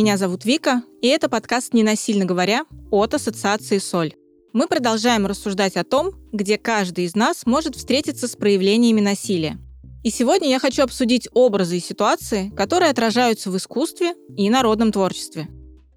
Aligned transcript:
Меня 0.00 0.16
зовут 0.16 0.46
Вика, 0.46 0.82
и 1.02 1.08
это 1.08 1.28
подкаст 1.28 1.74
«Не 1.74 1.82
насильно 1.82 2.24
говоря» 2.24 2.64
от 2.90 3.12
Ассоциации 3.12 3.76
«Соль». 3.76 4.14
Мы 4.54 4.66
продолжаем 4.66 5.26
рассуждать 5.26 5.76
о 5.76 5.84
том, 5.84 6.12
где 6.32 6.56
каждый 6.56 7.04
из 7.04 7.14
нас 7.14 7.44
может 7.44 7.76
встретиться 7.76 8.26
с 8.26 8.34
проявлениями 8.34 9.02
насилия. 9.02 9.58
И 10.02 10.08
сегодня 10.08 10.48
я 10.48 10.58
хочу 10.58 10.84
обсудить 10.84 11.28
образы 11.34 11.76
и 11.76 11.80
ситуации, 11.80 12.48
которые 12.56 12.90
отражаются 12.90 13.50
в 13.50 13.58
искусстве 13.58 14.14
и 14.38 14.48
народном 14.48 14.90
творчестве. 14.90 15.48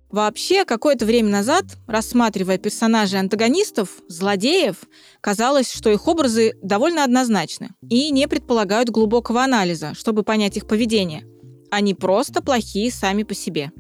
Вообще, 0.10 0.66
какое-то 0.66 1.06
время 1.06 1.30
назад, 1.30 1.64
рассматривая 1.88 2.58
персонажей 2.58 3.22
антагонистов, 3.22 3.88
злодеев, 4.10 4.80
казалось, 5.22 5.72
что 5.72 5.90
их 5.90 6.10
образы 6.10 6.56
довольно 6.62 7.06
однозначны 7.06 7.70
и 7.90 8.12
не 8.12 8.28
предполагают 8.28 8.90
глубокого 8.90 9.42
анализа, 9.42 9.94
чтобы 9.94 10.24
понять 10.24 10.58
их 10.58 10.68
поведение. 10.68 11.26
Они 11.72 11.94
просто 11.94 12.42
плохие 12.42 12.92
сами 12.92 13.24
по 13.24 13.34
себе. 13.34 13.72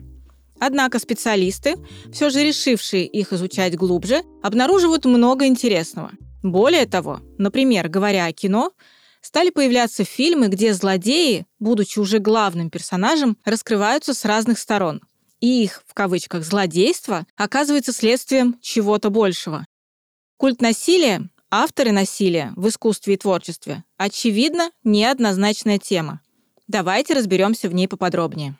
Однако 0.66 0.98
специалисты, 0.98 1.76
все 2.14 2.30
же 2.30 2.42
решившие 2.42 3.06
их 3.06 3.34
изучать 3.34 3.76
глубже, 3.76 4.24
обнаруживают 4.42 5.04
много 5.04 5.46
интересного. 5.46 6.12
Более 6.42 6.86
того, 6.86 7.20
например, 7.38 7.90
говоря 7.90 8.28
о 8.28 8.32
кино, 8.32 8.72
стали 9.20 9.50
появляться 9.50 10.06
фильмы, 10.06 10.48
где 10.48 10.74
злодеи, 10.74 11.46
будучи 11.60 12.00
уже 12.00 12.20
главным 12.20 12.70
персонажем, 12.70 13.38
раскрываются 13.44 14.14
с 14.14 14.24
разных 14.24 14.58
сторон. 14.58 15.02
И 15.42 15.66
их, 15.66 15.84
в 15.86 15.94
кавычках, 15.94 16.46
злодейство 16.46 17.28
оказывается 17.36 17.92
следствием 17.92 18.56
чего-то 18.62 19.10
большего. 19.10 19.66
Культ 20.38 20.62
насилия, 20.62 21.30
авторы 21.52 21.92
насилия 21.92 22.54
в 22.56 22.70
искусстве 22.70 23.16
и 23.16 23.18
творчестве, 23.18 23.84
очевидно, 23.98 24.72
неоднозначная 24.86 25.78
тема. 25.78 26.22
Давайте 26.70 27.16
разберемся 27.16 27.68
в 27.68 27.74
ней 27.74 27.90
поподробнее. 27.90 28.56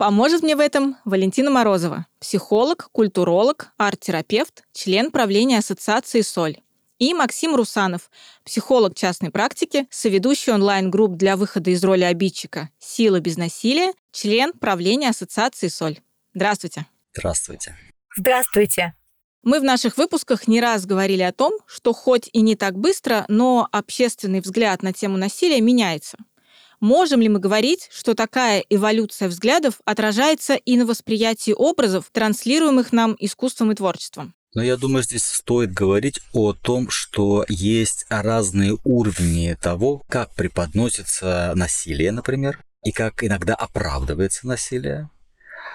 Поможет 0.00 0.42
мне 0.42 0.56
в 0.56 0.60
этом 0.60 0.96
Валентина 1.04 1.50
Морозова, 1.50 2.06
психолог, 2.20 2.88
культуролог, 2.90 3.74
арт-терапевт, 3.76 4.64
член 4.72 5.10
правления 5.10 5.58
Ассоциации 5.58 6.22
«Соль». 6.22 6.56
И 6.98 7.12
Максим 7.12 7.54
Русанов, 7.54 8.10
психолог 8.42 8.94
частной 8.94 9.30
практики, 9.30 9.86
соведущий 9.90 10.54
онлайн-групп 10.54 11.16
для 11.16 11.36
выхода 11.36 11.68
из 11.68 11.84
роли 11.84 12.04
обидчика 12.04 12.70
«Сила 12.78 13.20
без 13.20 13.36
насилия», 13.36 13.92
член 14.10 14.54
правления 14.54 15.10
Ассоциации 15.10 15.68
«Соль». 15.68 15.98
Здравствуйте. 16.32 16.86
Здравствуйте. 17.14 17.76
Здравствуйте. 18.16 18.94
Мы 19.42 19.60
в 19.60 19.64
наших 19.64 19.98
выпусках 19.98 20.48
не 20.48 20.62
раз 20.62 20.86
говорили 20.86 21.22
о 21.22 21.32
том, 21.32 21.52
что 21.66 21.92
хоть 21.92 22.30
и 22.32 22.40
не 22.40 22.56
так 22.56 22.74
быстро, 22.78 23.26
но 23.28 23.68
общественный 23.70 24.40
взгляд 24.40 24.82
на 24.82 24.94
тему 24.94 25.18
насилия 25.18 25.60
меняется. 25.60 26.16
Можем 26.80 27.20
ли 27.20 27.28
мы 27.28 27.40
говорить, 27.40 27.90
что 27.92 28.14
такая 28.14 28.64
эволюция 28.70 29.28
взглядов 29.28 29.80
отражается 29.84 30.54
и 30.54 30.78
на 30.78 30.86
восприятии 30.86 31.52
образов, 31.52 32.06
транслируемых 32.10 32.92
нам 32.92 33.14
искусством 33.18 33.70
и 33.70 33.74
творчеством? 33.74 34.34
Но 34.54 34.62
я 34.62 34.78
думаю, 34.78 35.04
здесь 35.04 35.24
стоит 35.24 35.72
говорить 35.72 36.20
о 36.32 36.54
том, 36.54 36.88
что 36.88 37.44
есть 37.48 38.06
разные 38.08 38.78
уровни 38.82 39.56
того, 39.60 40.02
как 40.08 40.34
преподносится 40.34 41.52
насилие, 41.54 42.12
например, 42.12 42.64
и 42.82 42.92
как 42.92 43.22
иногда 43.22 43.54
оправдывается 43.54 44.46
насилие. 44.46 45.10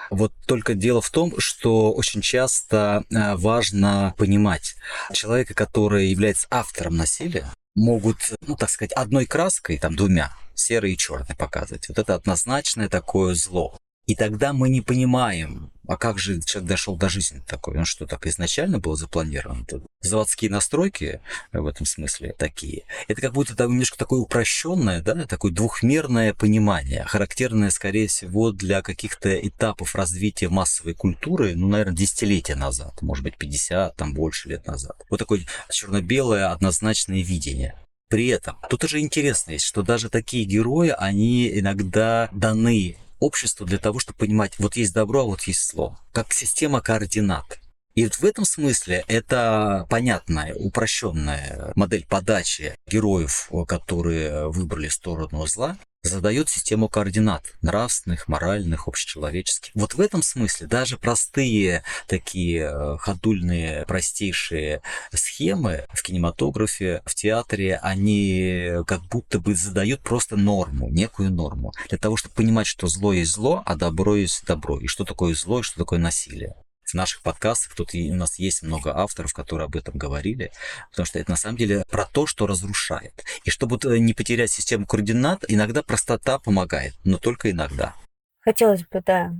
Вот 0.09 0.33
только 0.47 0.73
дело 0.73 1.01
в 1.01 1.09
том, 1.11 1.35
что 1.37 1.93
очень 1.93 2.21
часто 2.21 3.03
э, 3.09 3.35
важно 3.35 4.13
понимать 4.17 4.75
человека, 5.13 5.53
который 5.53 6.07
является 6.07 6.47
автором 6.49 6.97
насилия, 6.97 7.51
могут, 7.75 8.17
ну 8.45 8.55
так 8.55 8.69
сказать, 8.69 8.91
одной 8.93 9.25
краской, 9.25 9.77
там 9.77 9.95
двумя, 9.95 10.31
серый 10.55 10.93
и 10.93 10.97
черный 10.97 11.35
показывать. 11.35 11.87
Вот 11.89 11.99
это 11.99 12.15
однозначное 12.15 12.89
такое 12.89 13.35
зло. 13.35 13.77
И 14.05 14.13
тогда 14.13 14.53
мы 14.53 14.69
не 14.69 14.81
понимаем, 14.81 15.71
а 15.87 15.97
как 15.97 16.19
же 16.19 16.39
человек 16.41 16.69
дошел 16.69 16.95
до 16.95 17.09
жизни 17.09 17.41
такой? 17.47 17.75
Он 17.77 17.85
что, 17.85 18.05
так 18.05 18.27
изначально 18.27 18.77
был 18.79 18.95
запланирован? 18.95 19.65
Тут 19.65 19.83
заводские 20.01 20.51
настройки 20.51 21.21
в 21.51 21.65
этом 21.65 21.87
смысле 21.87 22.35
такие. 22.37 22.83
Это 23.07 23.19
как 23.21 23.33
будто 23.33 23.55
там 23.55 23.71
немножко 23.71 23.97
такое 23.97 24.19
упрощенное, 24.19 25.01
да, 25.01 25.25
такое 25.25 25.51
двухмерное 25.51 26.35
понимание, 26.35 27.03
характерное, 27.05 27.71
скорее 27.71 28.07
всего, 28.07 28.51
для 28.51 28.83
каких-то 28.83 29.35
этапов 29.35 29.95
развития 29.95 30.49
массовой 30.49 30.93
культуры, 30.93 31.55
ну, 31.55 31.67
наверное, 31.67 31.95
десятилетия 31.95 32.55
назад, 32.55 33.01
может 33.01 33.23
быть, 33.23 33.37
50, 33.37 33.95
там, 33.95 34.13
больше 34.13 34.49
лет 34.49 34.67
назад. 34.67 35.03
Вот 35.09 35.17
такое 35.17 35.41
черно-белое 35.71 36.51
однозначное 36.51 37.23
видение. 37.23 37.75
При 38.09 38.27
этом 38.27 38.57
тут 38.69 38.83
уже 38.83 38.99
интересно 38.99 39.51
есть, 39.51 39.65
что 39.65 39.81
даже 39.81 40.09
такие 40.09 40.45
герои, 40.45 40.93
они 40.97 41.59
иногда 41.59 42.29
даны 42.31 42.97
обществу 43.19 43.65
для 43.65 43.77
того, 43.77 43.99
чтобы 43.99 44.19
понимать, 44.19 44.53
вот 44.59 44.75
есть 44.75 44.93
добро, 44.93 45.21
а 45.21 45.25
вот 45.25 45.41
есть 45.43 45.71
зло. 45.71 45.97
Как 46.11 46.33
система 46.33 46.81
координат. 46.81 47.59
И 47.95 48.03
вот 48.03 48.15
в 48.15 48.25
этом 48.25 48.43
смысле 48.43 49.05
это 49.07 49.87
понятная, 49.89 50.53
упрощенная 50.53 51.71
модель 51.75 52.05
подачи 52.05 52.75
героев, 52.87 53.49
которые 53.67 54.49
выбрали 54.49 54.89
сторону 54.89 55.47
зла, 55.47 55.77
задает 56.07 56.49
систему 56.49 56.89
координат 56.89 57.43
нравственных, 57.61 58.27
моральных, 58.27 58.87
общечеловеческих. 58.87 59.71
Вот 59.75 59.93
в 59.93 60.01
этом 60.01 60.21
смысле 60.21 60.67
даже 60.67 60.97
простые 60.97 61.83
такие 62.07 62.69
э, 62.71 62.97
ходульные, 62.97 63.85
простейшие 63.85 64.81
схемы 65.13 65.85
в 65.93 66.01
кинематографе, 66.01 67.01
в 67.05 67.15
театре, 67.15 67.77
они 67.81 68.71
как 68.87 69.03
будто 69.05 69.39
бы 69.39 69.55
задают 69.55 70.01
просто 70.01 70.35
норму, 70.35 70.89
некую 70.89 71.31
норму, 71.31 71.73
для 71.89 71.97
того, 71.97 72.17
чтобы 72.17 72.35
понимать, 72.35 72.67
что 72.67 72.87
зло 72.87 73.13
есть 73.13 73.31
зло, 73.31 73.63
а 73.65 73.75
добро 73.75 74.15
есть 74.15 74.45
добро, 74.45 74.79
и 74.79 74.87
что 74.87 75.05
такое 75.05 75.33
зло, 75.35 75.59
и 75.59 75.63
что 75.63 75.77
такое 75.77 75.99
насилие 75.99 76.55
в 76.91 76.93
наших 76.93 77.21
подкастах. 77.21 77.75
Тут 77.75 77.93
у 77.93 78.13
нас 78.13 78.39
есть 78.39 78.63
много 78.63 78.95
авторов, 78.95 79.33
которые 79.33 79.65
об 79.65 79.75
этом 79.75 79.97
говорили, 79.97 80.51
потому 80.91 81.05
что 81.05 81.19
это 81.19 81.31
на 81.31 81.37
самом 81.37 81.57
деле 81.57 81.85
про 81.89 82.05
то, 82.05 82.25
что 82.25 82.47
разрушает. 82.47 83.23
И 83.43 83.49
чтобы 83.49 83.77
э, 83.83 83.97
не 83.97 84.13
потерять 84.13 84.51
систему 84.51 84.85
координат, 84.85 85.45
иногда 85.47 85.83
простота 85.83 86.39
помогает, 86.39 86.93
но 87.03 87.17
только 87.17 87.51
иногда. 87.51 87.95
Хотелось 88.41 88.85
бы, 88.85 89.01
да, 89.05 89.33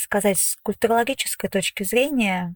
сказать 0.00 0.38
с 0.38 0.56
культурологической 0.62 1.50
точки 1.50 1.82
зрения, 1.82 2.54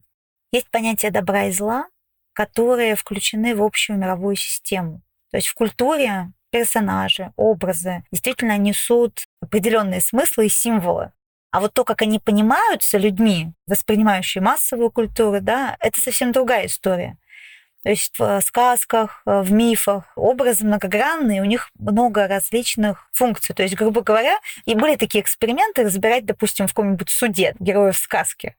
есть 0.53 0.71
понятие 0.71 1.11
добра 1.11 1.47
и 1.47 1.53
зла, 1.53 1.87
которые 2.33 2.97
включены 2.97 3.55
в 3.55 3.63
общую 3.63 3.99
мировую 3.99 4.37
систему. 4.37 5.03
То 5.31 5.37
есть 5.37 5.49
в 5.49 5.55
культуре 5.55 6.33
персонажи, 6.51 7.33
образы 7.37 8.05
действительно 8.11 8.59
несут 8.59 9.27
определенные 9.41 10.01
смыслы 10.01 10.47
и 10.47 10.51
символы. 10.51 11.13
А 11.51 11.61
вот 11.61 11.75
то, 11.75 11.85
как 11.85 12.03
они 12.03 12.19
понимаются 12.19 12.99
людьми, 12.99 13.53
воспринимающие 13.67 14.43
массовую 14.43 14.91
культуру, 14.91 15.41
да, 15.41 15.77
это 15.81 16.01
совсем 16.01 16.33
другая 16.33 16.67
история. 16.67 17.17
То 17.83 17.89
есть 17.89 18.19
в 18.19 18.41
сказках, 18.43 19.23
в 19.25 19.51
мифах 19.51 20.13
образы 20.15 20.67
многогранные, 20.67 21.41
у 21.41 21.47
них 21.47 21.71
много 21.79 22.29
различных 22.29 23.09
функций. 23.13 23.55
То 23.55 23.63
есть, 23.63 23.75
грубо 23.75 24.03
говоря, 24.03 24.39
и 24.67 24.75
были 24.75 24.97
такие 24.97 25.23
эксперименты 25.23 25.85
разбирать, 25.85 26.27
допустим, 26.27 26.67
в 26.67 26.75
каком-нибудь 26.75 27.09
суде 27.09 27.55
героев 27.59 27.97
сказки. 27.97 28.55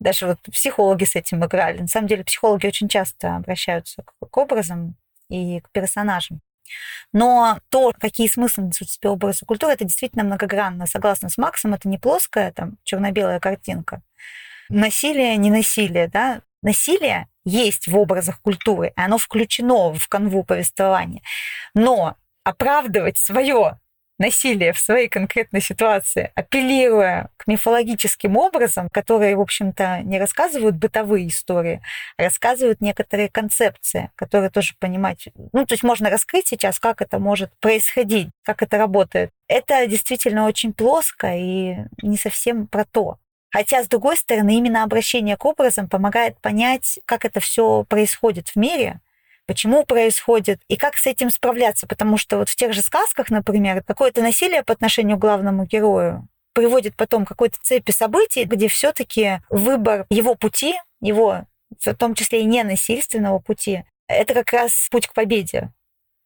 Даже 0.00 0.26
вот 0.26 0.40
психологи 0.52 1.04
с 1.04 1.14
этим 1.14 1.44
играли. 1.44 1.78
На 1.78 1.86
самом 1.86 2.08
деле 2.08 2.24
психологи 2.24 2.66
очень 2.66 2.88
часто 2.88 3.36
обращаются 3.36 4.02
к 4.02 4.36
образам 4.36 4.96
и 5.28 5.60
к 5.60 5.70
персонажам. 5.70 6.40
Но 7.12 7.60
то, 7.70 7.92
какие 7.98 8.28
смыслы 8.28 8.64
несут 8.64 8.88
в 8.88 8.92
себе 8.92 9.10
образы 9.10 9.44
культуры, 9.46 9.72
это 9.72 9.84
действительно 9.84 10.24
многогранно. 10.24 10.86
Согласно 10.86 11.28
с 11.28 11.38
Максом, 11.38 11.74
это 11.74 11.88
не 11.88 11.98
плоская 11.98 12.52
там 12.52 12.78
черно-белая 12.84 13.40
картинка. 13.40 14.02
Насилие, 14.68 15.36
не 15.36 15.50
насилие, 15.50 16.08
да? 16.08 16.42
Насилие 16.62 17.28
есть 17.44 17.86
в 17.86 17.96
образах 17.96 18.40
культуры, 18.40 18.88
и 18.88 19.00
оно 19.00 19.18
включено 19.18 19.92
в 19.92 20.08
канву 20.08 20.42
повествования. 20.42 21.22
Но 21.74 22.16
оправдывать 22.42 23.18
свое 23.18 23.78
насилие 24.18 24.72
в 24.72 24.78
своей 24.78 25.08
конкретной 25.08 25.60
ситуации, 25.60 26.32
апеллируя 26.34 27.30
к 27.36 27.46
мифологическим 27.46 28.36
образам, 28.36 28.88
которые, 28.88 29.36
в 29.36 29.40
общем-то, 29.40 30.00
не 30.02 30.18
рассказывают 30.18 30.76
бытовые 30.76 31.28
истории, 31.28 31.82
а 32.16 32.24
рассказывают 32.24 32.80
некоторые 32.80 33.28
концепции, 33.28 34.10
которые 34.14 34.50
тоже 34.50 34.74
понимать. 34.78 35.28
Ну, 35.52 35.66
то 35.66 35.74
есть 35.74 35.82
можно 35.82 36.10
раскрыть 36.10 36.48
сейчас, 36.48 36.78
как 36.78 37.02
это 37.02 37.18
может 37.18 37.50
происходить, 37.60 38.28
как 38.44 38.62
это 38.62 38.78
работает. 38.78 39.30
Это 39.48 39.86
действительно 39.86 40.46
очень 40.46 40.72
плоско 40.72 41.34
и 41.36 41.76
не 42.02 42.16
совсем 42.16 42.66
про 42.66 42.84
то. 42.84 43.18
Хотя, 43.50 43.82
с 43.82 43.88
другой 43.88 44.16
стороны, 44.16 44.56
именно 44.56 44.82
обращение 44.82 45.36
к 45.36 45.44
образам 45.44 45.88
помогает 45.88 46.38
понять, 46.40 46.98
как 47.04 47.24
это 47.24 47.40
все 47.40 47.84
происходит 47.88 48.48
в 48.48 48.56
мире, 48.56 49.00
почему 49.46 49.84
происходит 49.84 50.60
и 50.68 50.76
как 50.76 50.96
с 50.96 51.06
этим 51.06 51.30
справляться. 51.30 51.86
Потому 51.86 52.18
что 52.18 52.38
вот 52.38 52.48
в 52.48 52.56
тех 52.56 52.72
же 52.72 52.82
сказках, 52.82 53.30
например, 53.30 53.82
какое-то 53.82 54.22
насилие 54.22 54.62
по 54.62 54.72
отношению 54.72 55.16
к 55.16 55.20
главному 55.20 55.64
герою 55.64 56.28
приводит 56.52 56.96
потом 56.96 57.24
к 57.24 57.28
какой-то 57.28 57.58
цепи 57.60 57.90
событий, 57.90 58.44
где 58.44 58.68
все-таки 58.68 59.40
выбор 59.50 60.06
его 60.08 60.34
пути, 60.34 60.74
его 61.00 61.44
в 61.78 61.94
том 61.94 62.14
числе 62.14 62.42
и 62.42 62.44
ненасильственного 62.44 63.38
пути, 63.38 63.84
это 64.08 64.34
как 64.34 64.52
раз 64.52 64.88
путь 64.90 65.06
к 65.06 65.12
победе. 65.12 65.72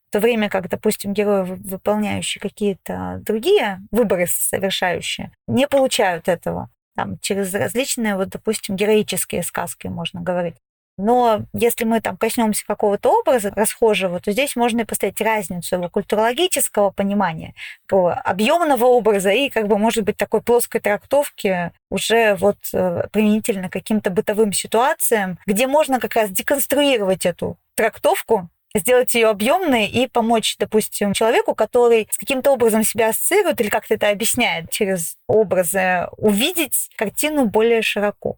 В 0.09 0.13
то 0.13 0.21
время 0.21 0.49
как, 0.49 0.69
допустим, 0.69 1.13
герои, 1.13 1.45
выполняющие 1.45 2.41
какие-то 2.41 3.21
другие 3.25 3.81
выборы 3.91 4.27
совершающие, 4.29 5.33
не 5.47 5.67
получают 5.69 6.29
этого. 6.29 6.69
Там, 6.97 7.19
через 7.21 7.55
различные, 7.55 8.17
вот, 8.17 8.29
допустим, 8.29 8.77
героические 8.77 9.43
сказки, 9.43 9.87
можно 9.87 10.21
говорить. 10.21 10.57
Но 11.01 11.47
если 11.55 11.85
мы 11.85 12.01
там 12.01 12.17
коснемся 12.17 12.65
какого-то 12.67 13.11
образа 13.21 13.53
расхожего, 13.57 14.21
то 14.21 14.33
здесь 14.33 14.55
можно 14.55 14.81
и 14.81 14.85
поставить 14.85 15.21
разницу 15.21 15.77
его 15.77 15.89
культурологического 15.89 16.91
понимания, 16.91 17.55
объемного 17.91 18.85
образа 18.85 19.31
и, 19.31 19.49
как 19.49 19.67
бы, 19.67 19.79
может 19.79 20.05
быть, 20.05 20.17
такой 20.17 20.43
плоской 20.43 20.81
трактовки 20.81 21.73
уже 21.91 22.35
вот 22.35 22.59
э, 22.73 23.05
применительно 23.13 23.71
каким-то 23.71 24.11
бытовым 24.11 24.53
ситуациям, 24.53 25.39
где 25.47 25.67
можно 25.67 26.01
как 26.01 26.15
раз 26.15 26.31
деконструировать 26.31 27.25
эту 27.25 27.57
трактовку, 27.75 28.51
сделать 28.75 29.15
ее 29.15 29.29
объемной 29.29 29.87
и 29.87 30.07
помочь, 30.07 30.57
допустим, 30.59 31.15
человеку, 31.15 31.55
который 31.55 32.09
с 32.11 32.19
каким-то 32.19 32.53
образом 32.53 32.85
себя 32.85 33.09
ассоциирует 33.09 33.61
или 33.61 33.69
как-то 33.69 33.95
это 33.95 34.11
объясняет 34.11 34.71
через 34.71 35.17
образы, 35.27 36.09
увидеть 36.19 36.91
картину 36.97 37.47
более 37.47 37.83
широко. 37.83 38.37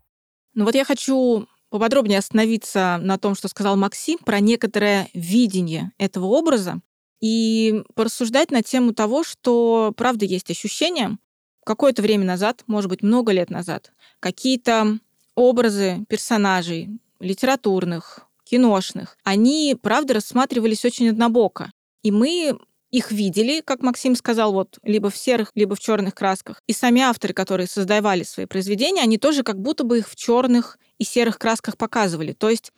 Ну 0.54 0.64
вот 0.64 0.74
я 0.74 0.84
хочу 0.84 1.46
поподробнее 1.72 2.18
остановиться 2.18 2.98
на 3.00 3.16
том, 3.16 3.34
что 3.34 3.48
сказал 3.48 3.76
Максим, 3.76 4.18
про 4.18 4.40
некоторое 4.40 5.08
видение 5.14 5.92
этого 5.96 6.26
образа 6.26 6.82
и 7.18 7.82
порассуждать 7.94 8.50
на 8.50 8.62
тему 8.62 8.92
того, 8.92 9.24
что, 9.24 9.94
правда, 9.96 10.26
есть 10.26 10.50
ощущение, 10.50 11.16
какое-то 11.64 12.02
время 12.02 12.26
назад, 12.26 12.62
может 12.66 12.90
быть, 12.90 13.02
много 13.02 13.32
лет 13.32 13.48
назад, 13.48 13.92
какие-то 14.20 14.98
образы 15.34 16.04
персонажей 16.10 16.90
литературных, 17.20 18.26
киношных, 18.44 19.16
они, 19.24 19.74
правда, 19.80 20.12
рассматривались 20.12 20.84
очень 20.84 21.08
однобоко. 21.08 21.72
И 22.02 22.10
мы 22.10 22.58
их 22.92 23.10
видели, 23.10 23.62
как 23.62 23.82
Максим 23.82 24.14
сказал, 24.14 24.52
вот 24.52 24.78
либо 24.84 25.10
в 25.10 25.16
серых, 25.16 25.50
либо 25.54 25.74
в 25.74 25.80
черных 25.80 26.14
красках. 26.14 26.60
И 26.66 26.72
сами 26.72 27.00
авторы, 27.00 27.32
которые 27.32 27.66
создавали 27.66 28.22
свои 28.22 28.46
произведения, 28.46 29.02
они 29.02 29.16
тоже 29.16 29.42
как 29.42 29.58
будто 29.58 29.82
бы 29.82 29.98
их 29.98 30.08
в 30.08 30.14
черных 30.14 30.78
и 30.98 31.04
серых 31.04 31.38
красках 31.38 31.78
показывали. 31.78 32.32
То 32.32 32.50
есть 32.50 32.70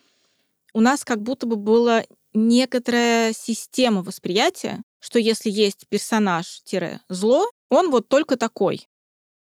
у 0.73 0.81
нас 0.81 1.05
как 1.05 1.21
будто 1.21 1.47
бы 1.47 1.57
была 1.57 2.05
некоторая 2.33 3.33
система 3.33 4.03
восприятия, 4.03 4.83
что 5.01 5.19
если 5.19 5.51
есть 5.51 5.87
персонаж-зло, 5.89 7.51
он 7.69 7.91
вот 7.91 8.09
только 8.09 8.37
такой. 8.37 8.87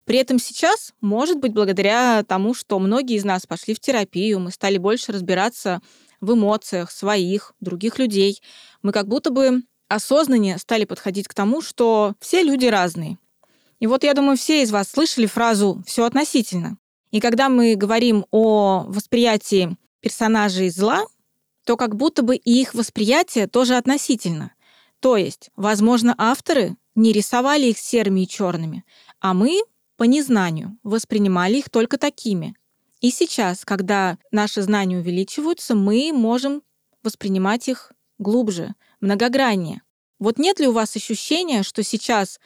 При 0.05 0.19
этом 0.19 0.39
сейчас, 0.39 0.93
может 1.01 1.39
быть, 1.39 1.53
благодаря 1.53 2.25
тому, 2.25 2.53
что 2.53 2.79
многие 2.79 3.17
из 3.17 3.25
нас 3.25 3.47
пошли 3.47 3.75
в 3.75 3.81
терапию, 3.81 4.41
мы 4.41 4.51
стали 4.51 4.77
больше 4.79 5.13
разбираться 5.13 5.81
в 6.21 6.35
эмоциях 6.35 6.91
своих, 6.91 7.55
других 7.61 7.99
людей, 7.99 8.43
мы 8.83 8.93
как 8.93 9.09
будто 9.09 9.31
бы 9.31 9.63
осознаннее 9.95 10.59
стали 10.59 10.85
подходить 10.85 11.29
к 11.29 11.35
тому, 11.35 11.63
что 11.63 12.15
все 12.21 12.43
люди 12.43 12.67
разные. 12.67 13.19
И 13.81 13.87
вот 13.87 14.05
я 14.05 14.15
думаю, 14.15 14.37
все 14.37 14.63
из 14.63 14.71
вас 14.71 14.89
слышали 14.89 15.27
фразу 15.27 15.83
«все 15.87 16.05
относительно». 16.05 16.79
И 17.11 17.21
когда 17.21 17.49
мы 17.49 17.77
говорим 17.77 18.27
о 18.31 18.85
восприятии 18.89 19.77
персонажей 20.01 20.69
зла, 20.71 21.05
то 21.65 21.77
как 21.77 21.97
будто 21.97 22.23
бы 22.23 22.37
и 22.37 22.61
их 22.61 22.75
восприятие 22.75 23.47
тоже 23.47 23.77
относительно. 23.77 24.53
То 25.01 25.17
есть, 25.17 25.51
возможно, 25.57 26.15
авторы 26.19 26.77
не 26.95 27.13
рисовали 27.13 27.67
их 27.67 27.79
серыми 27.79 28.23
и 28.23 28.29
черными, 28.29 28.85
а 29.21 29.35
мы 29.35 29.63
по 29.97 30.05
незнанию 30.05 30.77
воспринимали 30.83 31.59
их 31.59 31.71
только 31.71 31.99
такими. 31.99 32.57
И 33.01 33.11
сейчас, 33.11 33.65
когда 33.65 34.19
наши 34.31 34.63
знания 34.63 34.99
увеличиваются, 34.99 35.75
мы 35.75 36.11
можем 36.13 36.63
воспринимать 37.03 37.69
их 37.69 37.93
глубже, 38.19 38.75
многограннее. 39.01 39.83
Вот 40.25 40.39
нет 40.39 40.59
ли 40.59 40.67
у 40.67 40.73
вас 40.73 40.97
ощущения, 40.97 41.63
что 41.63 41.83
сейчас, 41.83 42.41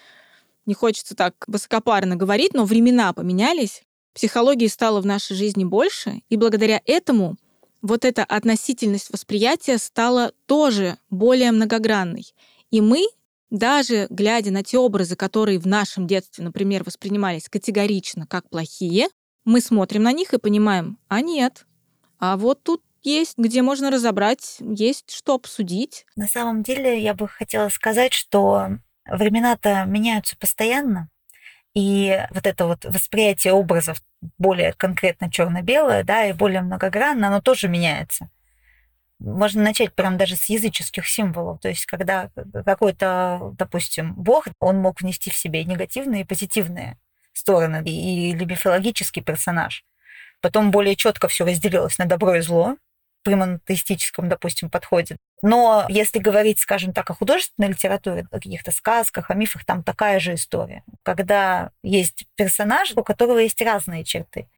не 0.66 0.74
хочется 0.74 1.14
так 1.14 1.44
высокопарно 1.46 2.16
говорить, 2.16 2.52
но 2.52 2.64
времена 2.64 3.12
поменялись, 3.12 3.82
психологии 4.14 4.66
стало 4.66 5.00
в 5.00 5.06
нашей 5.06 5.36
жизни 5.36 5.62
больше, 5.62 6.22
и 6.28 6.36
благодаря 6.36 6.82
этому 6.86 7.36
вот 7.80 8.04
эта 8.04 8.24
относительность 8.24 9.10
восприятия 9.10 9.78
стала 9.78 10.32
тоже 10.46 10.98
более 11.08 11.52
многогранной. 11.52 12.26
И 12.72 12.80
мы, 12.80 13.06
даже 13.48 14.08
глядя 14.10 14.50
на 14.50 14.64
те 14.64 14.76
образы, 14.76 15.14
которые 15.14 15.60
в 15.60 15.66
нашем 15.66 16.08
детстве, 16.08 16.42
например, 16.42 16.82
воспринимались 16.82 17.48
категорично 17.48 18.26
как 18.26 18.50
плохие, 18.50 19.06
мы 19.44 19.60
смотрим 19.60 20.02
на 20.02 20.12
них 20.12 20.34
и 20.34 20.38
понимаем, 20.38 20.98
а 21.06 21.20
нет, 21.20 21.64
а 22.18 22.36
вот 22.36 22.60
тут 22.64 22.82
есть, 23.02 23.38
где 23.38 23.62
можно 23.62 23.90
разобрать, 23.90 24.56
есть 24.60 25.10
что 25.10 25.34
обсудить. 25.34 26.04
На 26.16 26.26
самом 26.26 26.62
деле 26.62 27.00
я 27.00 27.14
бы 27.14 27.28
хотела 27.28 27.68
сказать, 27.68 28.12
что 28.12 28.78
времена-то 29.06 29.84
меняются 29.84 30.36
постоянно, 30.36 31.08
и 31.74 32.26
вот 32.30 32.46
это 32.46 32.66
вот 32.66 32.84
восприятие 32.84 33.52
образов 33.52 34.02
более 34.36 34.72
конкретно 34.72 35.30
черно-белое, 35.30 36.02
да, 36.02 36.24
и 36.24 36.32
более 36.32 36.62
многогранно, 36.62 37.28
оно 37.28 37.40
тоже 37.40 37.68
меняется. 37.68 38.30
Можно 39.20 39.62
начать 39.62 39.94
прям 39.94 40.16
даже 40.16 40.36
с 40.36 40.48
языческих 40.48 41.06
символов. 41.06 41.60
То 41.60 41.68
есть, 41.68 41.86
когда 41.86 42.30
какой-то, 42.64 43.54
допустим, 43.58 44.14
бог, 44.14 44.46
он 44.60 44.78
мог 44.78 45.00
внести 45.00 45.30
в 45.30 45.36
себе 45.36 45.64
негативные 45.64 46.22
и 46.22 46.24
позитивные 46.24 46.98
стороны, 47.32 47.82
и, 47.84 48.30
или 48.30 48.44
мифологический 48.44 49.22
персонаж. 49.22 49.84
Потом 50.40 50.70
более 50.70 50.94
четко 50.96 51.28
все 51.28 51.44
разделилось 51.44 51.98
на 51.98 52.06
добро 52.06 52.36
и 52.36 52.40
зло, 52.40 52.76
при 53.22 53.34
монотеистическом, 53.34 54.28
допустим, 54.28 54.70
подходе. 54.70 55.16
Но 55.42 55.86
если 55.88 56.18
говорить, 56.18 56.58
скажем 56.58 56.92
так, 56.92 57.10
о 57.10 57.14
художественной 57.14 57.68
литературе, 57.68 58.26
о 58.30 58.36
каких-то 58.36 58.72
сказках, 58.72 59.30
о 59.30 59.34
мифах, 59.34 59.64
там 59.64 59.82
такая 59.82 60.18
же 60.18 60.34
история. 60.34 60.82
Когда 61.02 61.70
есть 61.82 62.26
персонаж, 62.36 62.92
у 62.96 63.02
которого 63.02 63.38
есть 63.38 63.60
разные 63.62 64.04
черты. 64.04 64.48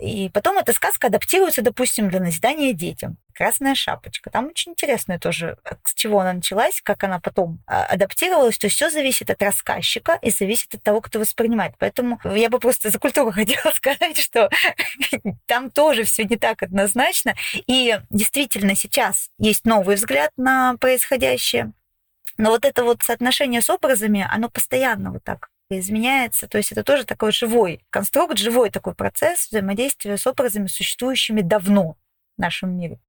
И 0.00 0.30
потом 0.30 0.58
эта 0.58 0.72
сказка 0.72 1.08
адаптируется, 1.08 1.62
допустим, 1.62 2.08
для 2.08 2.20
назидания 2.20 2.72
детям. 2.72 3.16
«Красная 3.34 3.74
шапочка». 3.74 4.30
Там 4.30 4.46
очень 4.48 4.72
интересно 4.72 5.18
тоже, 5.18 5.58
с 5.84 5.94
чего 5.94 6.20
она 6.20 6.32
началась, 6.32 6.80
как 6.82 7.04
она 7.04 7.20
потом 7.20 7.60
а, 7.66 7.84
адаптировалась. 7.84 8.58
То 8.58 8.66
есть 8.66 8.76
все 8.76 8.90
зависит 8.90 9.30
от 9.30 9.40
рассказчика 9.42 10.18
и 10.22 10.30
зависит 10.30 10.74
от 10.74 10.82
того, 10.82 11.00
кто 11.00 11.20
воспринимает. 11.20 11.74
Поэтому 11.78 12.20
я 12.24 12.48
бы 12.48 12.58
просто 12.58 12.90
за 12.90 12.98
культуру 12.98 13.30
хотела 13.32 13.72
сказать, 13.72 14.18
что 14.18 14.50
там 15.46 15.70
тоже 15.70 16.04
все 16.04 16.24
не 16.24 16.36
так 16.36 16.62
однозначно. 16.62 17.34
И 17.66 17.98
действительно 18.10 18.74
сейчас 18.74 19.30
есть 19.38 19.64
новый 19.64 19.96
взгляд 19.96 20.32
на 20.36 20.76
происходящее. 20.76 21.72
Но 22.38 22.50
вот 22.50 22.64
это 22.64 22.84
вот 22.84 23.02
соотношение 23.02 23.62
с 23.62 23.70
образами, 23.70 24.26
оно 24.30 24.48
постоянно 24.48 25.12
вот 25.12 25.24
так 25.24 25.48
изменяется. 25.70 26.48
То 26.48 26.58
есть 26.58 26.72
это 26.72 26.82
тоже 26.82 27.04
такой 27.04 27.32
живой 27.32 27.84
конструкт, 27.90 28.38
живой 28.38 28.70
такой 28.70 28.94
процесс 28.94 29.48
взаимодействия 29.48 30.16
с 30.16 30.26
образами, 30.26 30.66
существующими 30.66 31.42
давно 31.42 31.96
в 32.36 32.40
нашем 32.40 32.76
мире. 32.76 33.00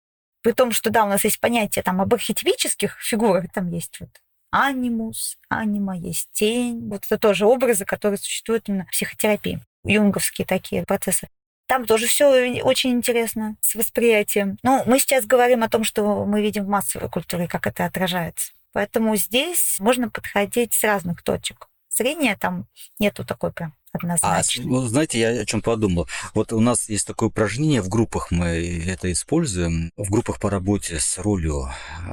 При 0.41 0.51
том, 0.51 0.71
что 0.71 0.89
да, 0.89 1.05
у 1.05 1.07
нас 1.07 1.23
есть 1.23 1.39
понятие 1.39 1.83
там 1.83 2.01
об 2.01 2.13
архетипических 2.13 2.97
фигурах, 2.99 3.45
там 3.53 3.69
есть 3.69 3.99
вот 3.99 4.09
анимус, 4.51 5.37
анима, 5.49 5.97
есть 5.97 6.29
тень. 6.31 6.89
Вот 6.89 7.05
это 7.05 7.17
тоже 7.17 7.45
образы, 7.45 7.85
которые 7.85 8.17
существуют 8.17 8.67
именно 8.67 8.85
в 8.85 8.91
психотерапии. 8.91 9.61
Юнговские 9.83 10.45
такие 10.45 10.85
процессы. 10.85 11.29
Там 11.67 11.85
тоже 11.85 12.07
все 12.07 12.61
очень 12.63 12.91
интересно 12.91 13.55
с 13.61 13.75
восприятием. 13.75 14.57
Но 14.63 14.83
мы 14.85 14.97
сейчас 14.97 15.25
говорим 15.25 15.63
о 15.63 15.69
том, 15.69 15.83
что 15.83 16.25
мы 16.25 16.41
видим 16.41 16.65
в 16.65 16.69
массовой 16.69 17.09
культуре, 17.09 17.47
как 17.47 17.67
это 17.67 17.85
отражается. 17.85 18.53
Поэтому 18.73 19.15
здесь 19.15 19.77
можно 19.79 20.09
подходить 20.09 20.73
с 20.73 20.83
разных 20.83 21.21
точек 21.21 21.69
зрения 21.99 22.37
там 22.39 22.65
нету 22.97 23.25
такой 23.25 23.51
прям 23.51 23.73
однозначно. 23.91 24.63
А, 24.63 24.67
ну, 24.67 24.87
знаете, 24.87 25.19
я 25.19 25.29
о 25.41 25.45
чем 25.45 25.61
подумал. 25.61 26.07
Вот 26.33 26.53
у 26.53 26.59
нас 26.59 26.89
есть 26.89 27.05
такое 27.05 27.29
упражнение 27.29 27.81
в 27.81 27.89
группах, 27.89 28.31
мы 28.31 28.47
это 28.87 29.11
используем. 29.11 29.91
В 29.97 30.09
группах 30.09 30.39
по 30.39 30.49
работе 30.49 30.99
с 30.99 31.17
ролью 31.17 31.69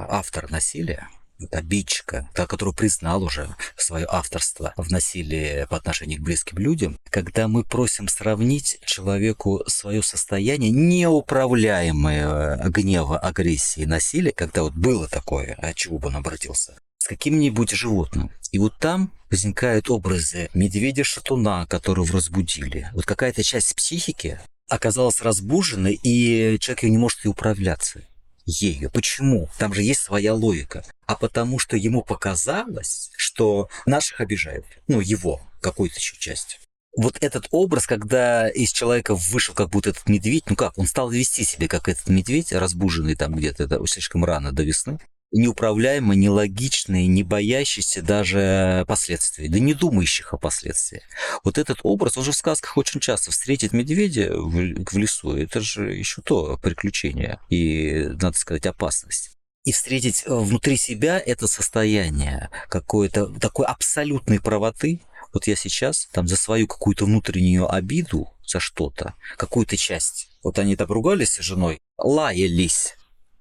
автора 0.08 0.48
насилия 0.50 1.08
обидчика, 1.52 2.28
который 2.32 2.72
признал 2.72 3.22
уже 3.22 3.54
свое 3.76 4.06
авторство 4.08 4.72
в 4.76 4.90
насилии 4.90 5.66
по 5.68 5.76
отношению 5.76 6.18
к 6.18 6.24
близким 6.24 6.58
людям, 6.58 6.98
когда 7.10 7.46
мы 7.46 7.62
просим 7.62 8.08
сравнить 8.08 8.78
человеку 8.86 9.62
свое 9.66 10.02
состояние 10.02 10.70
неуправляемое 10.70 12.56
гнева, 12.70 13.18
агрессии, 13.18 13.84
насилия, 13.84 14.32
когда 14.32 14.62
вот 14.62 14.72
было 14.74 15.08
такое, 15.08 15.54
от 15.54 15.76
чего 15.76 15.98
бы 15.98 16.08
он 16.08 16.16
обратился, 16.16 16.78
с 17.06 17.08
каким-нибудь 17.08 17.70
животным. 17.70 18.32
И 18.50 18.58
вот 18.58 18.76
там 18.80 19.12
возникают 19.30 19.90
образы 19.90 20.50
медведя-шатуна, 20.54 21.64
которого 21.66 22.14
разбудили. 22.14 22.90
Вот 22.94 23.06
какая-то 23.06 23.44
часть 23.44 23.76
психики 23.76 24.40
оказалась 24.68 25.20
разбужена, 25.20 25.90
и 25.90 26.58
человек 26.58 26.82
не 26.82 26.98
может 26.98 27.24
и 27.24 27.28
управляться 27.28 28.02
ею. 28.44 28.90
Почему? 28.90 29.48
Там 29.56 29.72
же 29.72 29.82
есть 29.82 30.00
своя 30.00 30.34
логика. 30.34 30.84
А 31.06 31.14
потому 31.14 31.60
что 31.60 31.76
ему 31.76 32.02
показалось, 32.02 33.10
что 33.16 33.68
наших 33.86 34.20
обижают. 34.20 34.66
Ну, 34.88 34.98
его, 35.00 35.40
какую-то 35.60 36.00
еще 36.00 36.16
часть. 36.18 36.58
Вот 36.96 37.18
этот 37.20 37.46
образ, 37.52 37.86
когда 37.86 38.48
из 38.48 38.72
человека 38.72 39.14
вышел 39.14 39.54
как 39.54 39.70
будто 39.70 39.90
этот 39.90 40.08
медведь, 40.08 40.44
ну 40.48 40.56
как, 40.56 40.76
он 40.76 40.88
стал 40.88 41.08
вести 41.08 41.44
себя 41.44 41.68
как 41.68 41.88
этот 41.88 42.08
медведь, 42.08 42.52
разбуженный 42.52 43.14
там 43.14 43.36
где-то 43.36 43.86
слишком 43.86 44.24
рано 44.24 44.50
до 44.50 44.64
весны, 44.64 44.98
неуправляемые, 45.32 46.16
нелогичные, 46.16 47.06
не 47.06 47.22
боящиеся 47.22 48.02
даже 48.02 48.84
последствий, 48.86 49.48
да 49.48 49.58
не 49.58 49.74
думающих 49.74 50.32
о 50.32 50.38
последствиях. 50.38 51.02
Вот 51.44 51.58
этот 51.58 51.80
образ, 51.82 52.16
он 52.16 52.24
же 52.24 52.32
в 52.32 52.36
сказках 52.36 52.76
очень 52.76 53.00
часто 53.00 53.30
встретит 53.30 53.72
медведя 53.72 54.32
в, 54.34 54.96
лесу, 54.96 55.36
это 55.36 55.60
же 55.60 55.92
еще 55.92 56.22
то 56.22 56.58
приключение 56.58 57.38
и, 57.48 58.08
надо 58.20 58.38
сказать, 58.38 58.66
опасность 58.66 59.36
и 59.66 59.72
встретить 59.72 60.22
э, 60.24 60.32
внутри 60.32 60.76
себя 60.76 61.18
это 61.18 61.48
состояние 61.48 62.50
какой-то 62.68 63.26
такой 63.40 63.66
абсолютной 63.66 64.40
правоты. 64.40 65.00
Вот 65.34 65.48
я 65.48 65.56
сейчас 65.56 66.08
там 66.12 66.28
за 66.28 66.36
свою 66.36 66.68
какую-то 66.68 67.04
внутреннюю 67.04 67.70
обиду 67.70 68.28
за 68.46 68.60
что-то, 68.60 69.14
какую-то 69.36 69.76
часть. 69.76 70.28
Вот 70.44 70.60
они 70.60 70.76
так 70.76 70.88
ругались 70.88 71.34
с 71.34 71.40
женой, 71.40 71.80
лаялись 71.98 72.94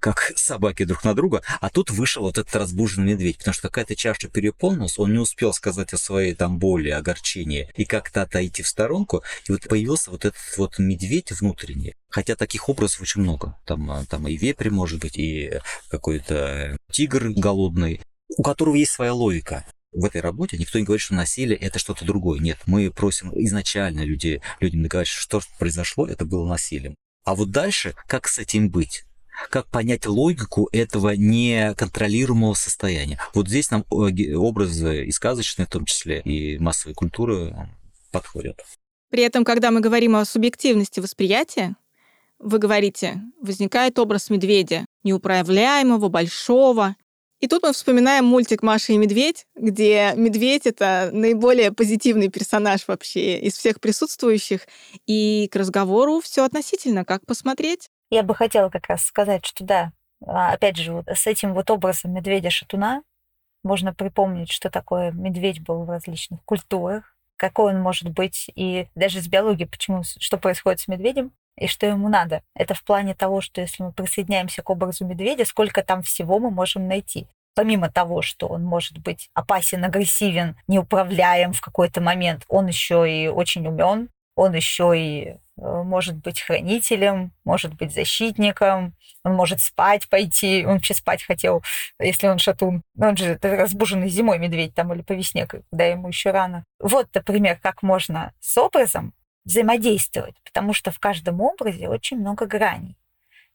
как 0.06 0.34
собаки 0.36 0.84
друг 0.84 1.04
на 1.04 1.16
друга, 1.16 1.42
а 1.62 1.72
тут 1.72 1.90
вышел 1.90 2.22
вот 2.22 2.38
этот 2.38 2.56
разбуженный 2.56 3.14
медведь, 3.14 3.40
потому 3.40 3.56
что 3.56 3.70
какая-то 3.70 3.96
чаша 3.96 4.30
переполнилась, 4.30 5.00
он 5.00 5.14
не 5.14 5.18
успел 5.18 5.52
сказать 5.52 5.94
о 5.94 5.98
своей 5.98 6.36
там 6.36 6.60
боли, 6.60 6.90
огорчении 6.92 7.72
и 7.76 7.86
как-то 7.86 8.22
отойти 8.22 8.62
в 8.62 8.68
сторонку, 8.68 9.24
и 9.48 9.52
вот 9.52 9.68
появился 9.68 10.12
вот 10.12 10.26
этот 10.26 10.40
вот 10.58 10.78
медведь 10.78 11.32
внутренний. 11.32 11.96
Хотя 12.08 12.36
таких 12.36 12.70
образов 12.70 13.02
очень 13.02 13.22
много. 13.22 13.58
Там, 13.66 13.90
а, 13.90 14.06
там 14.06 14.28
и 14.28 14.38
вепрь, 14.38 14.70
может 14.70 15.02
быть, 15.02 15.18
и 15.18 15.60
какой-то 15.90 16.78
тигр 16.92 17.30
голодный, 17.30 18.00
у 18.38 18.44
которого 18.44 18.76
есть 18.76 18.92
своя 18.92 19.14
логика 19.14 19.66
в 19.92 20.06
этой 20.06 20.22
работе 20.22 20.58
никто 20.58 20.78
не 20.78 20.86
говорит, 20.86 21.02
что 21.02 21.16
насилие 21.16 21.58
это 21.58 21.80
что-то 21.80 22.06
другое. 22.06 22.40
Нет, 22.40 22.60
мы 22.68 22.92
просим 22.92 23.32
изначально 23.34 24.02
людей, 24.02 24.42
людям 24.60 24.84
договорить, 24.84 25.10
что 25.10 25.42
произошло, 25.58 26.06
это 26.06 26.26
было 26.26 26.48
насилием. 26.48 26.94
А 27.24 27.34
вот 27.34 27.50
дальше, 27.50 27.96
как 28.08 28.28
с 28.28 28.38
этим 28.38 28.70
быть? 28.70 29.06
Как 29.50 29.68
понять 29.68 30.06
логику 30.06 30.70
этого 30.72 31.16
неконтролируемого 31.16 32.54
состояния. 32.54 33.20
Вот 33.34 33.48
здесь 33.48 33.72
нам 33.72 33.86
образы 33.90 35.06
и 35.06 35.12
сказочные, 35.12 35.66
в 35.66 35.70
том 35.70 35.86
числе, 35.86 36.22
и 36.22 36.58
массовой 36.60 36.94
культуры 36.94 37.56
подходят. 38.12 38.64
При 39.10 39.24
этом, 39.24 39.44
когда 39.46 39.72
мы 39.72 39.80
говорим 39.80 40.16
о 40.16 40.26
субъективности 40.26 41.00
восприятия, 41.00 41.76
вы 42.40 42.58
говорите, 42.58 43.22
возникает 43.42 43.98
образ 43.98 44.30
медведя, 44.30 44.86
неуправляемого, 45.04 46.10
большого. 46.10 46.96
И 47.40 47.48
тут 47.48 47.64
мы 47.64 47.74
вспоминаем 47.74 48.26
мультик 48.26 48.64
«Маша 48.64 48.94
и 48.94 48.98
медведь», 48.98 49.46
где 49.56 50.14
медведь— 50.16 50.66
это 50.66 51.12
наиболее 51.14 51.72
позитивный 51.72 52.30
персонаж 52.30 52.88
вообще 52.88 53.40
из 53.40 53.54
всех 53.56 53.80
присутствующих. 53.80 54.68
И 55.06 55.48
к 55.52 55.56
разговору 55.56 56.20
все 56.22 56.44
относительно, 56.44 57.06
как 57.06 57.26
посмотреть. 57.26 57.90
Я 58.16 58.24
бы 58.24 58.34
хотела 58.34 58.70
как 58.70 58.88
раз 58.88 59.04
сказать, 59.04 59.46
что 59.46 59.66
да, 59.66 59.92
а, 60.26 60.54
опять 60.54 60.78
же, 60.78 60.94
вот 60.94 61.10
с 61.10 61.28
этим 61.28 61.54
вот 61.54 61.70
образом 61.70 62.14
медведя-шатуна 62.14 63.04
можно 63.62 63.94
припомнить, 63.94 64.50
что 64.54 64.70
такое 64.70 65.12
медведь 65.12 65.60
был 65.62 65.84
в 65.84 65.90
различных 65.90 66.42
культурах, 66.46 67.14
какой 67.36 67.74
он 67.74 67.82
может 67.82 68.08
быть, 68.12 68.50
и 68.56 68.88
даже 68.96 69.20
с 69.20 69.28
биологией, 69.28 69.68
почему, 69.68 70.04
что 70.06 70.38
происходит 70.38 70.80
с 70.80 70.88
медведем, 70.88 71.34
и 71.58 71.68
что 71.68 71.88
ему 71.88 72.08
надо. 72.08 72.42
Это 72.56 72.74
в 72.74 72.86
плане 72.86 73.16
того, 73.16 73.42
что 73.42 73.60
если 73.60 73.84
мы 73.84 73.92
присоединяемся 73.92 74.64
к 74.64 74.70
образу 74.70 75.06
медведя, 75.06 75.44
сколько 75.44 75.84
там 75.84 76.02
всего 76.02 76.40
мы 76.40 76.52
можем 76.52 76.88
найти. 76.88 77.28
Помимо 77.54 77.92
того, 77.92 78.22
что 78.22 78.48
он 78.48 78.64
может 78.64 78.98
быть 79.00 79.30
опасен, 79.34 79.84
агрессивен, 79.84 80.56
неуправляем 80.70 81.52
в 81.52 81.60
какой-то 81.60 82.00
момент, 82.00 82.46
он 82.48 82.68
еще 82.68 83.12
и 83.12 83.28
очень 83.28 83.68
умен, 83.68 84.08
он 84.38 84.54
еще 84.54 84.94
и 84.98 85.36
может 85.58 86.18
быть 86.18 86.42
хранителем, 86.42 87.32
может 87.44 87.74
быть 87.76 87.94
защитником, 87.94 88.96
он 89.24 89.34
может 89.34 89.60
спать 89.60 90.08
пойти, 90.10 90.66
он 90.66 90.74
вообще 90.74 90.94
спать 90.94 91.24
хотел, 91.24 91.64
если 92.00 92.28
он 92.28 92.38
шатун. 92.38 92.84
Он 93.00 93.18
же 93.18 93.40
разбуженный 93.42 94.10
зимой 94.10 94.38
медведь 94.38 94.76
там 94.76 94.94
или 94.94 95.02
по 95.02 95.14
весне, 95.14 95.48
когда 95.48 95.86
ему 95.86 96.10
еще 96.10 96.32
рано. 96.32 96.64
Вот, 96.80 97.08
например, 97.14 97.58
как 97.62 97.82
можно 97.82 98.34
с 98.40 98.58
образом 98.58 99.14
взаимодействовать, 99.46 100.36
потому 100.44 100.74
что 100.74 100.92
в 100.92 101.00
каждом 101.00 101.42
образе 101.42 101.88
очень 101.88 102.18
много 102.18 102.46
граней. 102.46 102.98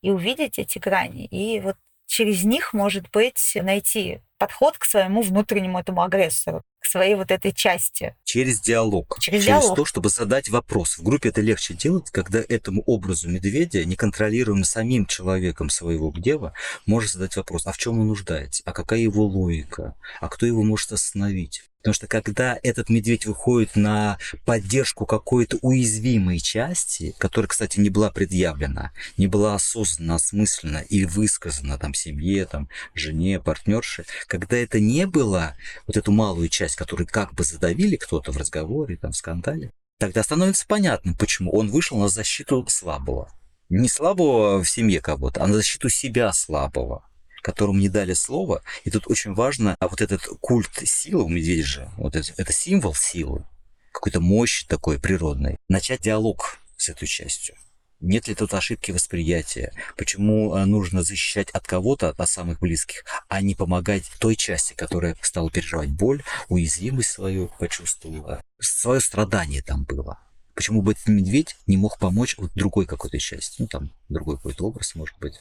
И 0.03 0.11
увидеть 0.11 0.59
эти 0.59 0.79
грани, 0.79 1.27
и 1.27 1.61
вот 1.61 1.77
через 2.11 2.43
них, 2.43 2.73
может 2.73 3.09
быть, 3.13 3.53
найти 3.55 4.21
подход 4.37 4.77
к 4.77 4.85
своему 4.85 5.23
внутреннему 5.23 5.79
этому 5.79 6.03
агрессору, 6.03 6.63
к 6.81 6.87
своей 6.87 7.15
вот 7.15 7.31
этой 7.31 7.53
части. 7.53 8.17
Через 8.25 8.61
диалог. 8.61 9.19
Через, 9.21 9.45
через 9.45 9.61
диалог. 9.61 9.77
то, 9.77 9.85
чтобы 9.85 10.09
задать 10.09 10.49
вопрос. 10.49 10.99
В 10.99 11.05
группе 11.05 11.29
это 11.29 11.41
легче 11.41 11.75
делать, 11.75 12.11
когда 12.11 12.41
этому 12.49 12.83
образу 12.83 13.31
медведя, 13.31 13.85
неконтролируемым 13.85 14.65
самим 14.65 15.07
человеком 15.07 15.71
своего 15.71 16.11
гнева, 16.11 16.53
может 16.85 17.13
задать 17.13 17.37
вопрос, 17.37 17.67
а 17.67 17.73
в 17.73 17.79
чем 17.79 18.01
он 18.01 18.09
нуждается, 18.09 18.65
а 18.67 18.73
какая 18.73 18.99
его 18.99 19.25
логика, 19.27 19.95
а 20.21 20.29
кто 20.29 20.47
его 20.47 20.65
может 20.65 20.91
остановить. 20.91 21.70
Потому 21.81 21.95
что 21.95 22.07
когда 22.07 22.59
этот 22.63 22.91
медведь 22.91 23.25
выходит 23.25 23.75
на 23.75 24.19
поддержку 24.45 25.07
какой-то 25.07 25.57
уязвимой 25.63 26.39
части, 26.39 27.15
которая, 27.17 27.49
кстати, 27.49 27.81
не 27.81 27.89
была 27.89 28.11
предъявлена, 28.11 28.93
не 29.17 29.27
была 29.27 29.55
осознанно, 29.55 30.17
осмысленно 30.17 30.79
и 30.79 31.07
высказана 31.07 31.79
там 31.79 31.95
семье, 31.95 32.45
там, 32.45 32.69
жене, 32.95 33.41
партнерше, 33.41 34.05
когда 34.27 34.59
это 34.59 34.79
не 34.79 35.07
было, 35.07 35.57
вот 35.87 35.97
эту 35.97 36.13
малую 36.13 36.51
часть, 36.51 36.77
которую 36.77 37.07
как 37.07 37.33
бы 37.33 37.45
задавили 37.45 37.97
кто-то 37.97 38.31
в 38.31 38.37
разговоре, 38.37 38.97
там, 38.97 39.13
в 39.13 39.17
скандале, 39.17 39.73
тогда 39.99 40.23
становится 40.23 40.67
понятным, 40.67 41.15
почему 41.15 41.51
он 41.53 41.71
вышел 41.71 41.99
на 41.99 42.09
защиту 42.09 42.67
слабого. 42.69 43.33
Не 43.71 43.89
слабого 43.89 44.63
в 44.63 44.69
семье 44.69 45.01
кого-то, 45.01 45.43
а 45.43 45.47
на 45.47 45.55
защиту 45.55 45.89
себя 45.89 46.31
слабого 46.33 47.05
которому 47.43 47.79
не 47.79 47.89
дали 47.89 48.15
слова. 48.15 48.63
И 48.85 48.91
тут 48.91 49.09
очень 49.09 49.35
важно, 49.35 49.77
а 49.79 49.89
вот 49.89 50.01
этот 50.01 50.27
культ 50.41 50.71
силы 50.85 51.25
у 51.25 51.29
медведя 51.29 51.67
же, 51.67 51.91
вот 51.97 52.17
это, 52.17 52.33
это 52.37 52.53
символ 52.53 52.95
силы, 52.95 53.45
какой-то 53.93 54.21
мощи 54.21 54.67
такой 54.67 54.99
природной. 54.99 55.57
Начать 55.69 56.01
диалог 56.01 56.59
с 56.77 56.89
этой 56.89 57.07
частью. 57.07 57.57
Нет 58.01 58.29
ли 58.29 58.35
тут 58.35 58.55
ошибки 58.55 58.93
восприятия? 58.93 59.73
Почему 59.97 60.55
а, 60.55 60.65
нужно 60.65 61.03
защищать 61.03 61.51
от 61.51 61.67
кого-то, 61.67 62.09
от 62.09 62.29
самых 62.29 62.59
близких, 62.61 63.05
а 63.29 63.43
не 63.43 63.55
помогать 63.55 64.05
той 64.19 64.37
части, 64.37 64.73
которая 64.73 65.17
стала 65.21 65.51
переживать 65.51 65.91
боль, 65.91 66.23
уязвимость 66.49 67.11
свою 67.11 67.51
почувствовала, 67.59 68.43
свое 68.59 69.01
страдание 69.01 69.63
там 69.63 69.85
было? 69.85 70.19
Почему 70.55 70.81
бы 70.81 70.93
этот 70.93 71.09
медведь 71.09 71.57
не 71.67 71.77
мог 71.77 71.99
помочь 71.99 72.37
вот 72.39 72.53
другой 72.55 72.87
какой-то 72.87 73.19
части? 73.19 73.57
Ну, 73.59 73.67
там, 73.67 73.91
другой 74.09 74.37
какой-то 74.37 74.67
образ, 74.67 74.95
может 74.95 75.19
быть. 75.19 75.35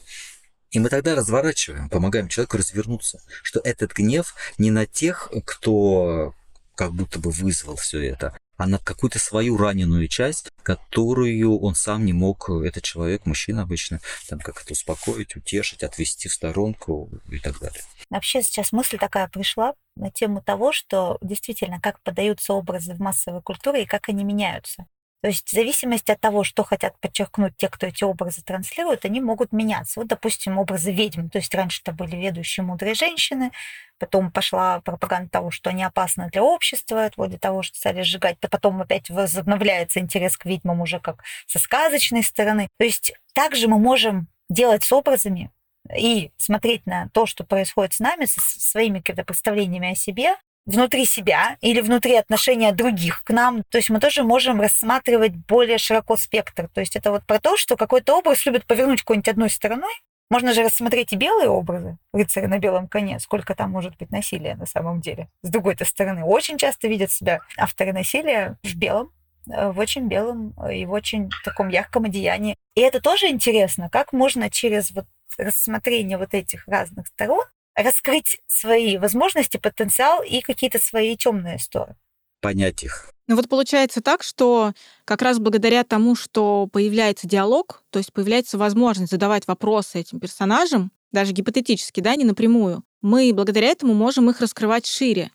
И 0.70 0.78
мы 0.78 0.88
тогда 0.88 1.14
разворачиваем, 1.14 1.88
помогаем 1.88 2.28
человеку 2.28 2.56
развернуться, 2.56 3.20
что 3.42 3.60
этот 3.60 3.92
гнев 3.92 4.34
не 4.56 4.70
на 4.70 4.86
тех, 4.86 5.30
кто 5.44 6.34
как 6.76 6.92
будто 6.92 7.18
бы 7.18 7.30
вызвал 7.30 7.76
все 7.76 8.00
это, 8.08 8.38
а 8.56 8.66
на 8.66 8.78
какую-то 8.78 9.18
свою 9.18 9.56
раненую 9.56 10.06
часть, 10.06 10.50
которую 10.62 11.58
он 11.60 11.74
сам 11.74 12.04
не 12.04 12.12
мог, 12.12 12.48
этот 12.48 12.84
человек, 12.84 13.26
мужчина 13.26 13.62
обычно, 13.62 14.00
там 14.28 14.38
как 14.38 14.62
это 14.62 14.72
успокоить, 14.72 15.34
утешить, 15.34 15.82
отвести 15.82 16.28
в 16.28 16.32
сторонку 16.32 17.10
и 17.30 17.38
так 17.38 17.58
далее. 17.58 17.82
Вообще 18.08 18.42
сейчас 18.42 18.72
мысль 18.72 18.98
такая 18.98 19.28
пришла 19.28 19.74
на 19.96 20.10
тему 20.10 20.42
того, 20.42 20.72
что 20.72 21.18
действительно, 21.20 21.80
как 21.80 22.00
подаются 22.02 22.52
образы 22.52 22.94
в 22.94 23.00
массовой 23.00 23.42
культуре 23.42 23.82
и 23.82 23.86
как 23.86 24.08
они 24.08 24.24
меняются. 24.24 24.86
То 25.22 25.28
есть 25.28 25.48
в 25.48 25.52
зависимости 25.52 26.10
от 26.10 26.20
того, 26.20 26.44
что 26.44 26.64
хотят 26.64 26.98
подчеркнуть 26.98 27.56
те, 27.56 27.68
кто 27.68 27.86
эти 27.86 28.04
образы 28.04 28.42
транслирует, 28.42 29.04
они 29.04 29.20
могут 29.20 29.52
меняться. 29.52 30.00
Вот, 30.00 30.08
допустим, 30.08 30.58
образы 30.58 30.92
ведьм. 30.92 31.28
То 31.28 31.38
есть 31.38 31.54
раньше 31.54 31.82
это 31.82 31.92
были 31.92 32.16
ведущие 32.16 32.64
мудрые 32.64 32.94
женщины, 32.94 33.52
потом 33.98 34.30
пошла 34.30 34.80
пропаганда 34.80 35.28
того, 35.30 35.50
что 35.50 35.70
они 35.70 35.84
опасны 35.84 36.30
для 36.30 36.42
общества, 36.42 37.10
вроде 37.16 37.36
того, 37.36 37.62
что 37.62 37.76
стали 37.76 38.00
сжигать. 38.02 38.38
Потом 38.38 38.80
опять 38.80 39.10
возобновляется 39.10 40.00
интерес 40.00 40.38
к 40.38 40.46
ведьмам 40.46 40.80
уже 40.80 41.00
как 41.00 41.22
со 41.46 41.58
сказочной 41.58 42.22
стороны. 42.22 42.68
То 42.78 42.84
есть 42.84 43.12
также 43.34 43.68
мы 43.68 43.78
можем 43.78 44.28
делать 44.48 44.84
с 44.84 44.92
образами 44.92 45.50
и 45.96 46.32
смотреть 46.38 46.86
на 46.86 47.08
то, 47.10 47.26
что 47.26 47.44
происходит 47.44 47.92
с 47.92 48.00
нами, 48.00 48.24
со 48.24 48.40
своими 48.40 49.00
представлениями 49.00 49.92
о 49.92 49.94
себе, 49.94 50.36
внутри 50.66 51.04
себя 51.04 51.56
или 51.60 51.80
внутри 51.80 52.16
отношения 52.16 52.72
других 52.72 53.24
к 53.24 53.30
нам. 53.30 53.64
То 53.70 53.78
есть 53.78 53.90
мы 53.90 54.00
тоже 54.00 54.22
можем 54.22 54.60
рассматривать 54.60 55.34
более 55.34 55.78
широко 55.78 56.16
спектр. 56.16 56.68
То 56.68 56.80
есть 56.80 56.96
это 56.96 57.10
вот 57.10 57.26
про 57.26 57.40
то, 57.40 57.56
что 57.56 57.76
какой-то 57.76 58.18
образ 58.18 58.44
любит 58.46 58.66
повернуть 58.66 59.00
какой-нибудь 59.00 59.28
одной 59.28 59.50
стороной. 59.50 59.92
Можно 60.30 60.54
же 60.54 60.62
рассмотреть 60.62 61.12
и 61.12 61.16
белые 61.16 61.48
образы, 61.48 61.98
рыцаря 62.12 62.46
на 62.46 62.58
белом 62.58 62.86
коне, 62.86 63.18
сколько 63.18 63.56
там 63.56 63.72
может 63.72 63.96
быть 63.96 64.12
насилия 64.12 64.54
на 64.54 64.64
самом 64.64 65.00
деле. 65.00 65.28
С 65.42 65.50
другой-то 65.50 65.84
стороны, 65.84 66.24
очень 66.24 66.56
часто 66.56 66.86
видят 66.86 67.10
себя 67.10 67.40
авторы 67.58 67.92
насилия 67.92 68.56
в 68.62 68.76
белом, 68.76 69.10
э, 69.52 69.72
в 69.72 69.78
очень 69.80 70.06
белом 70.06 70.54
и 70.70 70.86
в 70.86 70.92
очень 70.92 71.30
таком 71.44 71.68
ярком 71.68 72.04
одеянии. 72.04 72.56
И 72.76 72.80
это 72.80 73.00
тоже 73.00 73.26
интересно, 73.26 73.90
как 73.90 74.12
можно 74.12 74.48
через 74.50 74.92
вот 74.92 75.06
рассмотрение 75.36 76.16
вот 76.16 76.32
этих 76.32 76.66
разных 76.68 77.08
сторон 77.08 77.44
раскрыть 77.74 78.40
свои 78.46 78.98
возможности, 78.98 79.56
потенциал 79.56 80.22
и 80.22 80.40
какие-то 80.40 80.78
свои 80.78 81.16
темные 81.16 81.58
стороны. 81.58 81.96
Понять 82.40 82.82
их. 82.82 83.12
Ну 83.26 83.36
вот 83.36 83.48
получается 83.48 84.00
так, 84.00 84.22
что 84.22 84.72
как 85.04 85.22
раз 85.22 85.38
благодаря 85.38 85.84
тому, 85.84 86.16
что 86.16 86.66
появляется 86.72 87.28
диалог, 87.28 87.84
то 87.90 87.98
есть 87.98 88.12
появляется 88.12 88.58
возможность 88.58 89.12
задавать 89.12 89.46
вопросы 89.46 90.00
этим 90.00 90.18
персонажам, 90.18 90.90
даже 91.12 91.32
гипотетически, 91.32 92.00
да, 92.00 92.16
не 92.16 92.24
напрямую, 92.24 92.82
мы 93.02 93.32
благодаря 93.32 93.68
этому 93.68 93.94
можем 93.94 94.30
их 94.30 94.40
раскрывать 94.40 94.86
шире. 94.86 95.30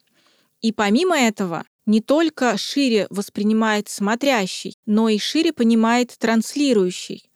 И 0.62 0.72
помимо 0.72 1.18
этого, 1.18 1.64
не 1.86 2.02
только 2.02 2.58
шире 2.58 3.08
воспринимает 3.10 3.88
смотрящий, 3.88 4.76
но 4.86 5.10
и 5.10 5.18
шире 5.18 5.54
понимает 5.54 6.16
транслирующий. 6.18 7.30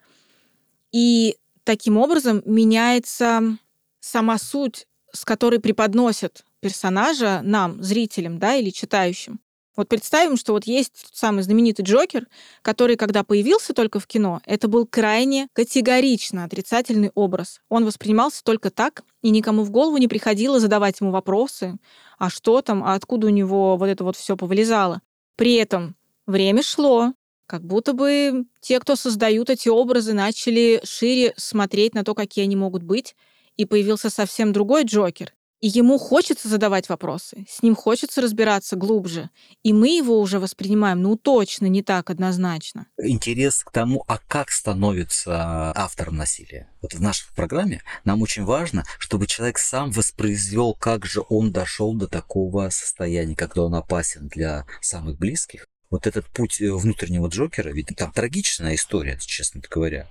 И 0.91 1.37
таким 1.63 1.97
образом 1.97 2.41
меняется 2.45 3.57
сама 3.99 4.37
суть, 4.37 4.87
с 5.13 5.25
которой 5.25 5.59
преподносят 5.59 6.43
персонажа 6.59 7.41
нам, 7.43 7.81
зрителям, 7.81 8.37
да, 8.39 8.55
или 8.55 8.69
читающим. 8.69 9.39
Вот 9.79 9.87
представим, 9.87 10.35
что 10.35 10.51
вот 10.51 10.65
есть 10.65 10.91
тот 11.03 11.15
самый 11.15 11.41
знаменитый 11.41 11.85
Джокер, 11.85 12.27
который, 12.61 12.97
когда 12.97 13.23
появился 13.23 13.73
только 13.73 14.01
в 14.01 14.07
кино, 14.07 14.41
это 14.45 14.67
был 14.67 14.85
крайне 14.85 15.47
категорично 15.53 16.43
отрицательный 16.43 17.11
образ. 17.15 17.61
Он 17.69 17.85
воспринимался 17.85 18.43
только 18.43 18.71
так, 18.71 19.03
и 19.21 19.29
никому 19.29 19.63
в 19.63 19.71
голову 19.71 19.95
не 19.95 20.09
приходило 20.09 20.59
задавать 20.59 20.99
ему 20.99 21.11
вопросы, 21.11 21.77
а 22.17 22.29
что 22.29 22.61
там, 22.61 22.83
а 22.83 22.93
откуда 22.93 23.27
у 23.27 23.29
него 23.29 23.77
вот 23.77 23.85
это 23.85 24.03
вот 24.03 24.17
все 24.17 24.35
повылезало. 24.35 25.01
При 25.37 25.53
этом 25.53 25.95
время 26.27 26.61
шло, 26.61 27.13
как 27.45 27.63
будто 27.63 27.93
бы 27.93 28.45
те, 28.59 28.81
кто 28.81 28.97
создают 28.97 29.49
эти 29.49 29.69
образы, 29.69 30.11
начали 30.11 30.81
шире 30.83 31.33
смотреть 31.37 31.95
на 31.95 32.03
то, 32.03 32.15
какие 32.15 32.43
они 32.43 32.57
могут 32.57 32.83
быть, 32.83 33.15
и 33.59 33.65
появился 33.65 34.09
совсем 34.09 34.53
другой 34.53 34.85
Джокер, 34.85 35.33
и 35.59 35.67
ему 35.67 35.97
хочется 35.97 36.47
задавать 36.47 36.87
вопросы, 36.87 37.45
с 37.49 37.61
ним 37.61 37.75
хочется 37.75 38.21
разбираться 38.21 38.77
глубже. 38.77 39.29
И 39.63 39.73
мы 39.73 39.89
его 39.89 40.21
уже 40.21 40.39
воспринимаем, 40.39 41.01
ну, 41.01 41.17
точно 41.17 41.65
не 41.65 41.83
так 41.83 42.09
однозначно. 42.09 42.87
Интерес 42.97 43.65
к 43.65 43.71
тому, 43.73 44.05
а 44.07 44.17
как 44.29 44.51
становится 44.51 45.73
автором 45.75 46.15
насилия. 46.15 46.69
Вот 46.81 46.93
в 46.93 47.01
нашей 47.01 47.35
программе 47.35 47.81
нам 48.05 48.21
очень 48.21 48.45
важно, 48.45 48.85
чтобы 48.97 49.27
человек 49.27 49.57
сам 49.57 49.91
воспроизвел, 49.91 50.73
как 50.73 51.05
же 51.05 51.21
он 51.27 51.51
дошел 51.51 51.93
до 51.93 52.07
такого 52.07 52.69
состояния, 52.69 53.35
когда 53.35 53.63
он 53.63 53.75
опасен 53.75 54.29
для 54.29 54.65
самых 54.79 55.19
близких. 55.19 55.67
Вот 55.89 56.07
этот 56.07 56.27
путь 56.27 56.61
э, 56.61 56.71
внутреннего 56.71 57.27
Джокера, 57.27 57.71
ведь 57.71 57.87
там 57.97 58.13
трагичная 58.13 58.75
история, 58.75 59.17
честно 59.19 59.59
говоря. 59.69 60.07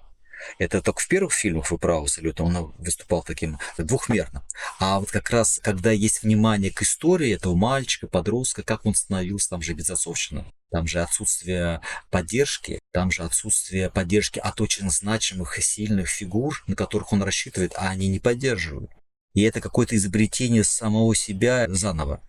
Это 0.59 0.83
только 0.83 1.01
в 1.01 1.09
первых 1.09 1.33
фильмах 1.33 1.71
вы 1.71 1.79
правы, 1.79 2.05
абсолютно, 2.05 2.45
он 2.45 2.75
выступал 2.79 3.23
таким 3.23 3.59
двухмерным. 3.77 4.43
А 4.79 5.01
вот 5.01 5.11
как 5.11 5.31
раз, 5.31 5.61
когда 5.63 5.91
есть 5.91 6.23
внимание 6.23 6.71
к 6.71 6.83
истории 6.83 7.33
этого 7.33 7.55
мальчика, 7.55 8.07
подростка, 8.07 8.63
как 8.63 8.87
он 8.87 8.95
становился 8.95 9.51
там 9.51 9.63
же 9.63 9.75
безотцовщина, 9.75 10.45
там 10.71 10.87
же 10.87 11.01
отсутствие 11.01 11.81
поддержки, 12.11 12.81
там 12.93 13.11
же 13.11 13.23
отсутствие 13.23 13.91
поддержки 13.91 14.39
от 14.39 14.61
очень 14.61 14.91
значимых 14.91 15.59
и 15.59 15.63
сильных 15.63 16.09
фигур, 16.09 16.63
на 16.67 16.77
которых 16.77 17.13
он 17.13 17.23
рассчитывает, 17.23 17.73
а 17.77 17.89
они 17.89 18.09
не 18.09 18.19
поддерживают. 18.19 18.91
И 19.35 19.43
это 19.43 19.61
какое-то 19.61 19.97
изобретение 19.97 20.65
самого 20.65 21.15
себя 21.15 21.67
заново 21.69 22.21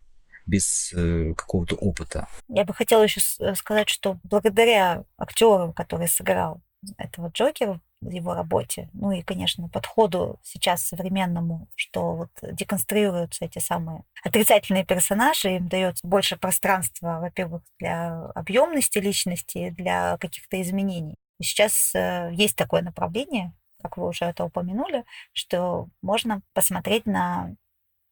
без 0.46 0.92
э, 0.94 1.34
какого-то 1.36 1.76
опыта. 1.76 2.28
Я 2.48 2.66
бы 2.66 2.74
хотела 2.74 3.04
еще 3.04 3.22
сказать, 3.56 3.90
что 3.90 4.20
благодаря 4.24 5.04
актеру, 5.18 5.74
который 5.74 6.08
сыграл 6.08 6.62
этого 6.98 7.30
Джокера 7.30 7.80
его 8.02 8.34
работе. 8.34 8.90
Ну 8.94 9.12
и, 9.12 9.22
конечно, 9.22 9.68
подходу 9.70 10.40
сейчас 10.44 10.86
современному, 10.86 11.68
что 11.76 12.16
вот 12.16 12.30
деконструируются 12.42 13.46
эти 13.46 13.60
самые 13.60 14.04
отрицательные 14.24 14.86
персонажи, 14.86 15.56
им 15.56 15.68
дается 15.68 16.06
больше 16.06 16.38
пространства, 16.38 17.20
во-первых, 17.22 17.64
для 17.80 18.26
объемности 18.36 19.00
личности, 19.00 19.70
для 19.78 20.18
каких-то 20.18 20.62
изменений. 20.62 21.16
И 21.40 21.44
сейчас 21.44 21.94
э, 21.96 22.32
есть 22.34 22.56
такое 22.56 22.82
направление, 22.82 23.54
как 23.82 23.98
вы 23.98 24.08
уже 24.08 24.26
это 24.26 24.44
упомянули, 24.44 25.06
что 25.34 25.88
можно 26.02 26.42
посмотреть 26.54 27.06
на 27.06 27.56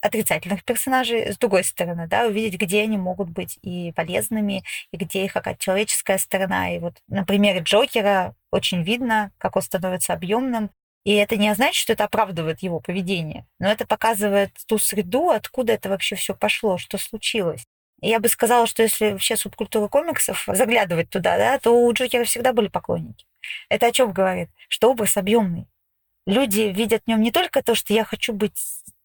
отрицательных 0.02 0.64
персонажей, 0.64 1.32
с 1.32 1.38
другой 1.38 1.64
стороны, 1.64 2.08
да, 2.08 2.26
увидеть, 2.28 2.60
где 2.60 2.84
они 2.84 2.98
могут 2.98 3.30
быть 3.30 3.58
и 3.62 3.92
полезными, 3.94 4.64
и 4.92 4.98
где 4.98 5.26
их 5.26 5.34
какая-то 5.34 5.60
человеческая 5.60 6.18
сторона. 6.18 6.76
И 6.76 6.80
вот 6.80 6.98
на 7.08 7.26
примере 7.26 7.60
Джокера 7.60 8.36
очень 8.52 8.84
видно, 8.84 9.32
как 9.38 9.56
он 9.56 9.62
становится 9.62 10.14
объемным. 10.14 10.70
И 11.04 11.14
это 11.14 11.38
не 11.38 11.54
значит, 11.56 11.76
что 11.76 11.94
это 11.94 12.04
оправдывает 12.04 12.62
его 12.62 12.80
поведение, 12.80 13.48
но 13.60 13.70
это 13.70 13.88
показывает 13.88 14.52
ту 14.68 14.78
среду, 14.78 15.30
откуда 15.30 15.74
это 15.74 15.90
вообще 15.90 16.16
все 16.16 16.36
пошло, 16.36 16.78
что 16.78 16.98
случилось. 16.98 17.66
И 18.02 18.10
я 18.10 18.20
бы 18.20 18.30
сказала, 18.30 18.68
что 18.68 18.84
если 18.84 19.12
вообще 19.12 19.38
субкультура 19.38 19.88
комиксов 19.88 20.44
заглядывать 20.48 21.10
туда, 21.10 21.38
да, 21.38 21.58
то 21.60 21.72
у 21.72 21.94
Джокера 21.94 22.26
всегда 22.26 22.54
были 22.54 22.68
поклонники. 22.68 23.26
Это 23.70 23.88
о 23.88 23.92
чем 23.92 24.12
говорит? 24.12 24.50
Что 24.68 24.92
образ 24.92 25.18
объемный. 25.18 25.68
Люди 26.26 26.74
видят 26.76 27.04
в 27.06 27.08
нем 27.08 27.22
не 27.22 27.32
только 27.32 27.64
то, 27.64 27.74
что 27.74 27.94
я 27.94 28.04
хочу 28.04 28.34
быть 28.34 28.58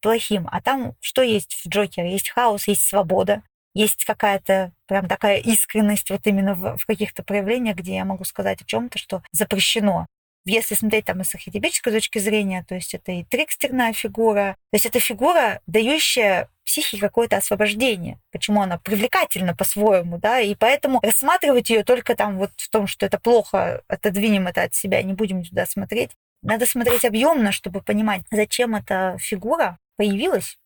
плохим. 0.03 0.49
А 0.53 0.61
там 0.61 0.95
что 1.01 1.23
есть 1.23 1.55
в 1.55 1.69
Джокере? 1.69 2.13
Есть 2.13 2.31
хаос, 2.31 2.69
есть 2.69 2.87
свобода, 2.87 3.43
есть 3.75 4.05
какая-то 4.05 4.73
прям 4.87 5.09
такая 5.09 5.39
искренность 5.39 6.11
вот 6.11 6.27
именно 6.27 6.55
в, 6.55 6.77
в 6.77 6.87
каких-то 6.87 7.23
проявлениях, 7.23 7.77
где 7.77 7.95
я 7.95 8.05
могу 8.05 8.25
сказать 8.25 8.61
о 8.61 8.67
чем-то, 8.67 8.99
что 8.99 9.23
запрещено. 9.33 10.07
Если 10.45 10.75
смотреть 10.75 11.05
там 11.05 11.23
с 11.23 11.35
архетипической 11.35 11.93
точки 11.93 12.19
зрения, 12.19 12.65
то 12.69 12.75
есть 12.75 12.95
это 12.95 13.13
и 13.13 13.23
трикстерная 13.23 13.93
фигура, 13.93 14.57
то 14.73 14.77
есть 14.77 14.87
это 14.87 14.99
фигура, 14.99 15.61
дающая 15.67 16.49
психике 16.65 17.01
какое-то 17.01 17.37
освобождение, 17.37 18.19
почему 18.33 18.61
она 18.61 18.77
привлекательна 18.79 19.55
по-своему, 19.55 20.19
да, 20.19 20.41
и 20.41 20.55
поэтому 20.57 21.01
рассматривать 21.01 21.71
ее 21.71 21.85
только 21.85 22.17
там 22.17 22.39
вот 22.39 22.51
в 22.57 22.71
том, 22.71 22.89
что 22.89 23.07
это 23.07 23.19
плохо, 23.19 23.83
отодвинем 23.87 24.49
это 24.49 24.65
от 24.65 24.75
себя, 24.75 25.03
не 25.03 25.13
будем 25.13 25.45
туда 25.45 25.65
смотреть. 25.65 26.11
Надо 26.43 26.67
смотреть 26.67 27.05
объемно, 27.05 27.53
чтобы 27.53 27.81
понимать, 27.81 28.23
зачем 28.33 28.75
эта 28.75 29.17
фигура 29.21 29.79
появилась, 29.97 30.59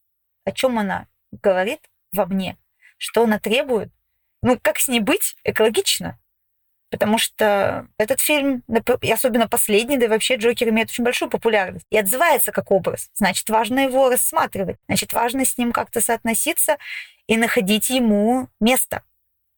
о 0.45 0.53
чем 0.53 0.79
она 0.79 1.07
говорит 1.33 1.81
во 2.13 2.27
мне, 2.27 2.57
что 2.99 3.25
она 3.25 3.39
требует, 3.39 3.91
ну, 4.43 4.59
как 4.61 4.79
с 4.79 4.89
ней 4.89 5.01
быть 5.01 5.37
экологично. 5.45 6.19
Потому 6.91 7.19
что 7.19 7.89
этот 7.99 8.21
фильм, 8.21 8.63
и 9.03 9.11
особенно 9.11 9.49
последний, 9.49 9.99
да 9.99 10.07
и 10.07 10.09
вообще 10.09 10.37
Джокер 10.37 10.69
имеет 10.69 10.89
очень 10.89 11.03
большую 11.03 11.29
популярность 11.29 11.87
и 11.91 11.99
отзывается 11.99 12.53
как 12.53 12.71
образ. 12.71 13.11
Значит, 13.15 13.49
важно 13.51 13.81
его 13.81 14.09
рассматривать. 14.09 14.79
Значит, 14.87 15.13
важно 15.13 15.45
с 15.45 15.59
ним 15.59 15.73
как-то 15.73 16.01
соотноситься 16.01 16.79
и 17.27 17.37
находить 17.37 17.91
ему 17.91 18.49
место. 18.61 19.03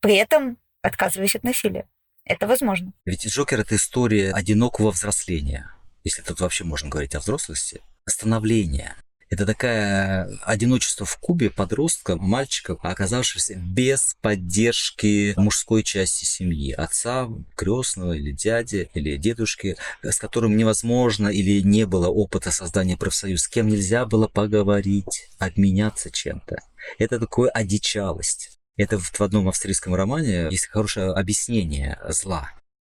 При 0.00 0.14
этом 0.16 0.56
отказываясь 0.80 1.36
от 1.36 1.44
насилия. 1.44 1.86
Это 2.24 2.46
возможно. 2.46 2.92
Ведь 3.04 3.26
Джокер— 3.26 3.60
это 3.60 3.76
история 3.76 4.32
одинокого 4.32 4.90
взросления, 4.90 5.70
если 6.04 6.22
тут 6.22 6.40
вообще 6.40 6.64
можно 6.64 6.88
говорить 6.88 7.14
о 7.14 7.20
взрослости, 7.20 7.82
становления. 8.06 8.96
Это 9.30 9.44
такая 9.44 10.38
одиночество 10.42 11.04
в 11.04 11.18
Кубе 11.18 11.50
подростка, 11.50 12.16
мальчика, 12.16 12.78
оказавшегося 12.80 13.56
без 13.56 14.16
поддержки 14.22 15.34
мужской 15.36 15.82
части 15.82 16.24
семьи, 16.24 16.72
отца, 16.72 17.28
крестного 17.54 18.14
или 18.14 18.32
дяди, 18.32 18.90
или 18.94 19.16
дедушки, 19.16 19.76
с 20.02 20.18
которым 20.18 20.56
невозможно 20.56 21.28
или 21.28 21.60
не 21.60 21.84
было 21.84 22.08
опыта 22.08 22.50
создания 22.50 22.96
профсоюза, 22.96 23.44
с 23.44 23.48
кем 23.48 23.68
нельзя 23.68 24.06
было 24.06 24.28
поговорить, 24.28 25.28
обменяться 25.38 26.10
чем-то. 26.10 26.56
Это 26.98 27.20
такое 27.20 27.50
одичалость. 27.50 28.58
Это 28.76 28.98
в 28.98 29.20
одном 29.20 29.48
австрийском 29.48 29.94
романе 29.94 30.48
есть 30.50 30.68
хорошее 30.68 31.12
объяснение 31.12 31.98
зла. 32.08 32.50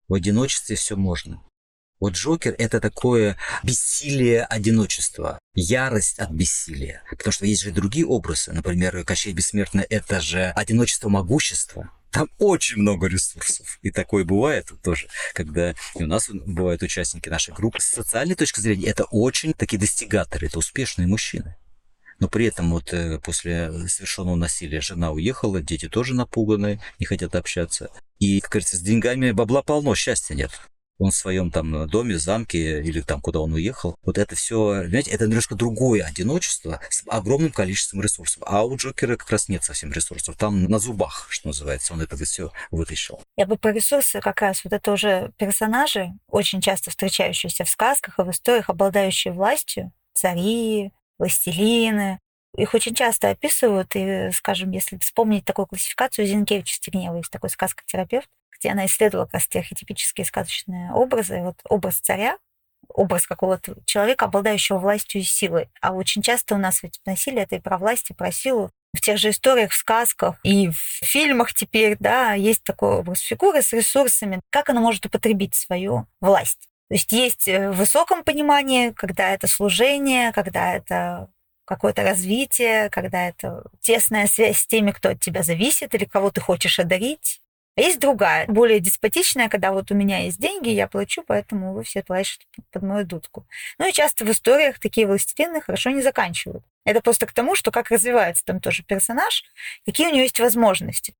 В 0.07 0.13
одиночестве 0.13 0.75
все 0.75 0.95
можно. 0.95 1.41
Вот 1.99 2.13
Джокер— 2.13 2.55
это 2.57 2.79
такое 2.79 3.35
бессилие 3.61 4.45
одиночества, 4.45 5.37
ярость 5.53 6.17
от 6.17 6.31
бессилия. 6.31 7.03
Потому 7.09 7.33
что 7.33 7.45
есть 7.45 7.61
же 7.61 7.71
другие 7.71 8.05
образы. 8.05 8.53
Например, 8.53 9.03
Кощей 9.03 9.33
Бессмертный— 9.33 9.83
это 9.89 10.21
же 10.21 10.51
одиночество 10.55 11.09
могущества. 11.09 11.91
Там 12.11 12.29
очень 12.39 12.77
много 12.77 13.07
ресурсов. 13.07 13.79
И 13.81 13.91
такое 13.91 14.23
бывает 14.23 14.71
тоже, 14.81 15.07
когда 15.33 15.71
и 15.71 16.03
у 16.03 16.07
нас 16.07 16.29
бывают 16.29 16.81
участники 16.81 17.27
нашей 17.27 17.53
группы. 17.53 17.79
С 17.81 17.89
социальной 17.89 18.35
точки 18.35 18.61
зрения 18.61 18.87
это 18.87 19.03
очень 19.11 19.53
такие 19.53 19.77
достигаторы, 19.77 20.47
это 20.47 20.57
успешные 20.57 21.07
мужчины. 21.07 21.57
Но 22.19 22.27
при 22.27 22.45
этом 22.45 22.71
вот 22.71 22.91
э, 22.93 23.19
после 23.19 23.71
совершенного 23.87 24.35
насилия 24.35 24.81
жена 24.81 25.11
уехала, 25.11 25.61
дети 25.61 25.87
тоже 25.87 26.13
напуганы, 26.13 26.81
не 26.97 27.05
хотят 27.05 27.35
общаться. 27.35 27.89
И, 28.17 28.41
как 28.41 28.51
говорится, 28.51 28.77
с 28.77 28.81
деньгами 28.81 29.31
бабла 29.31 29.61
полно, 29.61 29.95
счастья 29.95 30.33
нет 30.33 30.51
он 30.99 31.11
в 31.11 31.15
своем 31.15 31.49
там 31.49 31.87
доме, 31.87 32.19
замке 32.19 32.81
или 32.81 33.01
там 33.01 33.21
куда 33.21 33.39
он 33.39 33.53
уехал. 33.53 33.97
Вот 34.03 34.17
это 34.17 34.35
все, 34.35 34.83
понимаете, 34.83 35.11
это 35.11 35.25
немножко 35.25 35.55
другое 35.55 36.03
одиночество 36.03 36.79
с 36.89 37.03
огромным 37.07 37.51
количеством 37.51 38.01
ресурсов. 38.01 38.43
А 38.45 38.63
у 38.63 38.75
Джокера 38.75 39.15
как 39.15 39.29
раз 39.31 39.49
нет 39.49 39.63
совсем 39.63 39.91
ресурсов. 39.91 40.35
Там 40.37 40.65
на 40.65 40.77
зубах, 40.77 41.27
что 41.29 41.47
называется, 41.47 41.93
он 41.93 42.01
это 42.01 42.17
все 42.17 42.51
вытащил. 42.69 43.21
Я 43.37 43.45
бы 43.45 43.57
про 43.57 43.71
ресурсы 43.71 44.19
как 44.19 44.41
раз 44.41 44.63
вот 44.63 44.73
это 44.73 44.91
уже 44.91 45.31
персонажи, 45.37 46.09
очень 46.27 46.61
часто 46.61 46.91
встречающиеся 46.91 47.63
в 47.63 47.69
сказках 47.69 48.19
и 48.19 48.23
в 48.23 48.29
историях, 48.29 48.69
обладающие 48.69 49.33
властью, 49.33 49.93
цари, 50.13 50.91
властелины, 51.17 52.19
их 52.57 52.73
очень 52.73 52.95
часто 52.95 53.29
описывают, 53.29 53.95
и, 53.95 54.31
скажем, 54.31 54.71
если 54.71 54.97
вспомнить 54.97 55.45
такую 55.45 55.67
классификацию 55.67 56.25
Зинкевича 56.25 56.75
Стегнева, 56.75 57.17
есть 57.17 57.31
такой 57.31 57.49
сказка-терапевт, 57.49 58.29
где 58.59 58.71
она 58.71 58.85
исследовала 58.85 59.25
как 59.25 59.35
раз 59.35 59.47
те 59.47 59.59
архетипические 59.59 60.25
сказочные 60.25 60.91
образы. 60.91 61.41
Вот 61.41 61.55
образ 61.63 61.99
царя 61.99 62.37
образ 62.93 63.27
какого-то 63.27 63.75
человека, 63.85 64.25
обладающего 64.25 64.77
властью 64.77 65.21
и 65.21 65.23
силой. 65.23 65.69
А 65.81 65.93
очень 65.93 66.21
часто 66.21 66.55
у 66.55 66.57
нас 66.57 66.81
ведь 66.83 66.99
насилие 67.05 67.43
это 67.43 67.55
и 67.55 67.59
про 67.59 67.77
власть, 67.77 68.09
и 68.09 68.13
про 68.13 68.31
силу. 68.31 68.71
В 68.93 69.01
тех 69.01 69.19
же 69.19 69.29
историях, 69.29 69.71
в 69.71 69.75
сказках 69.75 70.39
и 70.43 70.69
в 70.69 70.75
фильмах 70.75 71.53
теперь, 71.53 71.95
да, 71.99 72.33
есть 72.33 72.63
такой 72.63 72.95
образ 72.95 73.19
фигуры 73.19 73.61
с 73.61 73.71
ресурсами. 73.71 74.41
Как 74.49 74.69
она 74.69 74.81
может 74.81 75.05
употребить 75.05 75.53
свою 75.53 76.07
власть? 76.19 76.67
То 76.87 76.95
есть 76.95 77.11
есть 77.11 77.47
э, 77.47 77.69
в 77.69 77.77
высоком 77.77 78.23
понимании, 78.23 78.89
когда 78.89 79.29
это 79.29 79.45
служение, 79.47 80.31
когда 80.31 80.73
это 80.73 81.29
какое-то 81.69 82.01
развитие, 82.01 82.89
когда 82.89 83.29
это 83.29 83.63
тесная 83.79 84.25
связь 84.25 84.57
с 84.57 84.65
теми, 84.65 84.89
кто 84.89 85.09
от 85.09 85.19
тебя 85.19 85.43
зависит 85.43 85.93
или 85.93 86.05
кого 86.05 86.31
ты 86.31 86.41
хочешь 86.41 86.79
одарить. 86.79 87.41
А 87.77 87.81
есть 87.81 87.99
другая, 87.99 88.47
более 88.47 88.79
деспотичная, 88.79 89.49
когда 89.49 89.71
вот 89.71 89.91
у 89.91 89.95
меня 89.95 90.17
есть 90.23 90.39
деньги, 90.39 90.69
я 90.69 90.87
плачу, 90.87 91.23
поэтому 91.25 91.73
вы 91.73 91.83
все 91.83 92.01
плачете 92.01 92.45
под 92.71 92.81
мою 92.81 93.05
дудку. 93.05 93.45
Ну 93.77 93.87
и 93.87 93.93
часто 93.93 94.25
в 94.25 94.31
историях 94.31 94.79
такие 94.79 95.05
властелины 95.05 95.61
хорошо 95.61 95.91
не 95.91 96.01
заканчивают. 96.01 96.63
Это 96.85 97.01
просто 97.01 97.27
к 97.27 97.33
тому, 97.33 97.55
что 97.55 97.69
как 97.69 97.91
развивается 97.91 98.43
там 98.43 98.59
тоже 98.59 98.81
персонаж, 98.81 99.43
какие 99.85 100.07
у 100.07 100.11
него 100.11 100.23
есть 100.23 100.39
возможности. 100.39 101.13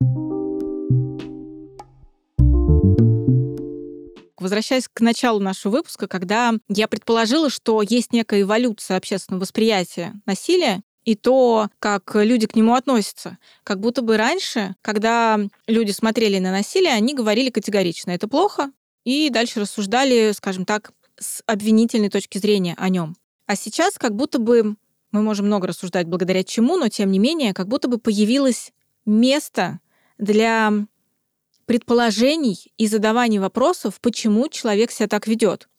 Возвращаясь 4.49 4.87
к 4.91 5.01
началу 5.01 5.39
нашего 5.39 5.73
выпуска, 5.73 6.07
когда 6.07 6.55
я 6.69 6.87
предположила, 6.87 7.51
что 7.51 7.83
есть 7.83 8.11
некая 8.13 8.41
эволюция 8.41 8.97
общественного 8.97 9.41
восприятия 9.41 10.19
насилия, 10.25 10.81
и 11.03 11.13
то, 11.13 11.69
как 11.77 12.15
люди 12.15 12.47
к 12.47 12.55
нему 12.55 12.73
относятся. 12.73 13.37
Как 13.63 13.79
будто 13.79 14.01
бы 14.01 14.17
раньше, 14.17 14.73
когда 14.81 15.39
люди 15.67 15.91
смотрели 15.91 16.39
на 16.39 16.49
насилие, 16.49 16.93
они 16.93 17.13
говорили 17.13 17.51
категорично, 17.51 18.09
это 18.09 18.27
плохо, 18.27 18.71
и 19.03 19.29
дальше 19.29 19.59
рассуждали, 19.59 20.31
скажем 20.31 20.65
так, 20.65 20.93
с 21.19 21.43
обвинительной 21.45 22.09
точки 22.09 22.39
зрения 22.39 22.73
о 22.79 22.89
нем. 22.89 23.15
А 23.45 23.55
сейчас 23.55 23.99
как 23.99 24.15
будто 24.15 24.39
бы 24.39 24.77
мы 25.11 25.21
можем 25.21 25.45
много 25.45 25.67
рассуждать 25.67 26.07
благодаря 26.07 26.43
чему, 26.43 26.75
но 26.75 26.89
тем 26.89 27.11
не 27.11 27.19
менее, 27.19 27.53
как 27.53 27.67
будто 27.67 27.87
бы 27.87 27.99
появилось 27.99 28.71
место 29.05 29.79
для 30.17 30.73
предположений 31.69 32.73
и 32.79 32.87
задавания 32.87 33.39
вопросов, 33.39 34.01
почему 34.01 34.49
человек 34.49 34.89
себя 34.89 35.07
так 35.07 35.27
ведет. 35.27 35.69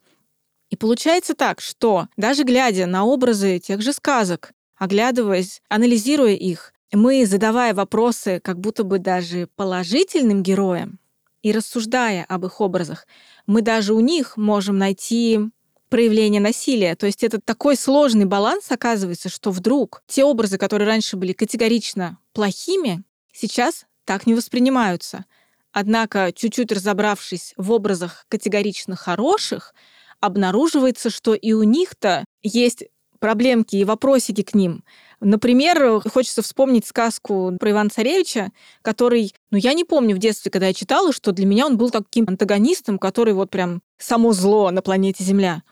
И 0.69 0.77
получается 0.77 1.35
так, 1.35 1.61
что 1.61 2.07
даже 2.17 2.45
глядя 2.45 2.87
на 2.87 3.05
образы 3.05 3.59
тех 3.59 3.83
же 3.83 3.93
сказок, 3.93 4.53
оглядываясь, 4.77 5.61
анализируя 5.69 6.35
их, 6.35 6.73
мы, 6.93 7.27
задавая 7.27 7.75
вопросы 7.75 8.39
как 8.39 8.61
будто 8.61 8.85
бы 8.85 9.01
даже 9.01 9.49
положительным 9.57 10.45
героям 10.45 11.01
и 11.43 11.51
рассуждая 11.51 12.25
об 12.29 12.47
их 12.47 12.61
образах, 12.61 13.09
мы 13.49 13.61
даже 13.61 13.93
у 13.93 13.99
них 13.99 14.37
можем 14.37 14.79
найти 14.79 15.41
проявление 15.89 16.41
насилия. 16.41 16.95
То 16.95 17.07
есть 17.07 17.25
это 17.25 17.41
такой 17.41 17.75
сложный 17.75 18.27
баланс 18.27 18.71
оказывается, 18.71 19.29
что 19.29 19.51
вдруг 19.51 20.05
те 20.07 20.23
образы, 20.23 20.57
которые 20.57 20.87
раньше 20.87 21.17
были 21.17 21.33
категорично 21.33 22.19
плохими, 22.33 23.03
сейчас 23.33 23.87
так 24.05 24.29
не 24.29 24.35
воспринимаются. 24.35 25.25
Однако, 25.73 26.33
чуть-чуть 26.35 26.73
разобравшись 26.73 27.55
в 27.57 27.71
образах 27.71 28.25
категорично 28.29 28.97
хороших, 28.97 29.75
обнаруживается, 30.21 31.11
что 31.11 31.35
и 31.35 31.53
у 31.53 31.63
них-то 31.63 32.25
есть 32.43 32.85
проблемки 33.21 33.77
и 33.77 33.85
вопросики 33.85 34.43
к 34.43 34.55
ним. 34.55 34.83
Например, 35.21 36.01
хочется 36.01 36.43
вспомнить 36.43 36.87
сказку 36.87 37.55
про 37.61 37.71
Ивана 37.71 37.91
Царевича, 37.91 38.51
который, 38.83 39.35
ну, 39.51 39.59
я 39.59 39.75
не 39.75 39.85
помню 39.85 40.17
в 40.17 40.19
детстве, 40.19 40.51
когда 40.51 40.69
я 40.69 40.75
читала, 40.75 41.13
что 41.13 41.33
для 41.33 41.47
меня 41.47 41.67
он 41.67 41.77
был 41.77 41.91
таким 41.91 42.25
антагонистом, 42.27 42.99
который 42.99 43.35
вот 43.35 43.51
прям 43.51 43.83
само 43.99 44.33
зло 44.33 44.71
на 44.71 44.81
планете 44.81 45.23
Земля. 45.23 45.63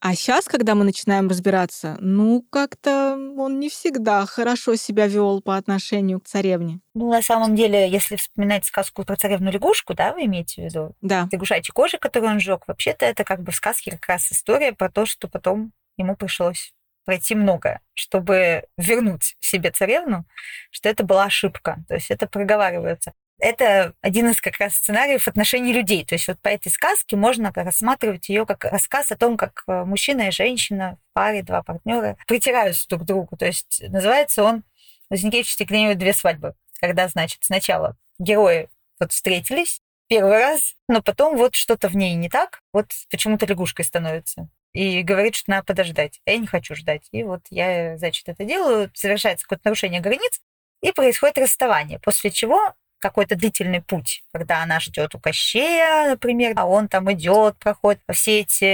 А 0.00 0.14
сейчас, 0.14 0.44
когда 0.44 0.74
мы 0.74 0.84
начинаем 0.84 1.28
разбираться, 1.28 1.96
ну, 2.00 2.44
как-то 2.50 3.14
он 3.36 3.58
не 3.58 3.68
всегда 3.68 4.26
хорошо 4.26 4.76
себя 4.76 5.06
вел 5.06 5.40
по 5.40 5.56
отношению 5.56 6.20
к 6.20 6.26
царевне. 6.26 6.80
Ну, 6.94 7.10
на 7.10 7.22
самом 7.22 7.56
деле, 7.56 7.88
если 7.88 8.16
вспоминать 8.16 8.66
сказку 8.66 9.04
про 9.04 9.16
царевну 9.16 9.50
лягушку, 9.50 9.94
да, 9.94 10.12
вы 10.12 10.26
имеете 10.26 10.62
в 10.62 10.64
виду? 10.66 10.94
Да. 11.00 11.28
Лягушачьей 11.32 11.72
кожи, 11.72 11.98
которую 11.98 12.32
он 12.32 12.40
сжег, 12.40 12.64
вообще-то 12.66 13.06
это 13.06 13.24
как 13.24 13.42
бы 13.42 13.52
в 13.52 13.56
сказке 13.56 13.92
как 13.92 14.06
раз 14.06 14.30
история 14.30 14.72
про 14.72 14.90
то, 14.90 15.06
что 15.06 15.28
потом 15.28 15.72
ему 15.96 16.14
пришлось 16.14 16.74
пройти 17.06 17.34
многое, 17.34 17.80
чтобы 17.94 18.64
вернуть 18.76 19.36
себе 19.40 19.70
царевну, 19.70 20.26
что 20.70 20.88
это 20.90 21.04
была 21.04 21.24
ошибка. 21.24 21.78
То 21.88 21.94
есть 21.94 22.10
это 22.10 22.26
проговаривается. 22.26 23.14
Это 23.38 23.92
один 24.00 24.30
из 24.30 24.40
как 24.40 24.56
раз 24.58 24.74
сценариев 24.74 25.28
отношений 25.28 25.72
людей. 25.72 26.04
То 26.04 26.14
есть 26.14 26.26
вот 26.26 26.40
по 26.40 26.48
этой 26.48 26.70
сказке 26.70 27.16
можно 27.16 27.52
рассматривать 27.54 28.28
ее 28.28 28.46
как 28.46 28.64
рассказ 28.64 29.12
о 29.12 29.16
том, 29.16 29.36
как 29.36 29.62
э, 29.66 29.84
мужчина 29.84 30.28
и 30.28 30.30
женщина 30.30 30.98
в 31.10 31.14
паре, 31.14 31.42
два 31.42 31.62
партнера 31.62 32.16
притираются 32.26 32.88
друг 32.88 33.02
к 33.02 33.04
другу. 33.04 33.36
То 33.36 33.46
есть 33.46 33.82
называется 33.88 34.42
он 34.42 34.64
«Возникающие 35.10 35.66
клинивые 35.66 35.96
две 35.96 36.14
свадьбы», 36.14 36.54
когда, 36.80 37.08
значит, 37.08 37.38
сначала 37.42 37.96
герои 38.18 38.68
вот 38.98 39.12
встретились 39.12 39.80
первый 40.08 40.38
раз, 40.38 40.74
но 40.88 41.02
потом 41.02 41.36
вот 41.36 41.54
что-то 41.54 41.88
в 41.88 41.96
ней 41.96 42.14
не 42.14 42.30
так, 42.30 42.62
вот 42.72 42.86
почему-то 43.10 43.44
лягушкой 43.44 43.84
становится 43.84 44.48
и 44.72 45.02
говорит, 45.02 45.34
что 45.34 45.50
надо 45.50 45.64
подождать. 45.64 46.20
А 46.26 46.30
я 46.30 46.38
не 46.38 46.46
хочу 46.46 46.74
ждать. 46.74 47.08
И 47.10 47.22
вот 47.22 47.40
я, 47.50 47.96
значит, 47.96 48.28
это 48.28 48.44
делаю, 48.44 48.90
совершается 48.94 49.44
какое-то 49.44 49.62
нарушение 49.66 50.00
границ, 50.00 50.40
и 50.82 50.92
происходит 50.92 51.38
расставание, 51.38 51.98
после 51.98 52.30
чего 52.30 52.74
какой-то 52.98 53.36
длительный 53.36 53.82
путь, 53.82 54.22
когда 54.32 54.62
она 54.62 54.80
ждет 54.80 55.14
у 55.14 55.18
Кощея, 55.18 56.10
например, 56.10 56.52
а 56.56 56.66
он 56.66 56.88
там 56.88 57.10
идет, 57.12 57.58
проходит 57.58 58.00
все 58.12 58.40
эти 58.40 58.64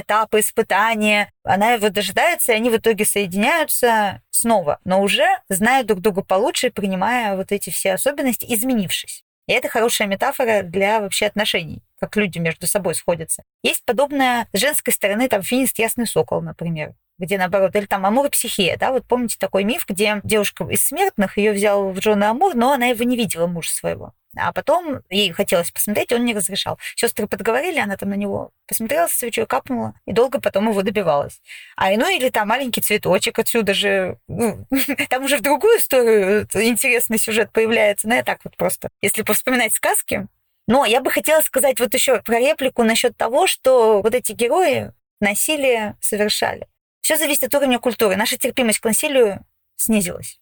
этапы 0.00 0.40
испытания, 0.40 1.30
она 1.42 1.72
его 1.72 1.90
дожидается, 1.90 2.52
и 2.52 2.56
они 2.56 2.70
в 2.70 2.76
итоге 2.76 3.04
соединяются 3.04 4.22
снова, 4.30 4.78
но 4.84 5.00
уже 5.00 5.26
зная 5.48 5.84
друг 5.84 6.00
друга 6.00 6.22
получше, 6.22 6.70
принимая 6.70 7.36
вот 7.36 7.52
эти 7.52 7.70
все 7.70 7.94
особенности, 7.94 8.46
изменившись. 8.48 9.24
И 9.46 9.52
это 9.52 9.68
хорошая 9.68 10.08
метафора 10.08 10.62
для 10.62 11.00
вообще 11.00 11.26
отношений, 11.26 11.82
как 12.00 12.16
люди 12.16 12.38
между 12.38 12.66
собой 12.66 12.94
сходятся. 12.94 13.42
Есть 13.62 13.84
подобное 13.84 14.48
с 14.52 14.58
женской 14.58 14.92
стороны, 14.92 15.28
там, 15.28 15.42
финист 15.42 15.78
Ясный 15.78 16.06
Сокол, 16.06 16.40
например 16.40 16.94
где 17.18 17.38
наоборот, 17.38 17.74
или 17.76 17.86
там 17.86 18.04
Амур 18.06 18.26
и 18.26 18.30
Психея, 18.30 18.76
да, 18.76 18.90
вот 18.90 19.06
помните 19.06 19.36
такой 19.38 19.64
миф, 19.64 19.84
где 19.88 20.20
девушка 20.24 20.64
из 20.64 20.84
смертных, 20.84 21.38
ее 21.38 21.52
взял 21.52 21.90
в 21.92 22.02
жены 22.02 22.24
Амур, 22.24 22.54
но 22.54 22.72
она 22.72 22.86
его 22.86 23.04
не 23.04 23.16
видела, 23.16 23.46
мужа 23.46 23.70
своего. 23.70 24.12
А 24.36 24.52
потом 24.52 25.00
ей 25.10 25.32
хотелось 25.32 25.70
посмотреть, 25.70 26.12
он 26.12 26.24
не 26.24 26.34
разрешал. 26.34 26.78
Сестры 26.96 27.26
подговорили, 27.26 27.78
она 27.78 27.96
там 27.96 28.10
на 28.10 28.14
него 28.14 28.50
посмотрела, 28.66 29.06
свечой 29.06 29.46
капнула, 29.46 29.94
и 30.06 30.12
долго 30.12 30.40
потом 30.40 30.68
его 30.68 30.82
добивалась. 30.82 31.40
А 31.76 31.90
ну 31.90 32.08
или 32.08 32.28
там 32.30 32.48
маленький 32.48 32.80
цветочек 32.80 33.38
отсюда 33.38 33.74
же, 33.74 34.18
ну, 34.28 34.66
там 35.08 35.24
уже 35.24 35.38
в 35.38 35.42
другую 35.42 35.78
историю 35.78 36.48
интересный 36.54 37.18
сюжет 37.18 37.52
появляется. 37.52 38.08
Ну, 38.08 38.14
я 38.14 38.22
так 38.22 38.40
вот 38.44 38.56
просто, 38.56 38.88
если 39.00 39.22
повспоминать 39.22 39.74
сказки. 39.74 40.26
Но 40.66 40.86
я 40.86 41.00
бы 41.00 41.10
хотела 41.10 41.42
сказать 41.42 41.78
вот 41.78 41.92
еще 41.92 42.22
про 42.22 42.38
реплику 42.38 42.84
насчет 42.84 43.16
того, 43.16 43.46
что 43.46 44.00
вот 44.00 44.14
эти 44.14 44.32
герои 44.32 44.92
насилие 45.20 45.96
совершали. 46.00 46.66
Все 47.02 47.18
зависит 47.18 47.44
от 47.44 47.54
уровня 47.54 47.78
культуры. 47.78 48.16
Наша 48.16 48.38
терпимость 48.38 48.78
к 48.78 48.84
насилию 48.84 49.44
снизилась 49.76 50.40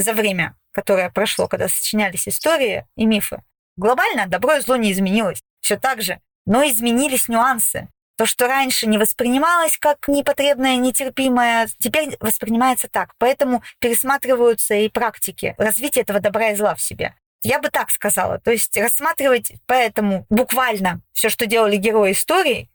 за 0.00 0.12
время 0.12 0.56
которое 0.72 1.10
прошло, 1.10 1.48
когда 1.48 1.68
сочинялись 1.68 2.28
истории 2.28 2.86
и 2.96 3.06
мифы. 3.06 3.42
Глобально 3.76 4.26
добро 4.26 4.54
и 4.54 4.60
зло 4.60 4.76
не 4.76 4.92
изменилось. 4.92 5.42
Все 5.60 5.76
так 5.76 6.02
же. 6.02 6.20
Но 6.46 6.66
изменились 6.66 7.28
нюансы. 7.28 7.88
То, 8.16 8.26
что 8.26 8.46
раньше 8.46 8.86
не 8.86 8.98
воспринималось 8.98 9.78
как 9.78 10.06
непотребное, 10.08 10.76
нетерпимое, 10.76 11.68
теперь 11.78 12.16
воспринимается 12.20 12.88
так. 12.88 13.14
Поэтому 13.18 13.62
пересматриваются 13.78 14.74
и 14.74 14.88
практики 14.88 15.54
развития 15.56 16.02
этого 16.02 16.20
добра 16.20 16.50
и 16.50 16.54
зла 16.54 16.74
в 16.74 16.82
себе. 16.82 17.14
Я 17.42 17.58
бы 17.58 17.70
так 17.70 17.90
сказала. 17.90 18.38
То 18.38 18.50
есть 18.50 18.76
рассматривать 18.76 19.52
поэтому 19.66 20.26
буквально 20.28 21.00
все, 21.12 21.30
что 21.30 21.46
делали 21.46 21.76
герои 21.76 22.12
истории, 22.12 22.68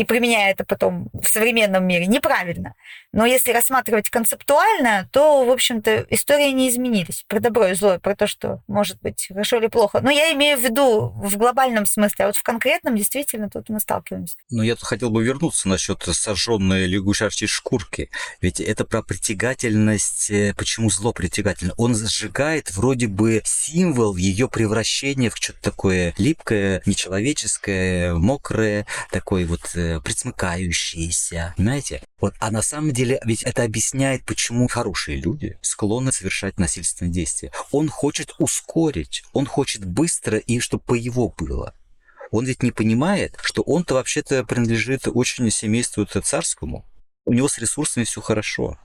и 0.00 0.04
применяя 0.04 0.52
это 0.52 0.64
потом 0.64 1.10
в 1.12 1.28
современном 1.28 1.86
мире, 1.86 2.06
неправильно. 2.06 2.74
Но 3.12 3.26
если 3.26 3.52
рассматривать 3.52 4.08
концептуально, 4.08 5.06
то, 5.12 5.44
в 5.44 5.50
общем-то, 5.50 6.06
истории 6.08 6.52
не 6.52 6.70
изменились. 6.70 7.26
Про 7.28 7.40
добро 7.40 7.66
и 7.66 7.74
зло, 7.74 7.98
про 7.98 8.16
то, 8.16 8.26
что 8.26 8.62
может 8.66 8.98
быть 9.02 9.26
хорошо 9.28 9.58
или 9.58 9.66
плохо. 9.66 10.00
Но 10.00 10.10
я 10.10 10.32
имею 10.32 10.56
в 10.56 10.62
виду 10.62 11.12
в 11.16 11.36
глобальном 11.36 11.84
смысле, 11.84 12.24
а 12.24 12.28
вот 12.28 12.36
в 12.36 12.42
конкретном 12.42 12.96
действительно 12.96 13.50
тут 13.50 13.68
мы 13.68 13.78
сталкиваемся. 13.78 14.36
Но 14.48 14.62
я 14.62 14.74
тут 14.74 14.84
хотел 14.84 15.10
бы 15.10 15.22
вернуться 15.22 15.68
насчет 15.68 16.02
сожженной 16.02 16.86
лягушачьей 16.86 17.48
шкурки. 17.48 18.08
Ведь 18.40 18.58
это 18.58 18.86
про 18.86 19.02
притягательность. 19.02 20.30
Э, 20.30 20.54
почему 20.56 20.88
зло 20.88 21.12
притягательно? 21.12 21.74
Он 21.76 21.94
сжигает 21.94 22.70
вроде 22.70 23.06
бы 23.06 23.42
символ 23.44 24.16
ее 24.16 24.48
превращения 24.48 25.28
в 25.28 25.36
что-то 25.36 25.60
такое 25.60 26.14
липкое, 26.16 26.80
нечеловеческое, 26.86 28.14
мокрое, 28.14 28.86
такое 29.10 29.44
вот 29.44 29.60
э, 29.74 29.89
присмыкающееся. 29.98 31.54
Понимаете? 31.56 32.02
Вот, 32.20 32.34
а 32.38 32.50
на 32.50 32.62
самом 32.62 32.92
деле, 32.92 33.20
ведь 33.24 33.42
это 33.42 33.64
объясняет, 33.64 34.24
почему 34.24 34.68
хорошие 34.68 35.16
люди 35.16 35.58
склонны 35.62 36.12
совершать 36.12 36.58
насильственные 36.58 37.12
действия. 37.12 37.50
Он 37.72 37.88
хочет 37.88 38.34
ускорить, 38.38 39.24
он 39.32 39.46
хочет 39.46 39.84
быстро 39.84 40.38
и 40.38 40.60
чтобы 40.60 40.84
по 40.84 40.94
его 40.94 41.34
было. 41.36 41.74
Он 42.30 42.44
ведь 42.44 42.62
не 42.62 42.70
понимает, 42.70 43.36
что 43.42 43.62
он-то 43.62 43.94
вообще-то 43.94 44.44
принадлежит 44.44 45.08
очень 45.08 45.50
семейству 45.50 46.04
царскому. 46.04 46.86
У 47.24 47.32
него 47.32 47.48
с 47.48 47.58
ресурсами 47.58 48.04
все 48.04 48.20
хорошо. 48.20 48.78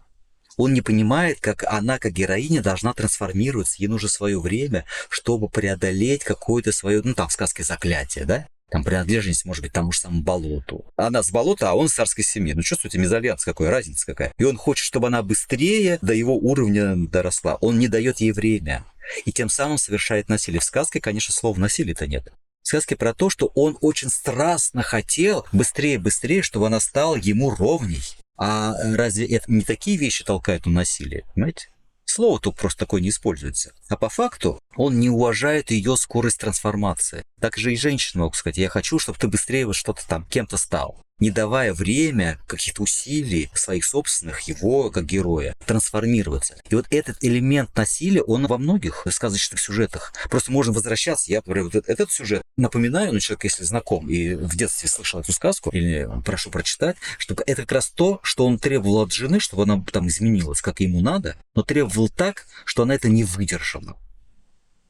Он 0.57 0.73
не 0.73 0.81
понимает, 0.81 1.41
как 1.41 1.63
она, 1.65 1.99
как 1.99 2.13
героиня, 2.13 2.61
должна 2.61 2.93
трансформироваться. 2.93 3.75
Ей 3.79 3.87
нужно 3.87 4.07
свое 4.07 4.39
время, 4.39 4.85
чтобы 5.09 5.49
преодолеть 5.49 6.23
какое-то 6.23 6.71
свое, 6.71 7.01
ну 7.03 7.13
там 7.13 7.27
в 7.27 7.33
сказке 7.33 7.63
заклятие, 7.63 8.25
да? 8.25 8.47
Там 8.75 8.83
принадлежность, 8.83 9.45
может 9.45 9.63
быть, 9.63 9.71
тому 9.71 9.93
же 9.93 10.01
самому 10.01 10.21
болоту. 10.21 10.83
Она 10.97 11.23
с 11.23 11.31
болота, 11.31 11.69
а 11.69 11.75
он 11.75 11.87
с 11.87 11.93
царской 11.93 12.25
семьи. 12.25 12.51
Ну, 12.51 12.61
чувствуете, 12.61 12.97
мезальянс 12.97 13.45
какой, 13.45 13.69
разница 13.69 14.05
какая. 14.05 14.33
И 14.37 14.43
он 14.43 14.57
хочет, 14.57 14.83
чтобы 14.83 15.07
она 15.07 15.23
быстрее 15.23 15.97
до 16.01 16.11
его 16.11 16.35
уровня 16.35 16.93
доросла. 17.07 17.55
Он 17.61 17.79
не 17.79 17.87
дает 17.87 18.19
ей 18.19 18.33
время. 18.33 18.83
И 19.23 19.31
тем 19.31 19.47
самым 19.47 19.77
совершает 19.77 20.27
насилие. 20.27 20.59
В 20.59 20.65
сказке, 20.65 20.99
конечно, 20.99 21.33
слова 21.33 21.57
насилия-то 21.57 22.05
нет. 22.05 22.33
В 22.63 22.67
сказке 22.67 22.97
про 22.97 23.13
то, 23.13 23.29
что 23.29 23.49
он 23.55 23.77
очень 23.79 24.09
страстно 24.09 24.83
хотел 24.83 25.45
быстрее-быстрее, 25.53 26.41
чтобы 26.41 26.67
она 26.67 26.81
стала 26.81 27.15
ему 27.15 27.55
ровней. 27.55 28.03
А 28.37 28.73
разве 28.93 29.25
это 29.25 29.49
не 29.49 29.61
такие 29.61 29.95
вещи 29.95 30.25
толкают 30.25 30.65
на 30.65 30.73
насилие, 30.73 31.23
понимаете? 31.33 31.69
Слово 32.15 32.39
тут 32.39 32.55
просто 32.55 32.79
такое 32.79 33.01
не 33.01 33.09
используется. 33.09 33.73
А 33.89 33.97
по 33.97 34.07
факту 34.07 34.61
он 34.77 35.01
не 35.01 35.09
уважает 35.09 35.69
ее 35.69 35.97
скорость 35.97 36.39
трансформации. 36.39 37.25
Так 37.41 37.57
же 37.57 37.73
и 37.73 37.75
женщина 37.75 38.23
могут 38.23 38.37
сказать, 38.37 38.57
я 38.57 38.69
хочу, 38.69 38.99
чтобы 38.99 39.19
ты 39.19 39.27
быстрее 39.27 39.65
вот 39.65 39.75
что-то 39.75 40.07
там 40.07 40.23
кем-то 40.23 40.55
стал 40.55 41.04
не 41.19 41.31
давая 41.31 41.73
время 41.73 42.39
каких-то 42.47 42.83
усилий 42.83 43.49
своих 43.53 43.85
собственных, 43.85 44.41
его 44.41 44.91
как 44.91 45.05
героя, 45.05 45.55
трансформироваться. 45.65 46.55
И 46.69 46.75
вот 46.75 46.85
этот 46.89 47.17
элемент 47.21 47.75
насилия, 47.75 48.21
он 48.21 48.47
во 48.47 48.57
многих 48.57 49.05
сказочных 49.09 49.59
сюжетах. 49.59 50.13
Просто 50.29 50.51
можно 50.51 50.73
возвращаться. 50.73 51.31
Я, 51.31 51.37
например, 51.37 51.69
вот 51.73 51.75
этот 51.87 52.11
сюжет 52.11 52.41
напоминаю, 52.57 53.13
ну, 53.13 53.19
человек, 53.19 53.45
если 53.45 53.63
знаком 53.63 54.09
и 54.09 54.35
в 54.35 54.55
детстве 54.55 54.89
слышал 54.89 55.21
эту 55.21 55.31
сказку, 55.31 55.69
или 55.71 56.09
прошу 56.23 56.49
прочитать, 56.49 56.97
чтобы 57.17 57.43
это 57.45 57.61
как 57.61 57.71
раз 57.73 57.89
то, 57.89 58.19
что 58.23 58.45
он 58.45 58.59
требовал 58.59 59.03
от 59.03 59.13
жены, 59.13 59.39
чтобы 59.39 59.63
она 59.63 59.83
там 59.91 60.07
изменилась, 60.07 60.61
как 60.61 60.79
ему 60.79 61.01
надо, 61.01 61.35
но 61.55 61.63
требовал 61.63 62.09
так, 62.09 62.45
что 62.65 62.83
она 62.83 62.95
это 62.95 63.09
не 63.09 63.23
выдержала 63.23 63.97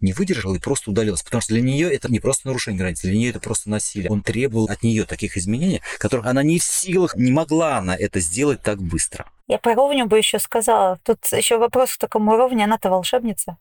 не 0.02 0.14
выдержала 0.14 0.56
и 0.56 0.60
просто 0.60 0.92
удалилась. 0.92 1.24
Потому 1.24 1.42
что 1.42 1.54
для 1.54 1.62
нее 1.62 1.94
это 1.94 2.12
не 2.12 2.20
просто 2.20 2.48
нарушение 2.48 2.80
границ, 2.80 3.02
для 3.02 3.14
нее 3.14 3.30
это 3.30 3.40
просто 3.40 3.70
насилие. 3.70 4.10
Он 4.10 4.22
требовал 4.22 4.66
от 4.66 4.84
нее 4.84 5.06
таких 5.06 5.38
изменений, 5.38 5.82
которых 5.98 6.26
она 6.26 6.44
не 6.44 6.60
в 6.60 6.64
силах, 6.64 7.16
не 7.16 7.32
могла 7.32 7.78
она 7.78 7.96
это 7.96 8.20
сделать 8.20 8.62
так 8.62 8.82
быстро. 8.82 9.26
Я 9.48 9.60
про 9.60 9.76
Ровню 9.76 10.08
бы 10.08 10.18
еще 10.18 10.40
сказала. 10.40 11.00
Тут 11.04 11.20
еще 11.32 11.58
вопрос 11.58 11.94
к 11.94 12.00
такому 12.00 12.34
уровню. 12.34 12.64
Она-то 12.64 12.90
волшебница. 12.90 13.58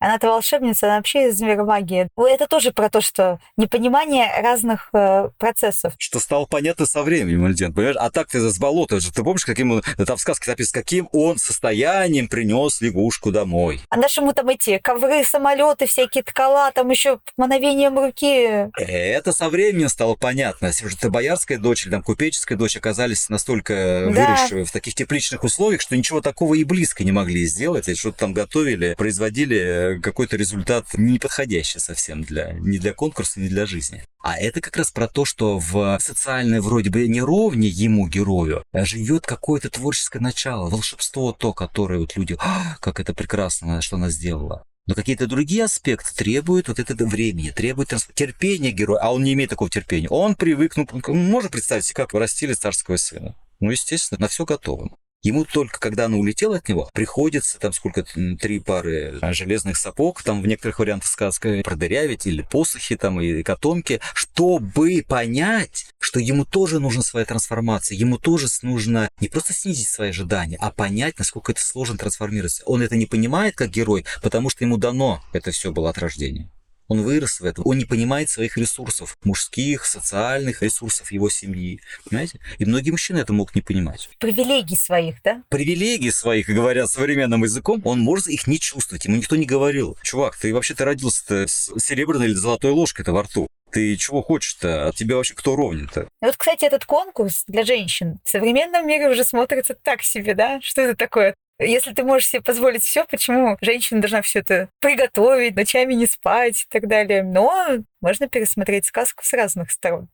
Она-то 0.00 0.28
волшебница, 0.28 0.86
она 0.86 0.96
вообще 0.96 1.28
из 1.28 1.40
мира 1.40 1.64
магии. 1.64 2.08
Это 2.16 2.46
тоже 2.46 2.72
про 2.72 2.88
то, 2.88 3.00
что 3.00 3.40
непонимание 3.56 4.30
разных 4.40 4.90
э, 4.92 5.30
процессов. 5.38 5.94
Что 5.98 6.20
стало 6.20 6.46
понятно 6.46 6.86
со 6.86 7.02
временем, 7.02 7.44
Альден, 7.44 7.72
понимаешь? 7.72 7.96
А 7.98 8.10
так 8.10 8.28
ты 8.28 8.40
с 8.40 8.58
болота, 8.58 8.98
ты 9.00 9.22
помнишь, 9.24 9.44
каким 9.44 9.72
он, 9.72 9.82
там 10.06 10.16
в 10.16 10.20
сказке 10.20 10.50
написано, 10.50 10.82
каким 10.82 11.08
он 11.12 11.38
состоянием 11.38 12.28
принес 12.28 12.80
лягушку 12.80 13.32
домой? 13.32 13.80
А 13.88 13.96
наши 13.96 14.20
ему 14.20 14.32
там 14.32 14.48
эти 14.48 14.78
ковры, 14.78 15.24
самолеты, 15.24 15.86
всякие 15.86 16.22
ткала, 16.22 16.70
там 16.72 16.88
еще 16.90 17.18
мановением 17.36 17.98
руки. 17.98 18.70
Это 18.76 19.32
со 19.32 19.48
временем 19.48 19.88
стало 19.88 20.14
понятно. 20.14 20.66
Если 20.66 20.88
ты 20.88 21.10
боярская 21.10 21.58
дочь 21.58 21.84
или 21.84 21.90
там 21.92 22.02
купеческая 22.02 22.56
дочь 22.56 22.76
оказались 22.76 23.28
настолько 23.28 24.04
Да. 24.06 24.10
выросшие 24.10 24.64
в 24.64 24.70
таких 24.70 24.94
тепличных 24.94 25.42
условиях, 25.44 25.80
что 25.80 25.96
ничего 25.96 26.20
такого 26.20 26.54
и 26.54 26.64
близко 26.64 27.02
не 27.04 27.12
могли 27.12 27.46
сделать, 27.46 27.88
и 27.88 27.94
что-то 27.94 28.18
там 28.18 28.32
готовили, 28.32 28.94
производили 28.94 29.87
какой-то 30.02 30.36
результат 30.36 30.86
неподходящий 30.94 31.78
совсем 31.78 32.22
для, 32.22 32.52
не 32.52 32.78
для 32.78 32.92
конкурса, 32.92 33.40
не 33.40 33.48
для 33.48 33.66
жизни. 33.66 34.04
А 34.22 34.36
это 34.36 34.60
как 34.60 34.76
раз 34.76 34.90
про 34.90 35.08
то, 35.08 35.24
что 35.24 35.58
в 35.58 35.98
социальной 36.00 36.60
вроде 36.60 36.90
бы 36.90 37.06
неровне 37.08 37.68
ему, 37.68 38.08
герою, 38.08 38.64
живет 38.72 39.26
какое-то 39.26 39.70
творческое 39.70 40.20
начало, 40.20 40.68
волшебство 40.68 41.32
то, 41.32 41.52
которое 41.52 41.98
вот 42.00 42.16
люди, 42.16 42.36
«А, 42.40 42.76
как 42.80 43.00
это 43.00 43.14
прекрасно, 43.14 43.80
что 43.80 43.96
она 43.96 44.10
сделала. 44.10 44.64
Но 44.88 44.94
какие-то 44.94 45.26
другие 45.26 45.64
аспекты 45.64 46.14
требуют 46.14 46.68
вот 46.68 46.78
этого 46.78 47.06
времени, 47.06 47.50
требуют 47.50 47.92
терпения 48.14 48.70
героя, 48.70 49.00
а 49.02 49.12
он 49.12 49.22
не 49.22 49.34
имеет 49.34 49.50
такого 49.50 49.68
терпения. 49.68 50.08
Он 50.08 50.34
привык, 50.34 50.76
ну, 50.76 50.86
можно 51.14 51.50
представить 51.50 51.84
себе, 51.84 51.94
как 51.94 52.14
растили 52.14 52.54
царского 52.54 52.96
сына. 52.96 53.36
Ну, 53.60 53.70
естественно, 53.70 54.20
на 54.20 54.28
все 54.28 54.46
готовым. 54.46 54.96
Ему 55.22 55.44
только, 55.44 55.80
когда 55.80 56.04
она 56.04 56.16
улетела 56.16 56.56
от 56.58 56.68
него, 56.68 56.88
приходится 56.92 57.58
там 57.58 57.72
сколько 57.72 58.04
три 58.40 58.60
пары 58.60 59.18
а, 59.20 59.32
железных 59.32 59.76
сапог, 59.76 60.22
там 60.22 60.40
в 60.42 60.46
некоторых 60.46 60.78
вариантах 60.78 61.10
сказка 61.10 61.60
продырявить, 61.64 62.26
или 62.26 62.42
посохи 62.42 62.96
там, 62.96 63.20
и 63.20 63.42
котомки, 63.42 64.00
чтобы 64.14 65.04
понять, 65.06 65.88
что 65.98 66.20
ему 66.20 66.44
тоже 66.44 66.78
нужна 66.78 67.02
своя 67.02 67.26
трансформация, 67.26 67.96
ему 67.96 68.16
тоже 68.16 68.46
нужно 68.62 69.10
не 69.20 69.28
просто 69.28 69.52
снизить 69.54 69.88
свои 69.88 70.10
ожидания, 70.10 70.56
а 70.60 70.70
понять, 70.70 71.18
насколько 71.18 71.50
это 71.50 71.60
сложно 71.62 71.98
трансформироваться. 71.98 72.62
Он 72.66 72.82
это 72.82 72.96
не 72.96 73.06
понимает 73.06 73.56
как 73.56 73.70
герой, 73.70 74.04
потому 74.22 74.50
что 74.50 74.64
ему 74.64 74.76
дано 74.76 75.20
это 75.32 75.50
все 75.50 75.72
было 75.72 75.90
от 75.90 75.98
рождения. 75.98 76.48
Он 76.88 77.02
вырос 77.02 77.40
в 77.40 77.44
этом. 77.44 77.64
Он 77.66 77.76
не 77.76 77.84
понимает 77.84 78.30
своих 78.30 78.56
ресурсов, 78.56 79.18
мужских, 79.22 79.84
социальных 79.84 80.62
ресурсов 80.62 81.12
его 81.12 81.28
семьи. 81.28 81.80
Понимаете? 82.08 82.40
И 82.58 82.64
многие 82.64 82.90
мужчины 82.90 83.18
это 83.18 83.32
могут 83.34 83.54
не 83.54 83.60
понимать. 83.60 84.08
Привилегий 84.18 84.76
своих, 84.76 85.22
да? 85.22 85.42
Привилегии 85.50 86.10
своих, 86.10 86.48
говоря 86.48 86.86
современным 86.86 87.44
языком, 87.44 87.82
он 87.84 88.00
может 88.00 88.28
их 88.28 88.46
не 88.46 88.58
чувствовать. 88.58 89.04
Ему 89.04 89.16
никто 89.16 89.36
не 89.36 89.44
говорил. 89.44 89.98
Чувак, 90.02 90.36
ты 90.36 90.54
вообще-то 90.54 90.86
родился 90.86 91.46
с 91.46 91.70
серебряной 91.78 92.28
или 92.28 92.34
золотой 92.34 92.70
ложкой-то 92.70 93.12
во 93.12 93.22
рту. 93.22 93.48
Ты 93.70 93.96
чего 93.96 94.22
хочешь-то? 94.22 94.88
От 94.88 94.96
тебя 94.96 95.16
вообще 95.16 95.34
кто 95.34 95.54
ровнит-то? 95.54 96.08
И 96.22 96.24
вот, 96.24 96.36
кстати, 96.36 96.64
этот 96.64 96.86
конкурс 96.86 97.44
для 97.46 97.64
женщин 97.64 98.18
в 98.24 98.30
современном 98.30 98.86
мире 98.86 99.10
уже 99.10 99.24
смотрится 99.24 99.74
так 99.74 100.02
себе, 100.02 100.34
да? 100.34 100.58
Что 100.62 100.82
это 100.82 100.96
такое? 100.96 101.34
Если 101.60 101.92
ты 101.92 102.04
можешь 102.04 102.28
себе 102.28 102.40
позволить 102.40 102.84
все, 102.84 103.04
почему 103.04 103.58
женщина 103.60 104.00
должна 104.00 104.22
все 104.22 104.38
это 104.40 104.68
приготовить, 104.78 105.56
ночами 105.56 105.94
не 105.94 106.06
спать 106.06 106.62
и 106.62 106.66
так 106.70 106.86
далее? 106.86 107.24
Но 107.24 107.78
можно 108.00 108.28
пересмотреть 108.28 108.86
сказку 108.86 109.24
с 109.24 109.32
разных 109.32 109.72
сторон. 109.72 110.08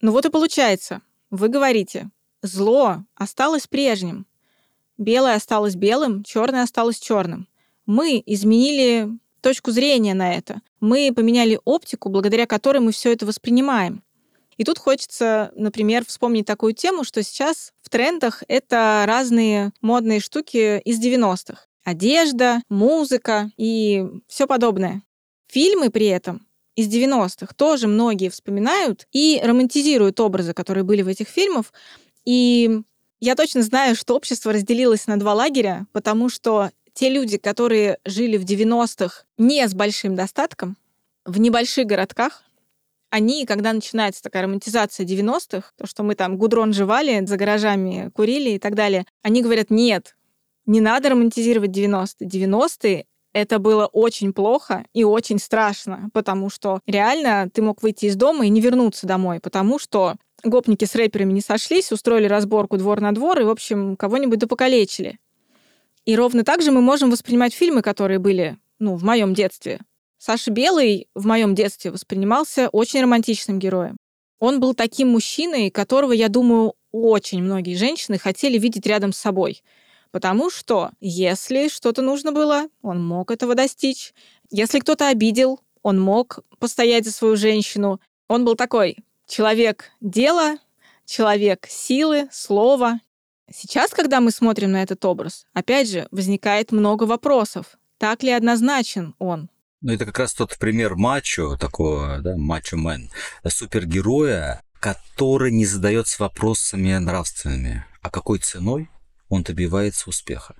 Ну 0.00 0.12
вот 0.12 0.24
и 0.24 0.30
получается, 0.30 1.00
вы 1.30 1.48
говорите, 1.48 2.10
зло 2.42 2.98
осталось 3.16 3.66
прежним, 3.66 4.24
белое 4.98 5.34
осталось 5.34 5.74
белым, 5.74 6.22
черное 6.22 6.62
осталось 6.62 7.00
черным. 7.00 7.48
Мы 7.86 8.22
изменили 8.24 9.08
точку 9.40 9.72
зрения 9.72 10.14
на 10.14 10.32
это. 10.32 10.60
Мы 10.78 11.12
поменяли 11.14 11.58
оптику, 11.64 12.08
благодаря 12.08 12.46
которой 12.46 12.78
мы 12.78 12.92
все 12.92 13.12
это 13.12 13.26
воспринимаем. 13.26 14.04
И 14.62 14.64
тут 14.64 14.78
хочется, 14.78 15.50
например, 15.56 16.04
вспомнить 16.06 16.46
такую 16.46 16.72
тему, 16.72 17.02
что 17.02 17.20
сейчас 17.24 17.72
в 17.82 17.90
трендах 17.90 18.44
это 18.46 19.02
разные 19.08 19.72
модные 19.80 20.20
штуки 20.20 20.78
из 20.78 21.04
90-х. 21.04 21.66
Одежда, 21.82 22.62
музыка 22.68 23.50
и 23.56 24.04
все 24.28 24.46
подобное. 24.46 25.02
Фильмы 25.48 25.90
при 25.90 26.06
этом 26.06 26.46
из 26.76 26.86
90-х 26.86 27.52
тоже 27.56 27.88
многие 27.88 28.28
вспоминают 28.28 29.08
и 29.10 29.40
романтизируют 29.42 30.20
образы, 30.20 30.54
которые 30.54 30.84
были 30.84 31.02
в 31.02 31.08
этих 31.08 31.26
фильмах. 31.26 31.72
И 32.24 32.82
я 33.18 33.34
точно 33.34 33.62
знаю, 33.62 33.96
что 33.96 34.14
общество 34.14 34.52
разделилось 34.52 35.08
на 35.08 35.18
два 35.18 35.34
лагеря, 35.34 35.88
потому 35.90 36.28
что 36.28 36.70
те 36.94 37.10
люди, 37.10 37.36
которые 37.36 37.98
жили 38.04 38.36
в 38.36 38.44
90-х 38.44 39.24
не 39.38 39.66
с 39.66 39.74
большим 39.74 40.14
достатком, 40.14 40.76
в 41.24 41.40
небольших 41.40 41.84
городках, 41.84 42.44
они, 43.12 43.44
когда 43.44 43.74
начинается 43.74 44.22
такая 44.22 44.44
романтизация 44.44 45.04
90-х, 45.04 45.72
то, 45.76 45.86
что 45.86 46.02
мы 46.02 46.14
там 46.14 46.38
гудрон 46.38 46.72
жевали, 46.72 47.22
за 47.26 47.36
гаражами 47.36 48.10
курили 48.14 48.52
и 48.52 48.58
так 48.58 48.74
далее, 48.74 49.04
они 49.20 49.42
говорят, 49.42 49.68
нет, 49.68 50.16
не 50.64 50.80
надо 50.80 51.10
романтизировать 51.10 51.76
90-е. 51.76 52.26
90-е 52.26 53.04
это 53.34 53.58
было 53.58 53.84
очень 53.84 54.32
плохо 54.32 54.86
и 54.94 55.04
очень 55.04 55.38
страшно, 55.38 56.08
потому 56.14 56.48
что 56.48 56.80
реально 56.86 57.50
ты 57.52 57.60
мог 57.60 57.82
выйти 57.82 58.06
из 58.06 58.16
дома 58.16 58.46
и 58.46 58.48
не 58.48 58.62
вернуться 58.62 59.06
домой, 59.06 59.40
потому 59.40 59.78
что 59.78 60.16
гопники 60.42 60.86
с 60.86 60.94
рэперами 60.94 61.34
не 61.34 61.42
сошлись, 61.42 61.92
устроили 61.92 62.26
разборку 62.26 62.78
двор 62.78 63.02
на 63.02 63.12
двор 63.12 63.38
и, 63.40 63.44
в 63.44 63.50
общем, 63.50 63.94
кого-нибудь 63.96 64.38
допокалечили. 64.38 65.18
И 66.06 66.16
ровно 66.16 66.44
так 66.44 66.62
же 66.62 66.70
мы 66.70 66.80
можем 66.80 67.10
воспринимать 67.10 67.52
фильмы, 67.52 67.82
которые 67.82 68.18
были, 68.18 68.56
ну, 68.78 68.96
в 68.96 69.04
моем 69.04 69.34
детстве. 69.34 69.80
Саша 70.24 70.52
Белый 70.52 71.08
в 71.16 71.26
моем 71.26 71.56
детстве 71.56 71.90
воспринимался 71.90 72.68
очень 72.68 73.02
романтичным 73.02 73.58
героем. 73.58 73.96
Он 74.38 74.60
был 74.60 74.72
таким 74.72 75.08
мужчиной, 75.08 75.68
которого, 75.68 76.12
я 76.12 76.28
думаю, 76.28 76.74
очень 76.92 77.42
многие 77.42 77.74
женщины 77.74 78.18
хотели 78.18 78.56
видеть 78.56 78.86
рядом 78.86 79.12
с 79.12 79.16
собой. 79.16 79.64
Потому 80.12 80.48
что 80.48 80.90
если 81.00 81.66
что-то 81.66 82.02
нужно 82.02 82.30
было, 82.30 82.68
он 82.82 83.04
мог 83.04 83.32
этого 83.32 83.56
достичь. 83.56 84.14
Если 84.48 84.78
кто-то 84.78 85.08
обидел, 85.08 85.58
он 85.82 86.00
мог 86.00 86.38
постоять 86.60 87.04
за 87.04 87.10
свою 87.10 87.34
женщину. 87.34 88.00
Он 88.28 88.44
был 88.44 88.54
такой 88.54 88.98
человек 89.26 89.90
дела, 90.00 90.58
человек 91.04 91.66
силы, 91.68 92.28
слова. 92.30 93.00
Сейчас, 93.52 93.90
когда 93.90 94.20
мы 94.20 94.30
смотрим 94.30 94.70
на 94.70 94.84
этот 94.84 95.04
образ, 95.04 95.46
опять 95.52 95.90
же, 95.90 96.06
возникает 96.12 96.70
много 96.70 97.02
вопросов. 97.02 97.76
Так 97.98 98.22
ли 98.22 98.30
однозначен 98.30 99.16
он? 99.18 99.48
Ну, 99.82 99.92
это 99.92 100.06
как 100.06 100.20
раз 100.20 100.32
тот 100.32 100.56
пример 100.58 100.94
мачо, 100.94 101.56
такого, 101.56 102.18
да, 102.18 102.36
мачо-мен, 102.36 103.10
супергероя, 103.48 104.62
который 104.78 105.50
не 105.50 105.66
задается 105.66 106.22
вопросами 106.22 106.96
нравственными, 106.96 107.84
а 108.00 108.08
какой 108.08 108.38
ценой 108.38 108.88
он 109.28 109.42
добивается 109.42 110.08
успеха. 110.08 110.54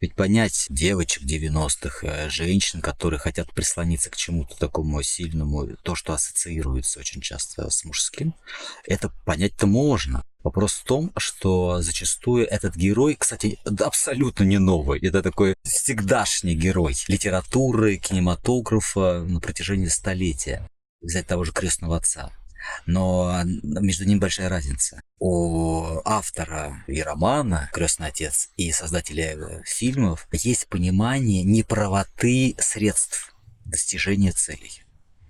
Ведь 0.00 0.14
понять 0.14 0.66
девочек 0.70 1.24
90-х, 1.24 2.06
э, 2.06 2.30
женщин, 2.30 2.80
которые 2.80 3.20
хотят 3.20 3.52
прислониться 3.52 4.08
к 4.08 4.16
чему-то 4.16 4.56
такому 4.58 5.02
сильному, 5.02 5.76
то, 5.82 5.94
что 5.94 6.14
ассоциируется 6.14 7.00
очень 7.00 7.20
часто 7.20 7.68
с 7.68 7.84
мужским, 7.84 8.34
это 8.86 9.10
понять-то 9.26 9.66
можно. 9.66 10.24
Вопрос 10.42 10.72
в 10.72 10.84
том, 10.84 11.12
что 11.18 11.82
зачастую 11.82 12.48
этот 12.48 12.76
герой, 12.76 13.14
кстати, 13.14 13.58
абсолютно 13.78 14.44
не 14.44 14.58
новый. 14.58 15.00
Это 15.00 15.22
такой 15.22 15.54
всегдашний 15.64 16.54
герой 16.54 16.94
литературы, 17.08 17.98
кинематографа 17.98 19.20
на 19.20 19.38
протяжении 19.38 19.88
столетия. 19.88 20.66
Взять 21.02 21.26
того 21.26 21.44
же 21.44 21.52
крестного 21.52 21.98
отца 21.98 22.32
но 22.86 23.42
между 23.44 24.04
ними 24.04 24.18
большая 24.18 24.48
разница. 24.48 25.02
У 25.18 26.00
автора 26.04 26.84
и 26.86 27.02
романа 27.02 27.68
«Крестный 27.72 28.08
отец» 28.08 28.50
и 28.56 28.72
создателя 28.72 29.62
фильмов 29.64 30.28
есть 30.32 30.68
понимание 30.68 31.42
неправоты 31.42 32.56
средств 32.58 33.34
достижения 33.64 34.32
целей. 34.32 34.82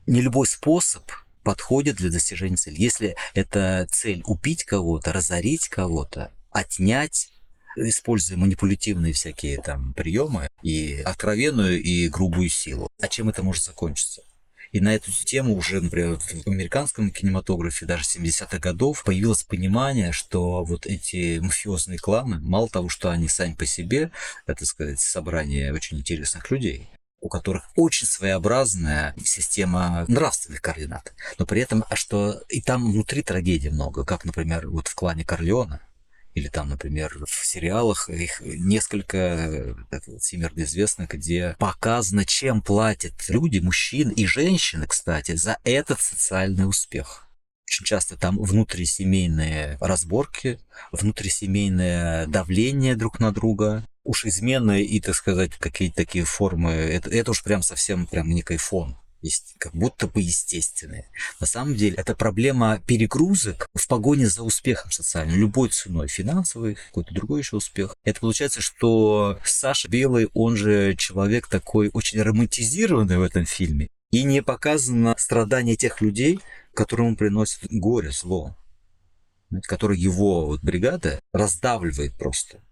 Не 0.06 0.22
любой 0.22 0.46
способ 0.46 1.04
подходит 1.42 1.96
для 1.96 2.10
достижения 2.10 2.56
цели. 2.56 2.76
Если 2.80 3.16
это 3.34 3.86
цель 3.90 4.22
убить 4.24 4.64
кого-то, 4.64 5.12
разорить 5.12 5.68
кого-то, 5.68 6.32
отнять, 6.50 7.30
используя 7.76 8.36
манипулятивные 8.36 9.12
всякие 9.12 9.60
там 9.62 9.94
приемы 9.94 10.48
и 10.62 11.00
откровенную 11.00 11.82
и 11.82 12.08
грубую 12.08 12.48
силу. 12.48 12.90
А 13.00 13.08
чем 13.08 13.28
это 13.28 13.42
может 13.42 13.64
закончиться? 13.64 14.22
И 14.72 14.80
на 14.80 14.94
эту 14.94 15.10
тему 15.10 15.56
уже, 15.56 15.80
например, 15.80 16.18
в 16.18 16.46
американском 16.46 17.10
кинематографе 17.10 17.86
даже 17.86 18.04
70-х 18.04 18.58
годов 18.58 19.02
появилось 19.02 19.42
понимание, 19.42 20.12
что 20.12 20.64
вот 20.64 20.86
эти 20.86 21.40
мафиозные 21.40 21.98
кланы, 21.98 22.38
мало 22.40 22.68
того, 22.68 22.88
что 22.88 23.10
они 23.10 23.28
сами 23.28 23.54
по 23.54 23.66
себе, 23.66 24.12
это, 24.46 24.64
сказать, 24.64 25.00
собрание 25.00 25.72
очень 25.72 25.98
интересных 25.98 26.50
людей, 26.52 26.88
у 27.20 27.28
которых 27.28 27.64
очень 27.74 28.06
своеобразная 28.06 29.14
система 29.24 30.04
нравственных 30.06 30.62
координат. 30.62 31.14
Но 31.38 31.46
при 31.46 31.62
этом, 31.62 31.84
а 31.90 31.96
что 31.96 32.40
и 32.48 32.62
там 32.62 32.92
внутри 32.92 33.22
трагедии 33.22 33.68
много, 33.68 34.04
как, 34.04 34.24
например, 34.24 34.68
вот 34.68 34.86
в 34.86 34.94
клане 34.94 35.24
Корлеона, 35.24 35.80
или 36.34 36.48
там, 36.48 36.68
например, 36.68 37.16
в 37.26 37.46
сериалах 37.46 38.08
их 38.08 38.40
несколько 38.40 39.76
так, 39.90 40.04
всемирно 40.20 40.62
известных, 40.62 41.10
где 41.10 41.56
показано, 41.58 42.24
чем 42.24 42.62
платят 42.62 43.28
люди, 43.28 43.58
мужчины 43.58 44.12
и 44.12 44.26
женщины, 44.26 44.86
кстати, 44.86 45.34
за 45.34 45.58
этот 45.64 46.00
социальный 46.00 46.68
успех. 46.68 47.26
Очень 47.68 47.84
часто 47.84 48.16
там 48.16 48.36
внутрисемейные 48.38 49.78
разборки, 49.80 50.58
внутрисемейное 50.92 52.26
давление 52.26 52.96
друг 52.96 53.20
на 53.20 53.32
друга, 53.32 53.84
уж 54.02 54.24
измены 54.24 54.82
и, 54.82 55.00
так 55.00 55.14
сказать, 55.14 55.52
какие-то 55.58 55.96
такие 55.96 56.24
формы, 56.24 56.72
это, 56.72 57.10
это 57.10 57.30
уж 57.30 57.42
прям 57.44 57.62
совсем 57.62 58.06
прям 58.06 58.28
некий 58.28 58.56
фон 58.56 58.99
как 59.58 59.74
будто 59.74 60.06
бы 60.06 60.20
естественные. 60.20 61.08
На 61.40 61.46
самом 61.46 61.74
деле 61.74 61.96
это 61.96 62.14
проблема 62.14 62.80
перегрузок 62.86 63.68
в 63.74 63.86
погоне 63.86 64.26
за 64.28 64.42
успехом 64.42 64.90
социальным, 64.90 65.38
любой 65.38 65.68
ценой, 65.68 66.08
финансовый, 66.08 66.74
какой-то 66.74 67.14
другой 67.14 67.40
еще 67.40 67.56
успех. 67.56 67.94
Это 68.04 68.20
получается, 68.20 68.60
что 68.60 69.38
Саша 69.44 69.88
Белый, 69.88 70.28
он 70.34 70.56
же 70.56 70.94
человек 70.96 71.48
такой 71.48 71.90
очень 71.92 72.20
романтизированный 72.22 73.18
в 73.18 73.22
этом 73.22 73.44
фильме, 73.44 73.88
и 74.10 74.22
не 74.22 74.42
показано 74.42 75.14
страдание 75.18 75.76
тех 75.76 76.00
людей, 76.00 76.40
которым 76.74 77.16
приносит 77.16 77.60
горе, 77.70 78.10
зло, 78.10 78.56
которые 79.62 80.00
его 80.00 80.46
вот 80.46 80.62
бригада 80.62 81.20
раздавливает 81.32 82.16
просто. 82.16 82.62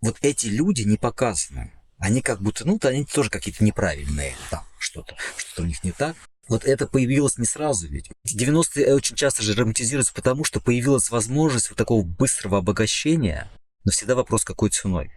Вот 0.00 0.16
эти 0.22 0.46
люди 0.46 0.82
не 0.82 0.96
показаны 0.96 1.72
они 1.98 2.20
как 2.22 2.40
будто, 2.40 2.64
ну, 2.64 2.78
они 2.82 3.04
тоже 3.04 3.28
какие-то 3.28 3.64
неправильные, 3.64 4.34
там 4.50 4.64
что-то, 4.80 5.16
что-то 5.36 5.62
у 5.62 5.66
них 5.66 5.82
не 5.84 5.92
так. 5.92 6.16
Вот 6.48 6.64
это 6.64 6.86
появилось 6.86 7.36
не 7.36 7.44
сразу 7.44 7.86
ведь. 7.88 8.10
90-е 8.26 8.94
очень 8.94 9.16
часто 9.16 9.42
же 9.42 9.54
романтизируются 9.54 10.14
потому, 10.14 10.44
что 10.44 10.60
появилась 10.60 11.10
возможность 11.10 11.68
вот 11.68 11.76
такого 11.76 12.02
быстрого 12.02 12.58
обогащения, 12.58 13.50
но 13.84 13.92
всегда 13.92 14.14
вопрос, 14.14 14.44
какой 14.44 14.70
ценой. 14.70 15.12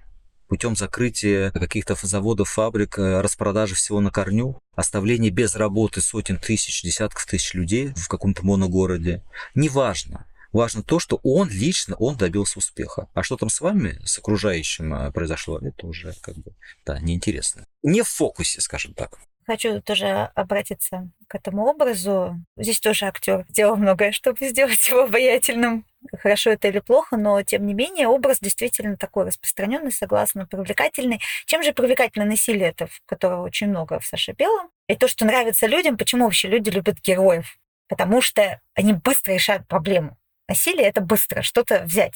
Путем 0.49 0.75
закрытия 0.75 1.51
каких-то 1.51 1.95
заводов, 2.01 2.49
фабрик, 2.49 2.99
э, 2.99 3.21
распродажи 3.21 3.73
всего 3.73 4.01
на 4.01 4.11
корню, 4.11 4.59
оставления 4.75 5.29
без 5.29 5.55
работы 5.55 6.01
сотен 6.01 6.37
тысяч, 6.37 6.83
десятков 6.83 7.25
тысяч 7.25 7.53
людей 7.53 7.93
в 7.95 8.09
каком-то 8.09 8.45
моногороде. 8.45 9.23
Неважно. 9.55 10.27
Важно 10.51 10.83
то, 10.83 10.99
что 10.99 11.21
он 11.23 11.49
лично, 11.49 11.95
он 11.95 12.17
добился 12.17 12.59
успеха. 12.59 13.07
А 13.13 13.23
что 13.23 13.37
там 13.37 13.49
с 13.49 13.61
вами, 13.61 14.01
с 14.03 14.17
окружающим 14.17 14.93
а, 14.93 15.11
произошло, 15.11 15.57
это 15.59 15.87
уже 15.87 16.13
как 16.21 16.35
бы, 16.35 16.53
да, 16.85 16.99
неинтересно. 16.99 17.65
Не 17.81 18.01
в 18.01 18.09
фокусе, 18.09 18.59
скажем 18.59 18.93
так. 18.93 19.17
Хочу 19.51 19.81
тоже 19.81 20.31
обратиться 20.33 21.09
к 21.27 21.35
этому 21.35 21.65
образу. 21.65 22.37
Здесь 22.55 22.79
тоже 22.79 23.05
актер 23.07 23.45
делал 23.49 23.75
многое, 23.75 24.13
чтобы 24.13 24.47
сделать 24.47 24.87
его 24.87 25.01
обаятельным. 25.01 25.85
Хорошо 26.19 26.51
это 26.51 26.69
или 26.69 26.79
плохо, 26.79 27.17
но 27.17 27.43
тем 27.43 27.65
не 27.65 27.73
менее 27.73 28.07
образ 28.07 28.39
действительно 28.39 28.95
такой 28.95 29.25
распространенный, 29.25 29.91
согласно, 29.91 30.47
привлекательный. 30.47 31.19
Чем 31.47 31.63
же 31.63 31.73
привлекательно 31.73 32.23
насилие, 32.23 32.69
это, 32.69 32.87
которого 33.05 33.43
очень 33.43 33.67
много 33.67 33.99
в 33.99 34.05
Саше 34.05 34.31
Белом? 34.31 34.69
И 34.87 34.95
то, 34.95 35.09
что 35.09 35.25
нравится 35.25 35.67
людям, 35.67 35.97
почему 35.97 36.23
вообще 36.23 36.47
люди 36.47 36.69
любят 36.69 37.01
героев? 37.03 37.57
Потому 37.89 38.21
что 38.21 38.61
они 38.73 38.93
быстро 38.93 39.33
решают 39.33 39.67
проблему. 39.67 40.17
Насилие— 40.47 40.85
это 40.87 41.01
быстро 41.01 41.41
что-то 41.41 41.83
взять. 41.83 42.13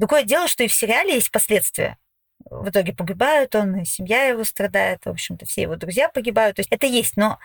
Другое 0.00 0.24
дело, 0.24 0.48
что 0.48 0.64
и 0.64 0.68
в 0.68 0.74
сериале 0.74 1.14
есть 1.14 1.30
последствия. 1.30 1.98
В 2.50 2.68
итоге 2.68 2.92
погибают 2.92 3.54
он, 3.54 3.76
и 3.76 3.84
семья 3.84 4.24
его 4.24 4.44
страдает, 4.44 5.04
в 5.04 5.10
общем-то, 5.10 5.46
все 5.46 5.62
его 5.62 5.76
друзья 5.76 6.08
погибают. 6.08 6.56
То 6.56 6.60
есть 6.60 6.72
это 6.72 6.86
есть, 6.86 7.16
но 7.16 7.38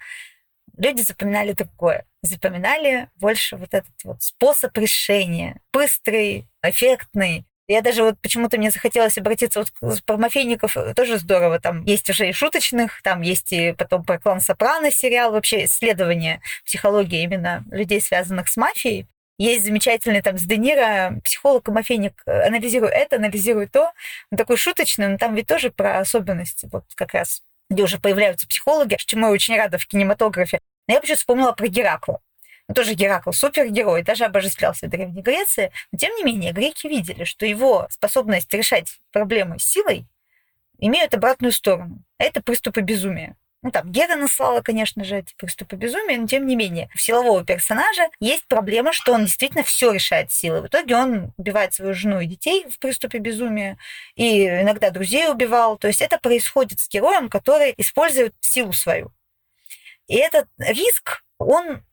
люди 0.77 1.01
запоминали 1.01 1.53
другое. 1.53 2.05
Запоминали 2.21 3.09
больше 3.15 3.55
вот 3.55 3.73
этот 3.73 3.93
вот 4.03 4.21
способ 4.21 4.75
решения. 4.77 5.61
Быстрый, 5.71 6.47
эффектный. 6.63 7.45
Я 7.67 7.81
даже 7.81 8.03
вот 8.03 8.19
почему-то 8.19 8.57
мне 8.57 8.71
захотелось 8.71 9.17
обратиться 9.19 9.63
вот 9.81 10.03
про 10.03 10.17
мафейников, 10.17 10.75
тоже 10.95 11.19
здорово. 11.19 11.59
Там 11.59 11.83
есть 11.85 12.09
уже 12.09 12.27
и 12.27 12.33
шуточных, 12.33 13.01
там 13.03 13.21
есть 13.21 13.53
и 13.53 13.73
потом 13.73 14.03
про 14.03 14.17
клан 14.17 14.41
Сопрано 14.41 14.91
сериал, 14.91 15.31
вообще 15.31 15.65
исследование 15.65 16.41
психологии 16.65 17.21
именно 17.21 17.63
людей, 17.69 18.01
связанных 18.01 18.47
с 18.47 18.57
мафией. 18.57 19.07
Есть 19.39 19.65
замечательный 19.65 20.21
там 20.21 20.37
с 20.37 20.41
Де 20.41 20.57
Ниро, 20.57 21.17
психолог 21.23 21.69
и 21.69 21.71
мафейник, 21.71 22.21
э, 22.25 22.47
анализирует 22.47 22.93
это, 22.93 23.15
анализирует 23.15 23.71
то. 23.71 23.93
Он 24.31 24.37
такой 24.37 24.57
шуточный, 24.57 25.07
но 25.07 25.17
там 25.17 25.33
ведь 25.33 25.47
тоже 25.47 25.71
про 25.71 25.99
особенности, 25.99 26.67
вот 26.69 26.83
как 26.95 27.13
раз, 27.13 27.41
где 27.69 27.81
уже 27.81 27.99
появляются 27.99 28.47
психологи, 28.47 28.97
чему 28.99 29.27
я 29.27 29.31
очень 29.31 29.55
рада 29.55 29.77
в 29.77 29.87
кинематографе. 29.87 30.59
Но 30.87 30.95
я 30.95 30.99
почему-то 30.99 31.19
вспомнила 31.19 31.53
про 31.53 31.67
Геракла. 31.67 32.19
Ну, 32.67 32.75
тоже 32.75 32.95
Геракл 32.95 33.31
супергерой, 33.31 34.03
даже 34.03 34.25
обожествлялся 34.25 34.87
в 34.87 34.89
Древней 34.89 35.21
Греции. 35.21 35.71
Но, 35.93 35.97
тем 35.97 36.13
не 36.17 36.23
менее, 36.25 36.51
греки 36.51 36.87
видели, 36.87 37.23
что 37.23 37.45
его 37.45 37.87
способность 37.89 38.53
решать 38.53 38.99
проблемы 39.13 39.57
силой 39.57 40.05
имеют 40.79 41.13
обратную 41.13 41.53
сторону. 41.53 42.03
Это 42.17 42.43
приступы 42.43 42.81
безумия. 42.81 43.37
Ну, 43.61 43.71
там, 43.71 43.91
Гера 43.91 44.15
наслала, 44.15 44.61
конечно 44.61 45.03
же, 45.03 45.17
эти 45.17 45.33
приступы 45.35 45.75
безумия, 45.75 46.17
но 46.17 46.27
тем 46.27 46.47
не 46.47 46.55
менее, 46.55 46.89
у 46.95 46.97
силового 46.97 47.43
персонажа 47.43 48.07
есть 48.21 48.47
проблема, 48.47 48.93
что 48.93 49.11
он 49.11 49.25
действительно 49.25 49.63
все 49.63 49.91
решает 49.91 50.31
силой. 50.31 50.61
В 50.61 50.67
итоге 50.67 50.95
он 50.95 51.33
убивает 51.35 51.73
свою 51.73 51.93
жену 51.93 52.21
и 52.21 52.25
детей 52.25 52.65
в 52.69 52.79
приступе 52.79 53.17
безумия, 53.17 53.77
и 54.15 54.45
иногда 54.45 54.91
друзей 54.91 55.29
убивал. 55.29 55.77
То 55.77 55.87
есть 55.87 56.01
это 56.01 56.17
происходит 56.17 56.79
с 56.79 56.87
героем, 56.87 57.27
который 57.27 57.73
использует 57.75 58.33
силу 58.39 58.71
свою. 58.71 59.11
И 60.07 60.15
этот 60.15 60.47
риск, 60.57 61.23
он 61.37 61.83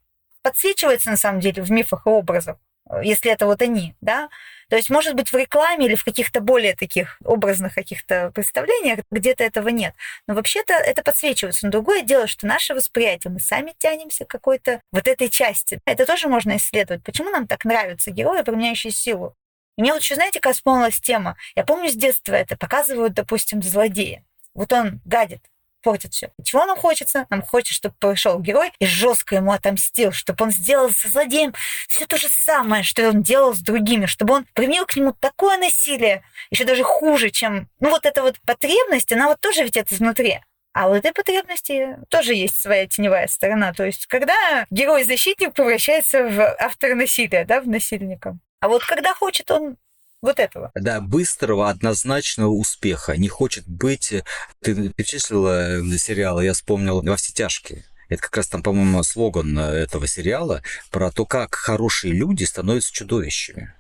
подсвечивается 0.43 1.11
на 1.11 1.16
самом 1.16 1.41
деле 1.41 1.64
в 1.64 1.70
мифах 1.72 2.07
и 2.07 2.11
образах, 2.11 2.59
если 3.03 3.30
это 3.30 3.47
вот 3.47 3.62
они, 3.62 3.95
да, 4.01 4.28
то 4.68 4.76
есть, 4.76 4.91
может 4.91 5.14
быть, 5.14 5.32
в 5.32 5.37
рекламе 5.37 5.87
или 5.87 5.95
в 5.95 6.05
каких-то 6.05 6.41
более 6.41 6.74
таких 6.74 7.18
образных 7.24 7.74
каких-то 7.74 8.32
представлениях 8.34 9.01
где-то 9.11 9.45
этого 9.45 9.68
нет. 9.68 9.95
Но 10.26 10.34
вообще-то 10.34 10.72
это 10.72 11.03
подсвечивается. 11.03 11.66
Но 11.66 11.72
другое 11.72 12.03
дело, 12.03 12.26
что 12.26 12.47
наше 12.47 12.74
восприятие, 12.74 13.32
мы 13.32 13.39
сами 13.39 13.74
тянемся 13.78 14.24
к 14.24 14.28
какой-то 14.28 14.80
вот 14.91 15.07
этой 15.07 15.28
части. 15.28 15.80
Это 15.84 16.05
тоже 16.05 16.28
можно 16.28 16.57
исследовать. 16.57 17.05
Почему 17.05 17.30
нам 17.30 17.47
так 17.47 17.64
нравятся 17.64 18.11
герои, 18.11 18.43
применяющие 18.43 18.93
силу? 18.93 19.37
И 19.78 19.82
мне 19.82 19.93
вот 19.93 20.03
еще, 20.03 20.16
знаете, 20.16 20.41
как 20.41 20.55
вспомнилась 20.55 21.01
тема? 21.01 21.37
Я 21.55 21.64
помню 21.64 21.89
с 21.89 21.95
детства 21.95 22.34
это 22.34 22.57
показывают, 22.57 23.14
допустим, 23.14 23.62
злодея. 23.62 24.24
Вот 24.55 24.72
он 24.72 25.01
гадит, 25.05 25.43
портит 25.87 26.14
все. 26.14 26.32
Чего 26.43 26.66
нам 26.66 26.76
хочется? 26.76 27.26
Нам 27.30 27.43
хочется, 27.43 27.74
чтобы 27.74 27.95
пришел 28.01 28.41
герой 28.41 28.72
и 28.80 28.87
жестко 28.87 29.37
ему 29.37 29.53
отомстил, 29.53 30.11
чтобы 30.11 30.47
он 30.47 30.51
сделал 30.51 30.91
со 30.91 31.09
злодеем 31.09 31.55
все 31.87 32.07
то 32.07 32.16
же 32.16 32.26
самое, 32.28 32.82
что 32.82 33.09
он 33.09 33.22
делал 33.22 33.55
с 33.55 33.61
другими, 33.61 34.07
чтобы 34.07 34.34
он 34.34 34.47
применил 34.53 34.84
к 34.84 34.97
нему 34.97 35.12
такое 35.12 35.59
насилие, 35.59 36.24
еще 36.51 36.64
даже 36.64 36.82
хуже, 36.82 37.30
чем... 37.30 37.68
Ну 37.78 37.91
вот 37.91 38.05
эта 38.05 38.22
вот 38.22 38.41
потребность, 38.45 39.12
она 39.12 39.28
вот 39.28 39.41
тоже 39.41 39.62
ведь 39.62 39.76
это 39.76 39.95
изнутри. 39.95 40.41
А 40.72 40.89
у 40.89 40.95
этой 40.95 41.12
потребности 41.12 41.97
тоже 42.09 42.34
есть 42.34 42.61
своя 42.61 42.89
теневая 42.89 43.28
сторона. 43.28 43.72
То 43.72 43.84
есть, 43.84 44.07
когда 44.07 44.66
герой-защитник 44.70 45.55
превращается 45.55 46.24
в 46.24 46.41
автора 46.59 46.97
насилия, 46.97 47.45
да, 47.45 47.61
в 47.61 47.68
насильника. 47.68 48.37
А 48.59 48.66
вот 48.66 48.84
когда 48.84 49.14
хочет 49.14 49.53
он 49.53 49.76
вот 50.23 50.39
этого. 50.39 50.71
Да, 50.75 51.01
быстрого, 51.01 51.71
однозначного 51.71 52.51
успеха. 52.51 53.17
Не 53.17 53.29
хочет 53.29 53.67
быть... 53.67 54.14
Ты 54.62 54.91
перечислила 54.91 55.83
сериалы, 55.99 56.45
я 56.45 56.53
вспомнил 56.53 57.03
«Во 57.03 57.17
все 57.17 57.33
тяжкие». 57.33 57.85
Это 58.09 58.23
как 58.23 58.37
раз 58.37 58.49
там, 58.49 58.62
по-моему, 58.62 59.03
слоган 59.03 59.59
этого 59.59 60.07
сериала 60.07 60.62
про 60.91 61.11
то, 61.11 61.27
как 61.27 61.55
хорошие 61.55 62.12
люди 62.12 62.45
становятся 62.45 62.93
чудовищами. 62.93 63.75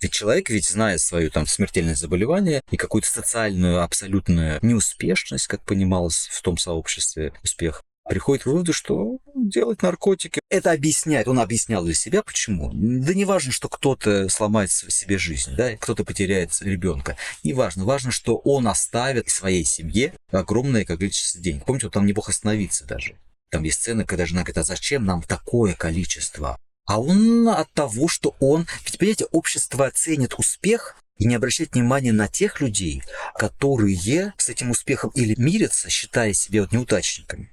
Ведь 0.00 0.12
человек 0.12 0.48
ведь 0.48 0.68
знает 0.68 1.00
свою 1.00 1.30
там 1.30 1.46
смертельное 1.46 1.94
заболевание 1.94 2.62
и 2.70 2.76
какую-то 2.76 3.08
социальную 3.08 3.82
абсолютную 3.82 4.58
неуспешность, 4.62 5.48
как 5.48 5.60
понималось 5.62 6.28
в 6.30 6.40
том 6.42 6.56
сообществе 6.56 7.32
успех, 7.42 7.82
приходит 8.08 8.44
к 8.44 8.46
выводу, 8.46 8.72
что 8.72 9.18
делать 9.34 9.82
наркотики. 9.82 10.40
Это 10.48 10.72
объясняет. 10.72 11.28
Он 11.28 11.38
объяснял 11.38 11.84
для 11.84 11.94
себя, 11.94 12.22
почему. 12.22 12.70
Да 12.72 13.14
не 13.14 13.24
важно, 13.24 13.52
что 13.52 13.68
кто-то 13.68 14.28
сломает 14.28 14.70
себе 14.70 15.18
жизнь, 15.18 15.54
да, 15.56 15.76
кто-то 15.76 16.04
потеряет 16.04 16.52
ребенка. 16.60 17.16
Не 17.44 17.52
важно. 17.52 17.84
Важно, 17.84 18.10
что 18.10 18.36
он 18.36 18.66
оставит 18.66 19.28
своей 19.28 19.64
семье 19.64 20.14
огромное 20.30 20.84
количество 20.84 21.40
денег. 21.40 21.64
Помните, 21.64 21.86
вот 21.86 21.94
там 21.94 22.06
не 22.06 22.12
бог 22.12 22.28
остановиться 22.28 22.84
даже. 22.86 23.16
Там 23.50 23.62
есть 23.62 23.80
сцены, 23.80 24.04
когда 24.04 24.26
жена 24.26 24.40
говорит, 24.40 24.58
а 24.58 24.62
зачем 24.62 25.04
нам 25.04 25.22
такое 25.22 25.74
количество? 25.74 26.58
А 26.86 27.00
он 27.00 27.48
от 27.48 27.70
того, 27.72 28.08
что 28.08 28.34
он... 28.40 28.66
Ведь, 28.84 28.98
понимаете, 28.98 29.26
общество 29.26 29.90
ценит 29.90 30.34
успех 30.38 30.96
и 31.16 31.26
не 31.26 31.34
обращает 31.34 31.74
внимания 31.74 32.12
на 32.12 32.28
тех 32.28 32.60
людей, 32.60 33.02
которые 33.34 34.32
с 34.38 34.48
этим 34.48 34.70
успехом 34.70 35.10
или 35.14 35.34
мирятся, 35.36 35.90
считая 35.90 36.32
себя 36.32 36.62
вот 36.62 36.72
неудачниками. 36.72 37.52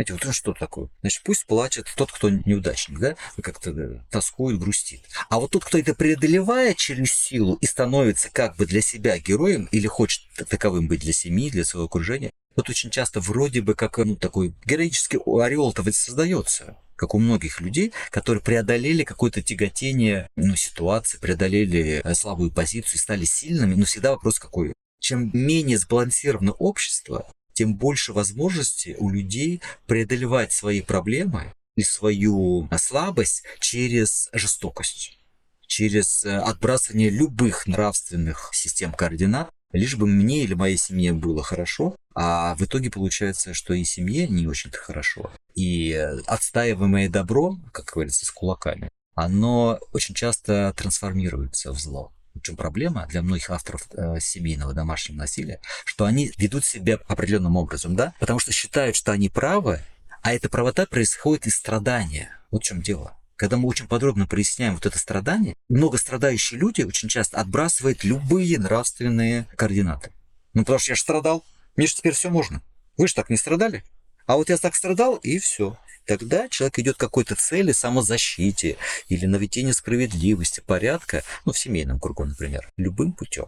Знаете, 0.00 0.14
вот 0.14 0.24
он 0.24 0.32
что 0.32 0.54
такое? 0.54 0.88
Значит, 1.02 1.22
пусть 1.24 1.44
плачет 1.44 1.86
тот, 1.94 2.10
кто 2.10 2.30
неудачник, 2.30 2.98
да, 2.98 3.16
как-то 3.42 3.70
да, 3.70 4.02
тоскует, 4.10 4.58
грустит. 4.58 5.02
А 5.28 5.38
вот 5.38 5.50
тот, 5.50 5.62
кто 5.62 5.76
это 5.76 5.94
преодолевает 5.94 6.78
через 6.78 7.12
силу 7.12 7.56
и 7.56 7.66
становится 7.66 8.30
как 8.32 8.56
бы 8.56 8.64
для 8.64 8.80
себя 8.80 9.18
героем 9.18 9.68
или 9.72 9.86
хочет 9.86 10.22
таковым 10.48 10.88
быть 10.88 11.00
для 11.00 11.12
семьи, 11.12 11.50
для 11.50 11.66
своего 11.66 11.84
окружения, 11.84 12.30
вот 12.56 12.70
очень 12.70 12.88
часто 12.88 13.20
вроде 13.20 13.60
бы 13.60 13.74
как 13.74 13.98
ну, 13.98 14.16
такой 14.16 14.54
героический 14.64 15.18
ореол-то 15.18 15.84
создается 15.92 16.78
как 16.96 17.14
у 17.14 17.18
многих 17.18 17.60
людей, 17.60 17.92
которые 18.08 18.42
преодолели 18.42 19.04
какое-то 19.04 19.42
тяготение 19.42 20.30
ну, 20.34 20.56
ситуации, 20.56 21.18
преодолели 21.18 22.00
э, 22.02 22.14
слабую 22.14 22.50
позицию 22.50 22.94
и 22.94 22.98
стали 22.98 23.26
сильными, 23.26 23.74
но 23.74 23.84
всегда 23.84 24.12
вопрос 24.12 24.38
какой. 24.38 24.72
Чем 24.98 25.30
менее 25.34 25.76
сбалансировано 25.76 26.52
общество, 26.52 27.30
тем 27.60 27.74
больше 27.74 28.14
возможностей 28.14 28.96
у 28.96 29.10
людей 29.10 29.60
преодолевать 29.84 30.50
свои 30.50 30.80
проблемы 30.80 31.52
и 31.76 31.82
свою 31.82 32.66
слабость 32.78 33.42
через 33.60 34.30
жестокость 34.32 35.18
через 35.66 36.24
э, 36.24 36.38
отбрасывание 36.38 37.10
любых 37.10 37.66
нравственных 37.66 38.48
систем 38.54 38.94
координат 38.94 39.50
лишь 39.72 39.94
бы 39.96 40.06
мне 40.06 40.44
или 40.44 40.54
моей 40.54 40.78
семье 40.78 41.12
было 41.12 41.42
хорошо, 41.42 41.96
а 42.14 42.54
в 42.54 42.62
итоге 42.62 42.90
получается, 42.90 43.52
что 43.52 43.74
и 43.74 43.84
семье 43.84 44.26
не 44.26 44.46
очень-то 44.46 44.78
хорошо. 44.78 45.30
И 45.54 45.92
отстаиваемое 46.26 47.10
добро, 47.10 47.58
как 47.72 47.90
говорится, 47.92 48.24
с 48.24 48.30
кулаками, 48.30 48.88
оно 49.14 49.78
очень 49.92 50.14
часто 50.14 50.72
трансформируется 50.78 51.72
в 51.72 51.78
зло. 51.78 52.10
В 52.40 52.42
чем 52.42 52.56
проблема 52.56 53.06
для 53.06 53.20
многих 53.20 53.50
авторов 53.50 53.86
э, 53.92 54.18
семейного 54.18 54.72
домашнего 54.72 55.18
насилия, 55.18 55.60
что 55.84 56.06
они 56.06 56.32
ведут 56.38 56.64
себя 56.64 56.98
определенным 57.06 57.56
образом, 57.56 57.94
да, 57.94 58.14
потому 58.18 58.38
что 58.38 58.50
считают, 58.50 58.96
что 58.96 59.12
они 59.12 59.28
правы, 59.28 59.80
а 60.22 60.32
эта 60.32 60.48
правота 60.48 60.86
происходит 60.86 61.46
из 61.46 61.56
страдания. 61.56 62.30
Вот 62.50 62.62
в 62.62 62.66
чем 62.66 62.80
дело. 62.80 63.14
Когда 63.36 63.58
мы 63.58 63.68
очень 63.68 63.86
подробно 63.86 64.26
проясняем 64.26 64.74
вот 64.74 64.86
это 64.86 64.98
страдание, 64.98 65.54
много 65.68 65.98
страдающие 65.98 66.58
люди 66.58 66.82
очень 66.82 67.08
часто 67.08 67.38
отбрасывают 67.38 68.04
любые 68.04 68.58
нравственные 68.58 69.46
координаты. 69.56 70.10
Ну, 70.54 70.62
потому 70.62 70.78
что 70.78 70.92
я 70.92 70.96
же 70.96 71.02
страдал, 71.02 71.44
мне 71.76 71.86
же 71.86 71.94
теперь 71.94 72.14
все 72.14 72.30
можно. 72.30 72.62
Вы 72.96 73.08
же 73.08 73.14
так 73.14 73.28
не 73.28 73.36
страдали? 73.36 73.84
А 74.30 74.36
вот 74.36 74.48
я 74.48 74.56
так 74.58 74.76
страдал, 74.76 75.16
и 75.16 75.40
все. 75.40 75.76
Тогда 76.06 76.48
человек 76.48 76.78
идет 76.78 76.96
к 76.96 77.00
какой-то 77.00 77.34
цели, 77.34 77.72
самозащите 77.72 78.76
или 79.08 79.26
наведение 79.26 79.74
справедливости, 79.74 80.62
порядка, 80.64 81.24
ну, 81.44 81.52
в 81.52 81.58
семейном 81.58 81.98
кругу, 81.98 82.24
например, 82.24 82.70
любым 82.76 83.12
путем. 83.12 83.46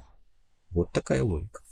Вот 0.70 0.91
такая 0.93 1.22
логика. 1.22 1.62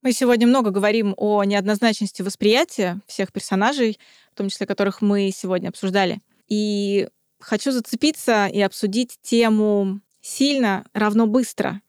Мы 0.00 0.12
сегодня 0.12 0.46
много 0.46 0.70
говорим 0.70 1.12
о 1.16 1.42
неоднозначности 1.42 2.22
восприятия 2.22 3.00
всех 3.08 3.32
персонажей, 3.32 3.98
в 4.32 4.36
том 4.36 4.48
числе 4.48 4.64
которых 4.64 5.02
мы 5.02 5.32
сегодня 5.34 5.70
обсуждали. 5.70 6.20
И 6.46 7.08
хочу 7.40 7.72
зацепиться 7.72 8.46
и 8.46 8.60
обсудить 8.60 9.18
тему 9.22 10.00
«сильно 10.20 10.86
равно 10.92 11.26
быстро». 11.26 11.80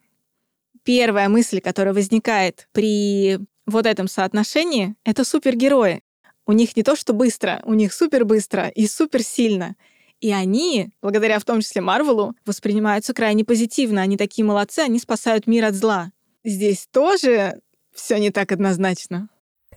Первая 0.84 1.30
мысль, 1.30 1.62
которая 1.62 1.94
возникает 1.94 2.68
при 2.72 3.40
вот 3.66 3.86
этом 3.86 4.08
соотношении, 4.08 4.96
это 5.04 5.24
супергерои. 5.24 6.02
У 6.46 6.54
них 6.54 6.76
не 6.76 6.84
то, 6.84 6.96
что 6.96 7.14
быстро, 7.14 7.62
у 7.66 7.74
них 7.74 7.94
супер 7.94 8.26
быстро 8.26 8.68
и 8.68 8.88
супер 8.88 9.24
сильно. 9.24 9.76
И 10.20 10.32
они, 10.32 10.92
благодаря 11.02 11.40
в 11.40 11.46
том 11.46 11.62
числе 11.62 11.82
Марвелу, 11.82 12.36
воспринимаются 12.46 13.14
крайне 13.14 13.44
позитивно. 13.44 14.02
Они 14.02 14.18
такие 14.18 14.46
молодцы, 14.46 14.80
они 14.80 15.00
спасают 15.00 15.48
мир 15.48 15.66
от 15.66 15.76
зла. 15.76 16.12
Здесь 16.44 16.88
тоже 16.92 17.62
все 17.94 18.18
не 18.18 18.32
так 18.32 18.52
однозначно. 18.52 19.30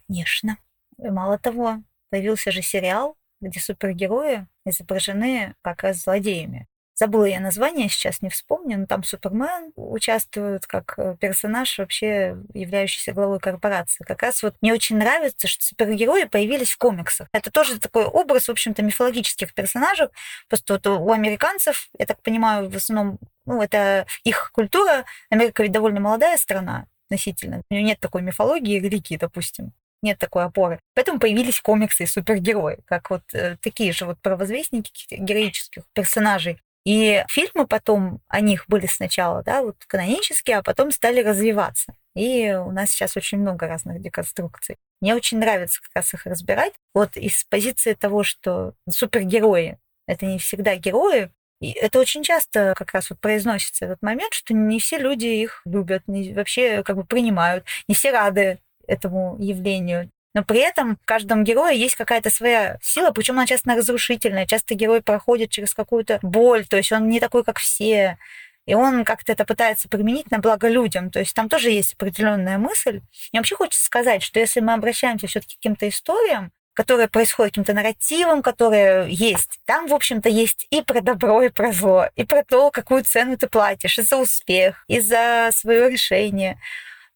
Конечно. 0.06 0.58
И 0.98 1.08
мало 1.08 1.38
того, 1.38 1.82
появился 2.10 2.52
же 2.52 2.62
сериал, 2.62 3.16
где 3.40 3.60
супергерои 3.60 4.46
изображены 4.64 5.54
как 5.62 5.82
раз 5.82 6.02
злодеями. 6.02 6.66
Забыла 6.94 7.24
я 7.24 7.40
название, 7.40 7.88
сейчас 7.88 8.22
не 8.22 8.30
вспомню, 8.30 8.78
но 8.78 8.86
там 8.86 9.02
Супермен 9.02 9.72
участвует 9.74 10.66
как 10.66 10.94
э, 10.96 11.16
персонаж, 11.20 11.78
вообще 11.78 12.36
являющийся 12.54 13.12
главой 13.12 13.40
корпорации. 13.40 14.04
Как 14.04 14.22
раз 14.22 14.42
вот 14.44 14.54
мне 14.60 14.72
очень 14.72 14.96
нравится, 14.96 15.48
что 15.48 15.64
супергерои 15.64 16.24
появились 16.24 16.70
в 16.70 16.78
комиксах. 16.78 17.26
Это 17.32 17.50
тоже 17.50 17.80
такой 17.80 18.04
образ, 18.04 18.46
в 18.46 18.52
общем-то, 18.52 18.82
мифологических 18.82 19.54
персонажей. 19.54 20.08
Просто 20.48 20.74
вот 20.74 20.86
у 20.86 21.10
американцев, 21.10 21.88
я 21.98 22.06
так 22.06 22.22
понимаю, 22.22 22.70
в 22.70 22.76
основном, 22.76 23.18
ну, 23.44 23.60
это 23.60 24.06
их 24.22 24.52
культура. 24.52 25.04
Америка 25.30 25.64
ведь 25.64 25.72
довольно 25.72 25.98
молодая 25.98 26.36
страна, 26.36 26.86
относительно. 27.06 27.62
У 27.70 27.74
нее 27.74 27.82
нет 27.82 27.98
такой 27.98 28.22
мифологии 28.22 28.78
религии, 28.78 29.16
допустим. 29.16 29.72
Нет 30.02 30.18
такой 30.18 30.44
опоры. 30.44 30.80
Поэтому 30.94 31.18
появились 31.18 31.60
комиксы 31.60 32.04
и 32.04 32.06
супергерои, 32.06 32.80
как 32.84 33.10
вот 33.10 33.22
э, 33.32 33.56
такие 33.62 33.92
же 33.92 34.04
вот 34.04 34.20
провозвестники 34.20 34.92
героических 35.10 35.84
персонажей. 35.94 36.60
И 36.84 37.24
фильмы 37.28 37.66
потом 37.66 38.20
о 38.28 38.40
них 38.40 38.64
были 38.68 38.86
сначала, 38.86 39.42
да, 39.42 39.62
вот 39.62 39.76
канонические, 39.86 40.58
а 40.58 40.62
потом 40.62 40.90
стали 40.90 41.22
развиваться. 41.22 41.94
И 42.14 42.52
у 42.52 42.70
нас 42.70 42.90
сейчас 42.90 43.16
очень 43.16 43.38
много 43.38 43.66
разных 43.66 44.00
деконструкций. 44.00 44.76
Мне 45.00 45.14
очень 45.14 45.38
нравится 45.38 45.80
как 45.82 45.90
раз 45.94 46.14
их 46.14 46.26
разбирать. 46.26 46.74
Вот 46.92 47.16
из 47.16 47.44
позиции 47.44 47.94
того, 47.94 48.22
что 48.22 48.74
супергерои— 48.88 49.78
это 50.06 50.26
не 50.26 50.38
всегда 50.38 50.76
герои, 50.76 51.30
и 51.60 51.70
это 51.72 51.98
очень 51.98 52.22
часто 52.22 52.74
как 52.76 52.92
раз 52.92 53.10
вот 53.10 53.20
произносится 53.20 53.86
этот 53.86 54.02
момент, 54.02 54.34
что 54.34 54.52
не 54.52 54.78
все 54.78 54.98
люди 54.98 55.26
их 55.26 55.62
любят, 55.64 56.02
не, 56.06 56.34
вообще 56.34 56.82
как 56.82 56.96
бы 56.96 57.04
принимают, 57.04 57.64
не 57.88 57.94
все 57.94 58.10
рады 58.10 58.58
этому 58.86 59.36
явлению. 59.40 60.10
Но 60.34 60.42
при 60.42 60.58
этом 60.58 60.96
в 60.96 61.06
каждом 61.06 61.44
герое 61.44 61.74
есть 61.74 61.94
какая-то 61.94 62.28
своя 62.28 62.78
сила, 62.82 63.12
причем 63.12 63.34
она 63.34 63.46
часто 63.46 63.74
разрушительная. 63.74 64.46
Часто 64.46 64.74
герой 64.74 65.00
проходит 65.00 65.50
через 65.50 65.74
какую-то 65.74 66.18
боль, 66.22 66.66
то 66.66 66.76
есть 66.76 66.90
он 66.92 67.08
не 67.08 67.20
такой, 67.20 67.44
как 67.44 67.58
все. 67.58 68.18
И 68.66 68.74
он 68.74 69.04
как-то 69.04 69.32
это 69.32 69.44
пытается 69.44 69.88
применить 69.88 70.30
на 70.30 70.38
благо 70.38 70.68
людям. 70.68 71.10
То 71.10 71.20
есть 71.20 71.34
там 71.34 71.48
тоже 71.48 71.70
есть 71.70 71.94
определенная 71.94 72.58
мысль. 72.58 73.02
И 73.32 73.36
вообще 73.36 73.56
хочется 73.56 73.84
сказать, 73.84 74.22
что 74.22 74.40
если 74.40 74.60
мы 74.60 74.72
обращаемся 74.72 75.26
все-таки 75.26 75.54
к 75.54 75.58
каким-то 75.58 75.88
историям, 75.88 76.50
которое 76.72 77.06
происходит 77.06 77.52
каким-то 77.52 77.72
нарративом, 77.72 78.42
которое 78.42 79.06
есть. 79.06 79.60
Там, 79.64 79.86
в 79.86 79.94
общем-то, 79.94 80.28
есть 80.28 80.66
и 80.70 80.82
про 80.82 81.00
добро, 81.00 81.42
и 81.42 81.48
про 81.48 81.72
зло, 81.72 82.08
и 82.16 82.24
про 82.24 82.42
то, 82.42 82.70
какую 82.70 83.04
цену 83.04 83.36
ты 83.36 83.48
платишь, 83.48 83.98
и 83.98 84.02
за 84.02 84.16
успех, 84.16 84.84
и 84.88 84.98
за 84.98 85.50
свое 85.52 85.88
решение. 85.88 86.58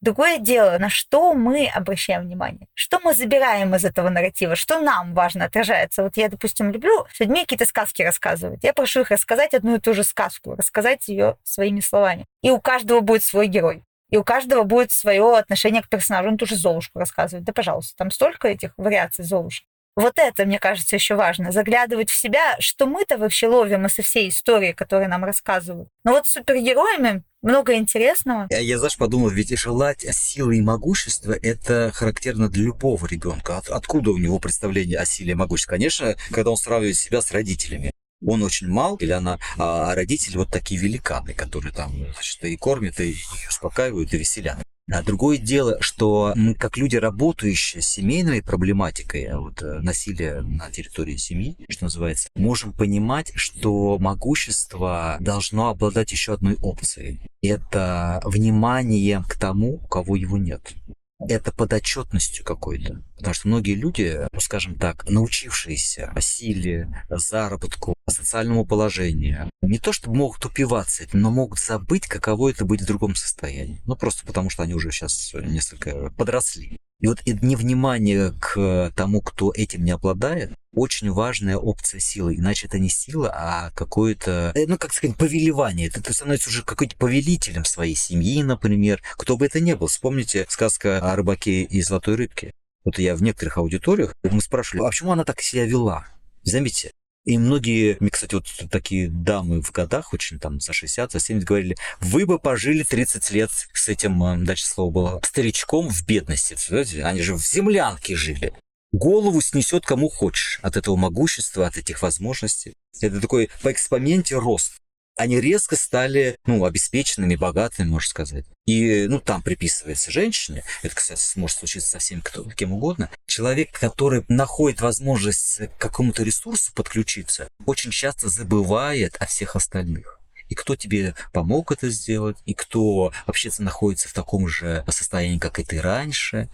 Другое 0.01 0.39
дело, 0.39 0.79
на 0.79 0.89
что 0.89 1.35
мы 1.35 1.67
обращаем 1.67 2.23
внимание, 2.23 2.69
что 2.75 3.01
мы 3.01 3.15
забираем 3.15 3.75
из 3.75 3.85
этого 3.85 4.09
нарратива, 4.11 4.55
что 4.55 4.79
нам 4.79 5.13
важно 5.13 5.47
отражается. 5.47 6.05
Вот 6.05 6.17
я, 6.17 6.29
допустим, 6.29 6.71
люблю 6.71 7.07
с 7.13 7.19
людьми 7.19 7.41
какие-то 7.41 7.67
сказки 7.67 8.03
рассказывать. 8.03 8.63
Я 8.63 8.73
прошу 8.73 9.01
их 9.01 9.11
рассказать 9.11 9.55
одну 9.55 9.75
и 9.75 9.81
ту 9.81 9.95
же 9.95 10.05
сказку, 10.05 10.55
рассказать 10.55 11.09
ее 11.09 11.37
своими 11.43 11.81
словами. 11.81 12.27
И 12.43 12.51
у 12.51 12.61
каждого 12.61 13.01
будет 13.01 13.25
свой 13.25 13.49
герой. 13.49 13.83
И 14.11 14.17
у 14.17 14.25
каждого 14.25 14.63
будет 14.63 14.91
свое 14.93 15.37
отношение 15.37 15.83
к 15.83 15.89
персонажу. 15.89 16.29
Он 16.29 16.39
тоже 16.39 16.57
Золушку 16.57 16.99
рассказывает. 16.99 17.45
Да, 17.45 17.53
пожалуйста, 17.53 17.95
там 17.97 18.11
столько 18.11 18.49
этих 18.49 18.73
вариаций 18.77 19.25
Золушки. 19.25 19.67
Вот 19.99 20.17
это, 20.17 20.45
мне 20.45 20.61
кажется, 20.61 20.95
еще 20.95 21.17
важно. 21.17 21.51
Заглядывать 21.51 22.09
в 22.09 22.15
себя, 22.15 22.55
что 22.61 22.87
мы-то 22.87 23.19
вообще 23.19 23.49
ловим 23.49 23.87
из 23.87 23.95
всей 23.95 24.29
истории, 24.29 24.71
которые 24.71 25.09
нам 25.09 25.25
рассказывают. 25.25 25.89
Но 26.05 26.13
вот 26.13 26.25
с 26.29 26.35
супергероями 26.35 27.25
много 27.43 27.75
интересного. 27.75 28.47
Я, 28.49 28.61
я 28.61 28.79
знаешь, 28.79 28.97
подумал, 28.97 29.29
ведь 29.29 29.59
желать 29.59 30.07
силы 30.15 30.59
и 30.59 30.61
могущества– 30.61 31.37
это 31.43 31.91
характерно 31.93 32.49
для 32.49 32.67
любого 32.67 33.05
ребенка. 33.07 33.59
От, 33.59 33.71
откуда 33.71 34.13
у 34.13 34.19
него 34.19 34.39
представление 34.39 35.01
о 35.01 35.05
силе 35.05 35.33
и 35.33 35.35
могуществе? 35.35 35.73
Конечно, 35.73 36.15
когда 36.31 36.53
он 36.53 36.57
сравнивает 36.57 36.97
себя 36.97 37.21
с 37.21 37.33
родителями. 37.33 37.91
Он 38.25 38.45
очень 38.45 38.69
мал, 38.69 38.95
или 38.97 39.11
она, 39.11 39.41
а 39.59 39.97
родители 39.97 40.37
вот 40.37 40.49
такие 40.49 40.81
великаны, 40.81 41.35
которые 41.35 41.73
там, 41.73 41.93
значит, 42.15 42.45
и 42.45 42.57
кормят, 42.57 43.01
и 43.01 43.17
успокаивают, 43.49 44.15
и 44.15 44.19
веселят. 44.19 44.59
А 44.91 45.03
другое 45.03 45.39
дело, 45.39 45.77
что 45.81 46.33
мы, 46.35 46.55
как 46.55 46.77
люди, 46.77 46.97
работающие 46.97 47.83
с 47.83 47.87
семейной 47.87 48.43
проблематикой, 48.43 49.25
а 49.25 49.39
вот 49.39 49.63
э, 49.63 49.81
насилия 49.81 50.41
на 50.41 50.71
территории 50.71 51.17
семьи, 51.17 51.57
что 51.69 51.85
называется, 51.85 52.31
можем 52.35 52.73
понимать, 52.73 53.33
что 53.35 53.99
могущество 53.99 55.17
должно 55.21 55.69
обладать 55.69 56.13
еще 56.13 56.35
одной 56.35 56.57
опцией. 56.63 57.21
Это 57.43 58.21
внимание 58.25 59.23
к 59.29 59.39
тому, 59.39 59.75
у 59.75 59.87
кого 59.87 60.17
его 60.17 60.39
нет 60.39 60.75
это 61.19 61.53
подотчетностью 61.53 62.45
какой-то. 62.45 63.03
Потому 63.19 63.35
что 63.35 63.49
многие 63.49 63.75
люди, 63.75 64.21
ну, 64.33 64.41
скажем 64.41 64.77
так, 64.77 65.09
научившиеся 65.09 66.13
о 66.15 66.21
силе, 66.21 67.05
заработку, 67.11 67.95
социальному 68.09 68.65
положению, 68.65 69.51
не 69.61 69.79
то 69.79 69.93
чтобы 69.93 70.17
могут 70.17 70.45
упиваться 70.45 71.03
этим, 71.03 71.21
но 71.21 71.31
могут 71.31 71.59
забыть, 71.59 72.07
каково 72.07 72.51
это 72.51 72.65
быть 72.65 72.83
в 72.83 72.87
другом 72.87 73.15
состоянии. 73.15 73.83
Ну, 73.87 73.97
просто 73.97 74.27
потому 74.27 74.51
что 74.51 74.63
они 74.63 74.75
уже 74.75 74.91
сейчас 74.91 75.35
несколько 75.35 76.11
подросли. 76.11 76.79
И 77.01 77.07
вот 77.07 77.25
невнимание 77.27 78.33
к 78.41 78.93
тому, 78.97 79.21
кто 79.21 79.53
этим 79.55 79.85
не 79.85 79.93
обладает, 79.93 80.53
очень 80.75 81.11
важная 81.13 81.57
опция 81.57 82.01
силы. 82.01 82.37
Иначе 82.37 82.67
это 82.67 82.79
не 82.79 82.89
сила, 82.89 83.33
а 83.33 83.71
какое-то, 83.71 84.53
э, 84.55 84.67
ну, 84.67 84.79
как 84.79 84.93
сказать, 84.93 85.17
повелевание. 85.17 85.91
Ты, 85.91 86.01
ты 86.01 86.13
становишься 86.13 86.51
уже 86.51 86.65
какой-то 86.65 86.97
повелителем 86.97 87.65
своей 87.65 87.95
семьи, 87.95 88.43
например. 88.43 89.01
Кто 89.17 89.37
бы 89.37 89.47
это 89.47 89.61
ни 89.61 89.75
был. 89.75 89.87
Вспомните 89.87 90.45
сказка 90.49 90.99
о 90.99 91.15
рыбаке 91.15 91.63
и 91.63 91.83
золотой 91.83 92.17
рыбке. 92.17 92.53
Вот 92.89 92.99
я 92.99 93.15
в 93.15 93.23
некоторых 93.23 93.59
аудиториях, 93.59 94.17
мы 94.23 94.41
спрашивали, 94.41 94.87
а 94.87 94.89
почему 94.89 95.13
она 95.13 95.27
так 95.27 95.43
себя 95.43 95.67
вела? 95.67 96.07
Заметьте, 96.43 96.95
и 97.27 97.37
многие, 97.37 97.99
кстати, 98.11 98.35
вот 98.35 98.47
такие 98.71 99.11
дамы 99.11 99.61
в 99.61 99.71
годах, 99.73 100.15
очень 100.15 100.39
там 100.39 100.59
за 100.59 100.73
60, 100.73 101.13
за 101.13 101.21
70, 101.21 101.47
говорили, 101.47 101.77
вы 102.01 102.25
бы 102.25 102.39
пожили 102.39 102.85
30 102.85 103.31
лет 103.33 103.51
с 103.75 103.91
этим, 103.91 104.25
э, 104.25 104.39
дальше 104.39 104.65
слово 104.65 104.91
было, 104.91 105.21
старичком 105.23 105.91
в 105.91 106.07
бедности. 106.07 106.57
Они 107.03 107.21
же 107.21 107.35
в 107.35 107.47
землянке 107.47 108.17
жили. 108.17 108.55
Голову 108.93 109.43
снесет 109.43 109.85
кому 109.85 110.09
хочешь 110.09 110.59
от 110.63 110.79
этого 110.79 110.97
могущества, 110.97 111.67
от 111.67 111.77
этих 111.77 112.01
возможностей. 112.01 112.73
Это 113.03 113.21
такой 113.21 113.51
по 113.63 113.71
экспоменте 113.71 114.39
рост 114.39 114.81
они 115.19 115.41
резко 115.41 115.77
стали, 115.77 116.39
ну, 116.47 116.65
обеспеченными, 116.65 117.35
богатыми, 117.37 117.89
можно 117.89 118.09
сказать. 118.09 118.47
И, 118.67 119.07
ну, 119.09 119.21
там 119.21 119.43
приписывается 119.43 120.11
женщине, 120.11 120.65
это, 120.83 120.95
кстати, 120.95 121.21
может 121.37 121.59
случиться 121.59 121.91
со 121.91 121.99
всем 121.99 122.23
кто, 122.23 122.45
кем 122.45 122.73
угодно, 122.73 123.11
человек, 123.27 123.79
который 123.79 124.25
находит 124.29 124.81
возможность 124.81 125.59
к 125.59 125.79
какому-то 125.79 126.23
ресурсу 126.23 126.73
подключиться, 126.73 127.49
очень 127.67 127.91
часто 127.91 128.29
забывает 128.29 129.17
о 129.19 129.27
всех 129.27 129.57
остальных 129.57 130.19
и 130.49 130.55
кто 130.55 130.77
тебе 130.77 131.15
помог 131.33 131.73
это 131.73 131.91
сделать, 131.91 132.39
и 132.47 132.55
кто 132.55 133.13
вообще 133.27 133.51
находится 133.59 134.09
в 134.09 134.13
таком 134.13 134.49
же 134.49 134.85
состоянии, 134.89 135.39
как 135.39 135.59
и 135.59 135.65
ты 135.65 135.81
раньше. 135.81 136.49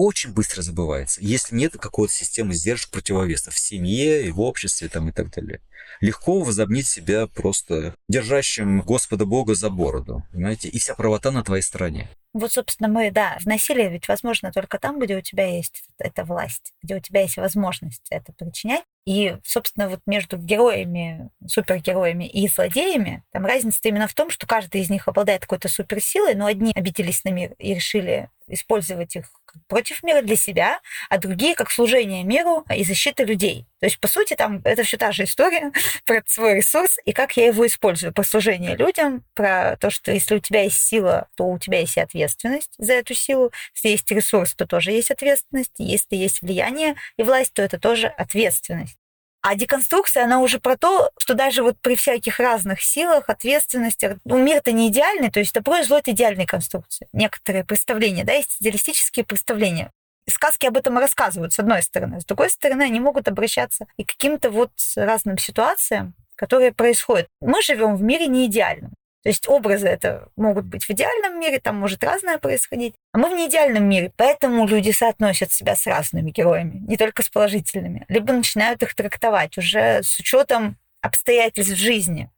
Очень 0.00 0.32
быстро 0.32 0.62
забывается, 0.62 1.20
если 1.20 1.56
нет 1.56 1.72
какой-то 1.72 2.14
системы 2.14 2.54
сдержек 2.54 2.90
противовесов 2.90 3.54
в 3.54 3.58
семье 3.58 4.30
в 4.30 4.40
обществе 4.40 4.88
там, 4.88 5.08
и 5.08 5.12
так 5.12 5.34
далее 5.34 5.60
легко 6.00 6.40
возомнить 6.42 6.86
себя 6.86 7.26
просто 7.26 7.94
держащим 8.08 8.80
Господа 8.80 9.26
Бога 9.26 9.54
за 9.54 9.70
бороду, 9.70 10.22
понимаете, 10.32 10.68
и 10.68 10.78
вся 10.78 10.94
правота 10.94 11.30
на 11.30 11.42
твоей 11.42 11.62
стороне. 11.62 12.08
Вот, 12.34 12.52
собственно, 12.52 12.88
мы, 12.88 13.10
да, 13.10 13.38
в 13.40 13.46
насилии 13.46 13.88
ведь 13.88 14.06
возможно 14.06 14.52
только 14.52 14.78
там, 14.78 15.00
где 15.00 15.16
у 15.16 15.20
тебя 15.22 15.46
есть 15.46 15.82
эта 15.98 16.24
власть, 16.24 16.74
где 16.82 16.96
у 16.96 17.00
тебя 17.00 17.22
есть 17.22 17.38
возможность 17.38 18.06
это 18.10 18.32
причинять. 18.32 18.84
И, 19.06 19.38
собственно, 19.42 19.88
вот 19.88 20.00
между 20.06 20.36
героями, 20.36 21.30
супергероями 21.46 22.28
и 22.28 22.46
злодеями, 22.46 23.24
там 23.32 23.46
разница 23.46 23.80
именно 23.84 24.06
в 24.06 24.14
том, 24.14 24.30
что 24.30 24.46
каждый 24.46 24.82
из 24.82 24.90
них 24.90 25.08
обладает 25.08 25.42
какой-то 25.42 25.68
суперсилой, 25.68 26.34
но 26.34 26.44
одни 26.44 26.72
обиделись 26.74 27.24
на 27.24 27.30
мир 27.30 27.54
и 27.58 27.74
решили 27.74 28.28
использовать 28.48 29.16
их 29.16 29.26
против 29.66 30.02
мира 30.02 30.22
для 30.22 30.36
себя, 30.36 30.80
а 31.08 31.18
другие 31.18 31.54
как 31.54 31.70
служение 31.70 32.24
миру 32.24 32.64
и 32.74 32.84
защита 32.84 33.24
людей. 33.24 33.66
То 33.80 33.86
есть, 33.86 33.98
по 33.98 34.08
сути, 34.08 34.34
там 34.34 34.60
это 34.64 34.82
все 34.82 34.96
та 34.96 35.12
же 35.12 35.24
история 35.24 35.72
про 36.04 36.22
свой 36.26 36.56
ресурс 36.56 36.98
и 37.04 37.12
как 37.12 37.36
я 37.36 37.46
его 37.46 37.66
использую. 37.66 38.12
Про 38.12 38.24
служение 38.24 38.76
людям, 38.76 39.24
про 39.34 39.76
то, 39.80 39.90
что 39.90 40.12
если 40.12 40.36
у 40.36 40.40
тебя 40.40 40.62
есть 40.62 40.78
сила, 40.78 41.28
то 41.36 41.44
у 41.44 41.58
тебя 41.58 41.80
есть 41.80 41.96
и 41.96 42.00
ответственность 42.00 42.72
за 42.78 42.94
эту 42.94 43.14
силу. 43.14 43.52
Если 43.74 43.88
есть 43.88 44.10
ресурс, 44.10 44.54
то 44.54 44.66
тоже 44.66 44.92
есть 44.92 45.10
ответственность. 45.10 45.72
Если 45.78 46.16
есть 46.16 46.42
влияние 46.42 46.96
и 47.16 47.22
власть, 47.22 47.54
то 47.54 47.62
это 47.62 47.78
тоже 47.78 48.08
ответственность. 48.08 48.98
А 49.40 49.54
деконструкция, 49.54 50.24
она 50.24 50.40
уже 50.40 50.58
про 50.58 50.76
то, 50.76 51.10
что 51.18 51.34
даже 51.34 51.62
вот 51.62 51.78
при 51.80 51.94
всяких 51.94 52.40
разных 52.40 52.82
силах, 52.82 53.28
ответственностях, 53.28 54.18
ну, 54.24 54.36
мир-то 54.36 54.72
не 54.72 54.88
идеальный, 54.88 55.30
то 55.30 55.38
есть 55.38 55.54
добро 55.54 55.76
и 55.76 55.82
зло— 55.84 55.98
это 55.98 56.10
идеальные 56.10 56.46
конструкции. 56.46 57.08
Некоторые 57.12 57.64
представления, 57.64 58.24
да, 58.24 58.32
есть 58.32 58.56
идеалистические 58.60 59.24
представления. 59.24 59.92
Сказки 60.28 60.66
об 60.66 60.76
этом 60.76 60.98
рассказывают, 60.98 61.52
с 61.52 61.58
одной 61.58 61.82
стороны. 61.82 62.20
С 62.20 62.24
другой 62.24 62.50
стороны, 62.50 62.82
они 62.82 63.00
могут 63.00 63.28
обращаться 63.28 63.86
и 63.96 64.04
к 64.04 64.08
каким-то 64.08 64.50
вот 64.50 64.72
разным 64.96 65.38
ситуациям, 65.38 66.14
которые 66.34 66.72
происходят. 66.72 67.28
Мы 67.40 67.62
живем 67.62 67.96
в 67.96 68.02
мире 68.02 68.26
не 68.26 68.46
идеальном. 68.46 68.92
То 69.22 69.30
есть 69.30 69.48
образы 69.48 69.88
это 69.88 70.28
могут 70.36 70.66
быть 70.66 70.84
в 70.84 70.90
идеальном 70.90 71.40
мире, 71.40 71.58
там 71.58 71.76
может 71.76 72.04
разное 72.04 72.38
происходить, 72.38 72.94
а 73.12 73.18
мы 73.18 73.30
в 73.30 73.36
неидеальном 73.36 73.88
мире. 73.88 74.12
Поэтому 74.16 74.66
люди 74.66 74.90
соотносят 74.90 75.52
себя 75.52 75.74
с 75.74 75.86
разными 75.86 76.30
героями, 76.30 76.78
не 76.86 76.96
только 76.96 77.22
с 77.22 77.28
положительными. 77.28 78.04
Либо 78.08 78.32
начинают 78.32 78.82
их 78.82 78.94
трактовать 78.94 79.58
уже 79.58 80.02
с 80.02 80.18
учетом 80.18 80.76
обстоятельств 81.00 81.76
жизни. 81.76 82.30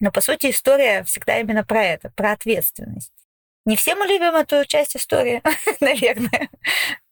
Но, 0.00 0.10
по 0.10 0.20
сути, 0.20 0.50
история 0.50 1.02
всегда 1.04 1.40
именно 1.40 1.64
про 1.64 1.82
это, 1.84 2.10
про 2.10 2.32
ответственность. 2.32 3.12
Не 3.64 3.76
все 3.76 3.94
мы 3.94 4.06
любим 4.06 4.34
эту 4.34 4.64
часть 4.64 4.96
истории, 4.96 5.42
наверное, 5.80 6.48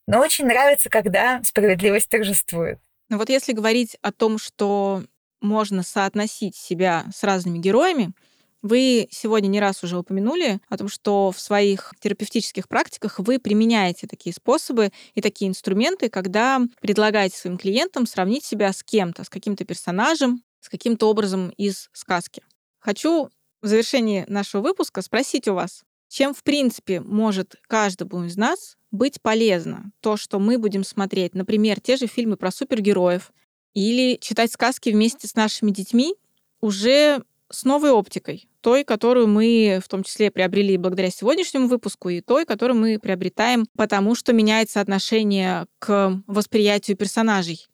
но 0.07 0.19
очень 0.19 0.45
нравится, 0.45 0.89
когда 0.89 1.41
справедливость 1.43 2.09
торжествует. 2.09 2.79
Ну 3.09 3.17
вот 3.17 3.29
если 3.29 3.53
говорить 3.53 3.97
о 4.01 4.11
том, 4.11 4.37
что 4.37 5.03
можно 5.41 5.83
соотносить 5.83 6.55
себя 6.55 7.05
с 7.13 7.23
разными 7.23 7.59
героями, 7.59 8.11
вы 8.61 9.07
сегодня 9.11 9.47
не 9.47 9.59
раз 9.59 9.83
уже 9.83 9.97
упомянули 9.97 10.59
о 10.69 10.77
том, 10.77 10.89
что 10.89 11.31
в 11.31 11.39
своих 11.39 11.93
терапевтических 11.99 12.67
практиках 12.67 13.19
вы 13.19 13.39
применяете 13.39 14.07
такие 14.07 14.33
способы 14.33 14.91
и 15.13 15.21
такие 15.21 15.49
инструменты, 15.49 16.09
когда 16.09 16.61
предлагаете 16.81 17.37
своим 17.37 17.57
клиентам 17.57 18.07
сравнить 18.07 18.43
себя 18.43 18.73
с 18.73 18.83
кем-то, 18.83 19.23
с 19.23 19.29
каким-то 19.29 19.65
персонажем, 19.65 20.43
с 20.59 20.69
каким-то 20.69 21.07
образом 21.09 21.49
из 21.57 21.89
сказки. 21.93 22.43
Хочу 22.79 23.29
в 23.61 23.67
завершении 23.67 24.25
нашего 24.27 24.61
выпуска 24.61 25.01
спросить 25.01 25.47
у 25.47 25.53
вас, 25.53 25.83
чем, 26.09 26.33
в 26.33 26.43
принципе, 26.43 27.01
может 27.01 27.55
каждому 27.67 28.23
из 28.23 28.37
нас 28.37 28.77
быть 28.91 29.21
полезно 29.21 29.91
то, 29.99 30.17
что 30.17 30.39
мы 30.39 30.57
будем 30.57 30.83
смотреть, 30.83 31.35
например, 31.35 31.81
те 31.81 31.97
же 31.97 32.07
фильмы 32.07 32.37
про 32.37 32.51
супергероев 32.51 33.31
или 33.73 34.17
читать 34.19 34.51
сказки 34.51 34.89
вместе 34.89 35.27
с 35.27 35.35
нашими 35.35 35.71
детьми 35.71 36.15
уже 36.61 37.23
с 37.49 37.63
новой 37.63 37.91
оптикой, 37.91 38.49
той, 38.61 38.83
которую 38.83 39.27
мы 39.27 39.79
в 39.83 39.87
том 39.87 40.03
числе 40.03 40.31
приобрели 40.31 40.77
благодаря 40.77 41.09
сегодняшнему 41.09 41.67
выпуску, 41.67 42.09
и 42.09 42.21
той, 42.21 42.45
которую 42.45 42.77
мы 42.77 42.99
приобретаем, 42.99 43.65
потому 43.75 44.15
что 44.15 44.33
меняется 44.33 44.81
отношение 44.81 45.67
к 45.79 46.21
восприятию 46.27 46.97
персонажей. 46.97 47.67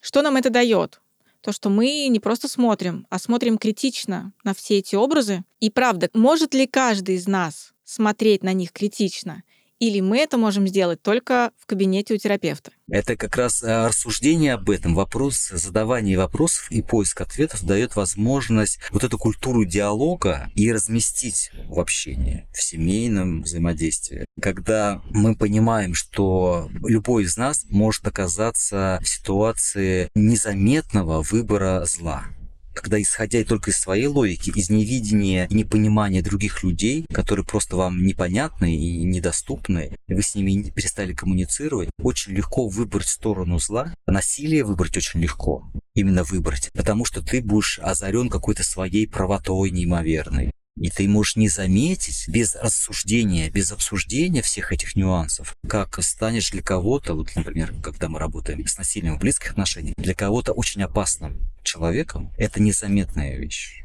Что 0.00 0.22
нам 0.22 0.36
это 0.36 0.50
дает? 0.50 1.00
То, 1.42 1.52
что 1.52 1.70
мы 1.70 2.06
не 2.08 2.20
просто 2.20 2.48
смотрим, 2.48 3.06
а 3.10 3.18
смотрим 3.18 3.58
критично 3.58 4.32
на 4.44 4.54
все 4.54 4.78
эти 4.78 4.94
образы. 4.94 5.44
И 5.60 5.70
правда, 5.70 6.08
может 6.14 6.54
ли 6.54 6.66
каждый 6.66 7.16
из 7.16 7.26
нас 7.26 7.72
смотреть 7.84 8.42
на 8.42 8.52
них 8.52 8.72
критично? 8.72 9.42
Или 9.82 9.98
мы 9.98 10.18
это 10.18 10.38
можем 10.38 10.68
сделать 10.68 11.02
только 11.02 11.50
в 11.58 11.66
кабинете 11.66 12.14
у 12.14 12.16
терапевта? 12.16 12.70
Это 12.88 13.16
как 13.16 13.34
раз 13.36 13.64
э, 13.64 13.88
рассуждение 13.88 14.54
об 14.54 14.70
этом, 14.70 14.94
вопрос, 14.94 15.48
задавание 15.48 16.16
вопросов 16.16 16.70
и 16.70 16.82
поиск 16.82 17.20
ответов 17.20 17.64
дает 17.64 17.96
возможность 17.96 18.78
вот 18.92 19.02
эту 19.02 19.18
культуру 19.18 19.64
диалога 19.64 20.48
и 20.54 20.70
разместить 20.70 21.50
в 21.66 21.80
общении, 21.80 22.46
в 22.54 22.62
семейном 22.62 23.42
взаимодействии. 23.42 24.24
Когда 24.40 25.02
мы 25.10 25.34
понимаем, 25.34 25.94
что 25.94 26.70
любой 26.84 27.24
из 27.24 27.36
нас 27.36 27.66
может 27.68 28.06
оказаться 28.06 29.00
в 29.02 29.08
ситуации 29.08 30.10
незаметного 30.14 31.22
выбора 31.22 31.84
зла. 31.86 32.26
Когда 32.74 33.00
исходя 33.00 33.44
только 33.44 33.70
из 33.70 33.78
своей 33.78 34.06
логики, 34.06 34.50
из 34.50 34.70
невидения 34.70 35.46
и 35.48 35.54
непонимания 35.54 36.22
других 36.22 36.62
людей, 36.62 37.06
которые 37.12 37.44
просто 37.44 37.76
вам 37.76 38.04
непонятны 38.04 38.76
и 38.76 39.04
недоступны, 39.04 39.96
вы 40.08 40.22
с 40.22 40.34
ними 40.34 40.70
перестали 40.70 41.12
коммуницировать, 41.12 41.90
очень 42.00 42.32
легко 42.32 42.68
выбрать 42.68 43.08
сторону 43.08 43.58
зла. 43.58 43.94
Насилие 44.06 44.64
выбрать 44.64 44.96
очень 44.96 45.20
легко. 45.20 45.70
Именно 45.94 46.24
выбрать. 46.24 46.70
Потому 46.72 47.04
что 47.04 47.22
ты 47.22 47.42
будешь 47.42 47.78
озарен 47.82 48.28
какой-то 48.28 48.64
своей 48.64 49.06
правотой 49.06 49.70
неимоверной. 49.70 50.52
И 50.80 50.88
ты 50.88 51.06
можешь 51.06 51.36
не 51.36 51.48
заметить 51.48 52.28
без 52.28 52.54
рассуждения, 52.56 53.50
без 53.50 53.72
обсуждения 53.72 54.40
всех 54.40 54.72
этих 54.72 54.96
нюансов, 54.96 55.54
как 55.68 56.02
станешь 56.02 56.50
для 56.50 56.62
кого-то, 56.62 57.14
вот, 57.14 57.28
например, 57.36 57.74
когда 57.82 58.08
мы 58.08 58.18
работаем 58.18 58.66
с 58.66 58.78
насилием 58.78 59.16
в 59.16 59.20
близких 59.20 59.50
отношениях, 59.50 59.94
для 59.98 60.14
кого-то 60.14 60.52
очень 60.52 60.82
опасным 60.82 61.40
человеком, 61.72 62.32
это 62.36 62.60
незаметная 62.60 63.36
вещь. 63.36 63.84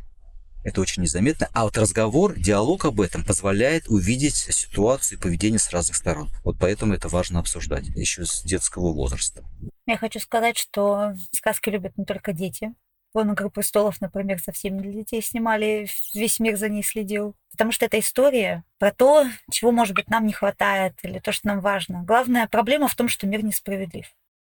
Это 0.63 0.81
очень 0.81 1.03
незаметно. 1.03 1.47
А 1.53 1.63
вот 1.63 1.77
разговор, 1.77 2.37
диалог 2.37 2.83
об 2.83 2.99
этом 2.99 3.23
позволяет 3.23 3.87
увидеть 3.87 4.35
ситуацию 4.35 5.17
и 5.17 5.21
поведение 5.21 5.59
с 5.59 5.69
разных 5.69 5.95
сторон. 5.95 6.29
Вот 6.43 6.57
поэтому 6.59 6.93
это 6.93 7.07
важно 7.07 7.39
обсуждать 7.39 7.87
еще 7.95 8.25
с 8.25 8.43
детского 8.43 8.91
возраста. 8.91 9.45
Я 9.85 9.97
хочу 9.97 10.19
сказать, 10.19 10.57
что 10.57 11.13
сказки 11.31 11.69
любят 11.69 11.97
не 11.97 12.03
только 12.03 12.33
дети. 12.33 12.73
Вон 13.13 13.33
«Игру 13.33 13.49
престолов», 13.49 14.01
например, 14.01 14.39
совсем 14.41 14.77
для 14.77 14.91
детей 14.91 15.21
снимали, 15.21 15.87
весь 16.13 16.39
мир 16.39 16.57
за 16.57 16.67
ней 16.67 16.83
следил. 16.83 17.35
Потому 17.51 17.71
что 17.71 17.85
это 17.85 17.97
история 17.97 18.65
про 18.77 18.91
то, 18.91 19.25
чего, 19.49 19.71
может 19.71 19.95
быть, 19.95 20.09
нам 20.09 20.27
не 20.27 20.33
хватает 20.33 20.95
или 21.03 21.19
то, 21.19 21.31
что 21.31 21.47
нам 21.47 21.61
важно. 21.61 22.03
Главная 22.03 22.45
проблема 22.47 22.89
в 22.89 22.95
том, 22.95 23.07
что 23.07 23.25
мир 23.25 23.41
несправедлив. 23.41 24.07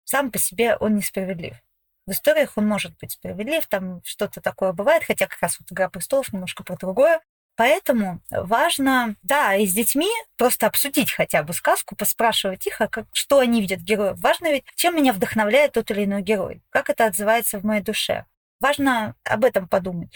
Сам 0.06 0.32
по 0.32 0.40
себе 0.40 0.78
он 0.78 0.96
несправедлив. 0.96 1.56
В 2.08 2.12
историях 2.12 2.54
он 2.56 2.68
может 2.68 2.98
быть 3.00 3.12
справедлив, 3.12 3.68
там 3.68 4.02
что-то 4.06 4.42
такое 4.42 4.72
бывает, 4.72 5.04
хотя 5.04 5.28
как 5.28 5.42
раз 5.42 5.58
вот 5.60 5.72
«Игра 5.72 5.90
престолов» 5.90 6.32
немножко 6.32 6.64
про 6.64 6.78
другое. 6.78 7.22
Поэтому 7.58 8.22
важно, 8.30 9.16
да, 9.24 9.56
и 9.56 9.66
с 9.66 9.74
детьми 9.74 10.08
просто 10.38 10.68
обсудить 10.68 11.12
хотя 11.12 11.44
бы 11.44 11.54
сказку, 11.54 11.96
поспрашивать 11.96 12.66
их, 12.68 12.80
а 12.80 12.88
как, 12.88 13.08
что 13.14 13.40
они 13.40 13.62
видят 13.62 13.80
героев. 13.80 14.18
Важно 14.20 14.52
ведь, 14.52 14.64
чем 14.76 14.96
меня 14.96 15.12
вдохновляет 15.12 15.74
тот 15.74 15.92
или 15.92 16.06
иной 16.06 16.22
герой, 16.22 16.62
как 16.70 16.90
это 16.90 17.06
отзывается 17.06 17.60
в 17.60 17.64
моей 17.66 17.82
душе. 17.82 18.26
Важно 18.60 19.16
об 19.24 19.46
этом 19.46 19.68
подумать. 19.68 20.10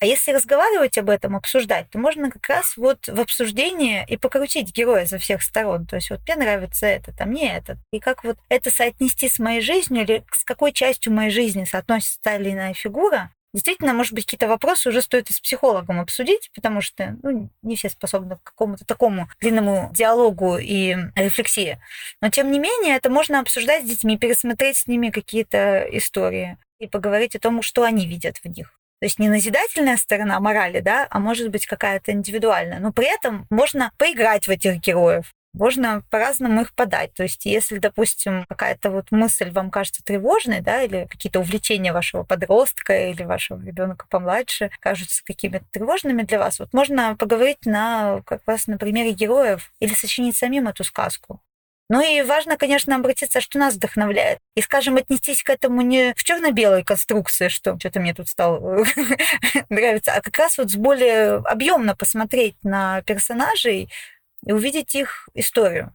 А 0.00 0.06
если 0.06 0.32
разговаривать 0.32 0.98
об 0.98 1.08
этом, 1.08 1.36
обсуждать, 1.36 1.88
то 1.90 1.98
можно 1.98 2.30
как 2.30 2.48
раз 2.48 2.76
вот 2.76 3.06
в 3.06 3.20
обсуждении 3.20 4.04
и 4.08 4.16
покрутить 4.16 4.74
героя 4.74 5.06
со 5.06 5.18
всех 5.18 5.42
сторон. 5.42 5.86
То 5.86 5.96
есть 5.96 6.10
вот 6.10 6.20
мне 6.26 6.36
нравится 6.36 6.86
этот, 6.86 7.20
а 7.20 7.26
мне 7.26 7.56
этот. 7.56 7.78
И 7.92 8.00
как 8.00 8.24
вот 8.24 8.36
это 8.48 8.70
соотнести 8.70 9.28
с 9.28 9.38
моей 9.38 9.60
жизнью 9.60 10.02
или 10.02 10.24
с 10.32 10.44
какой 10.44 10.72
частью 10.72 11.12
моей 11.12 11.30
жизни 11.30 11.64
соотносится 11.64 12.20
та 12.22 12.36
или 12.36 12.50
иная 12.50 12.74
фигура, 12.74 13.30
Действительно, 13.54 13.92
может 13.92 14.14
быть, 14.14 14.24
какие-то 14.24 14.48
вопросы 14.48 14.88
уже 14.88 15.00
стоит 15.00 15.30
и 15.30 15.32
с 15.32 15.38
психологом 15.38 16.00
обсудить, 16.00 16.50
потому 16.56 16.80
что 16.80 17.16
ну, 17.22 17.48
не 17.62 17.76
все 17.76 17.88
способны 17.88 18.34
к 18.34 18.42
какому-то 18.42 18.84
такому 18.84 19.28
длинному 19.40 19.92
диалогу 19.94 20.58
и 20.58 20.96
рефлексии. 21.14 21.80
Но, 22.20 22.30
тем 22.30 22.50
не 22.50 22.58
менее, 22.58 22.96
это 22.96 23.10
можно 23.10 23.38
обсуждать 23.38 23.84
с 23.84 23.88
детьми, 23.88 24.18
пересмотреть 24.18 24.78
с 24.78 24.86
ними 24.88 25.10
какие-то 25.10 25.86
истории 25.92 26.58
и 26.84 26.88
поговорить 26.88 27.36
о 27.36 27.40
том, 27.40 27.62
что 27.62 27.82
они 27.82 28.06
видят 28.06 28.38
в 28.38 28.46
них. 28.46 28.78
То 29.00 29.06
есть 29.06 29.18
не 29.18 29.28
назидательная 29.28 29.96
сторона 29.96 30.40
морали, 30.40 30.80
да, 30.80 31.06
а 31.10 31.18
может 31.18 31.50
быть 31.50 31.66
какая-то 31.66 32.12
индивидуальная. 32.12 32.78
Но 32.78 32.92
при 32.92 33.12
этом 33.12 33.46
можно 33.50 33.90
поиграть 33.98 34.46
в 34.46 34.50
этих 34.50 34.80
героев, 34.80 35.32
можно 35.54 36.02
по-разному 36.10 36.62
их 36.62 36.74
подать. 36.74 37.14
То 37.14 37.22
есть, 37.22 37.46
если, 37.46 37.78
допустим, 37.78 38.44
какая-то 38.48 38.90
вот 38.90 39.10
мысль 39.12 39.50
вам 39.50 39.70
кажется 39.70 40.02
тревожной, 40.04 40.60
да, 40.60 40.82
или 40.82 41.06
какие-то 41.08 41.40
увлечения 41.40 41.92
вашего 41.92 42.24
подростка 42.24 43.10
или 43.10 43.22
вашего 43.22 43.64
ребенка 43.64 44.06
помладше 44.10 44.70
кажутся 44.80 45.22
какими-то 45.24 45.64
тревожными 45.70 46.22
для 46.22 46.38
вас, 46.40 46.58
вот 46.58 46.72
можно 46.72 47.16
поговорить 47.16 47.64
на 47.66 48.20
как 48.26 48.42
раз 48.46 48.66
на 48.66 48.78
примере 48.78 49.12
героев 49.12 49.72
или 49.78 49.94
сочинить 49.94 50.36
самим 50.36 50.66
эту 50.66 50.82
сказку. 50.82 51.40
Ну 51.90 52.00
и 52.00 52.22
важно, 52.22 52.56
конечно, 52.56 52.96
обратиться, 52.96 53.40
что 53.40 53.58
нас 53.58 53.74
вдохновляет. 53.74 54.38
И, 54.54 54.62
скажем, 54.62 54.96
отнестись 54.96 55.42
к 55.42 55.50
этому 55.50 55.82
не 55.82 56.14
в 56.16 56.24
черно-белой 56.24 56.82
конструкции, 56.82 57.48
что 57.48 57.78
что-то 57.78 58.00
мне 58.00 58.14
тут 58.14 58.28
стало 58.28 58.84
нравиться, 59.68 60.12
а 60.12 60.22
как 60.22 60.38
раз 60.38 60.56
вот 60.56 60.70
с 60.70 60.76
более 60.76 61.36
объемно 61.36 61.94
посмотреть 61.94 62.56
на 62.62 63.02
персонажей 63.02 63.90
и 64.46 64.52
увидеть 64.52 64.94
их 64.94 65.28
историю, 65.34 65.92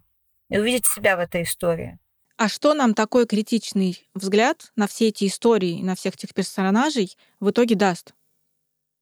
и 0.49 0.59
увидеть 0.59 0.85
себя 0.85 1.17
в 1.17 1.19
этой 1.19 1.43
истории. 1.43 1.97
А 2.37 2.47
что 2.47 2.73
нам 2.73 2.93
такой 2.93 3.25
критичный 3.25 4.07
взгляд 4.13 4.71
на 4.75 4.87
все 4.87 5.07
эти 5.07 5.27
истории, 5.27 5.81
на 5.81 5.95
всех 5.95 6.13
этих 6.13 6.33
персонажей 6.33 7.17
в 7.39 7.49
итоге 7.49 7.75
даст? 7.75 8.13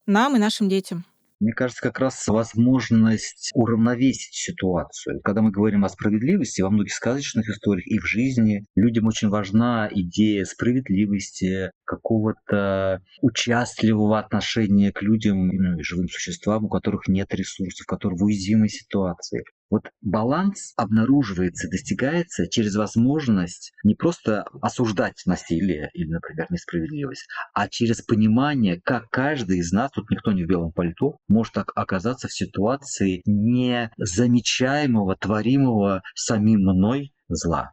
Нам 0.06 0.36
и 0.36 0.38
нашим 0.38 0.68
детям. 0.68 1.04
Мне 1.40 1.52
кажется, 1.52 1.82
как 1.82 2.00
раз 2.00 2.26
возможность 2.26 3.50
уравновесить 3.54 4.34
ситуацию. 4.34 5.20
Когда 5.22 5.40
мы 5.40 5.52
говорим 5.52 5.84
о 5.84 5.88
справедливости, 5.88 6.62
во 6.62 6.70
многих 6.70 6.92
сказочных 6.92 7.48
историях 7.48 7.86
и 7.86 7.98
в 8.00 8.06
жизни 8.06 8.64
людям 8.74 9.06
очень 9.06 9.28
важна 9.28 9.88
идея 9.90 10.44
справедливости, 10.44 11.70
какого-то 11.84 13.02
участливого 13.22 14.18
отношения 14.18 14.90
к 14.90 15.00
людям, 15.02 15.48
ну, 15.48 15.82
живым 15.82 16.08
существам, 16.08 16.64
у 16.64 16.68
которых 16.68 17.06
нет 17.06 17.32
ресурсов, 17.32 17.86
которые 17.86 18.18
в 18.18 18.24
уязвимой 18.24 18.68
ситуации. 18.68 19.44
Вот 19.70 19.90
баланс 20.00 20.72
обнаруживается, 20.76 21.68
достигается 21.68 22.48
через 22.48 22.74
возможность 22.74 23.72
не 23.84 23.94
просто 23.94 24.44
осуждать 24.62 25.22
насилие 25.26 25.90
или, 25.92 26.10
например, 26.10 26.46
несправедливость, 26.50 27.26
а 27.52 27.68
через 27.68 28.00
понимание, 28.00 28.80
как 28.80 29.10
каждый 29.10 29.58
из 29.58 29.70
нас, 29.72 29.90
тут 29.90 30.10
никто 30.10 30.32
не 30.32 30.44
в 30.44 30.46
белом 30.46 30.72
пальто, 30.72 31.18
может 31.28 31.56
оказаться 31.56 32.28
в 32.28 32.32
ситуации 32.32 33.22
незамечаемого, 33.26 35.16
творимого 35.16 36.02
самим 36.14 36.60
мной 36.60 37.12
зла. 37.28 37.72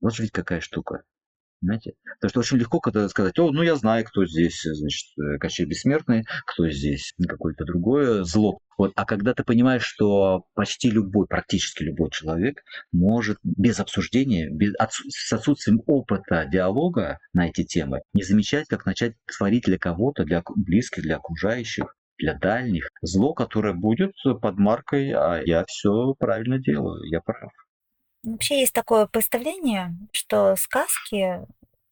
Вот 0.00 0.14
же 0.14 0.22
ведь 0.22 0.32
какая 0.32 0.60
штука. 0.60 1.02
Понимаете? 1.62 1.92
Потому 2.20 2.30
что 2.30 2.40
очень 2.40 2.58
легко 2.58 2.80
когда 2.80 3.08
сказать, 3.08 3.38
о, 3.38 3.52
ну 3.52 3.62
я 3.62 3.76
знаю, 3.76 4.04
кто 4.04 4.26
здесь, 4.26 4.62
значит, 4.64 5.16
э, 5.16 5.38
Кощей 5.38 5.64
Бессмертный, 5.64 6.24
кто 6.44 6.68
здесь 6.68 7.14
какое-то 7.28 7.64
другое 7.64 8.24
зло. 8.24 8.58
Вот. 8.76 8.90
А 8.96 9.04
когда 9.04 9.32
ты 9.32 9.44
понимаешь, 9.44 9.84
что 9.84 10.44
почти 10.54 10.90
любой, 10.90 11.28
практически 11.28 11.84
любой 11.84 12.10
человек 12.10 12.64
может 12.90 13.38
без 13.44 13.78
обсуждения, 13.78 14.50
без, 14.50 14.74
отсу, 14.76 15.04
с 15.08 15.32
отсутствием 15.32 15.80
опыта 15.86 16.48
диалога 16.50 17.18
на 17.32 17.46
эти 17.46 17.62
темы, 17.62 18.00
не 18.12 18.24
замечать, 18.24 18.66
как 18.66 18.84
начать 18.84 19.14
творить 19.26 19.64
для 19.64 19.78
кого-то, 19.78 20.24
для 20.24 20.42
близких, 20.56 21.04
для 21.04 21.16
окружающих, 21.16 21.94
для 22.18 22.34
дальних, 22.34 22.88
зло, 23.02 23.34
которое 23.34 23.72
будет 23.72 24.14
под 24.40 24.58
маркой 24.58 25.12
«а 25.12 25.40
я 25.44 25.64
все 25.66 26.14
правильно 26.18 26.58
делаю, 26.58 27.04
я 27.08 27.20
прав». 27.20 27.52
Вообще 28.24 28.60
есть 28.60 28.72
такое 28.72 29.06
представление, 29.06 29.96
что 30.12 30.54
сказки 30.56 31.40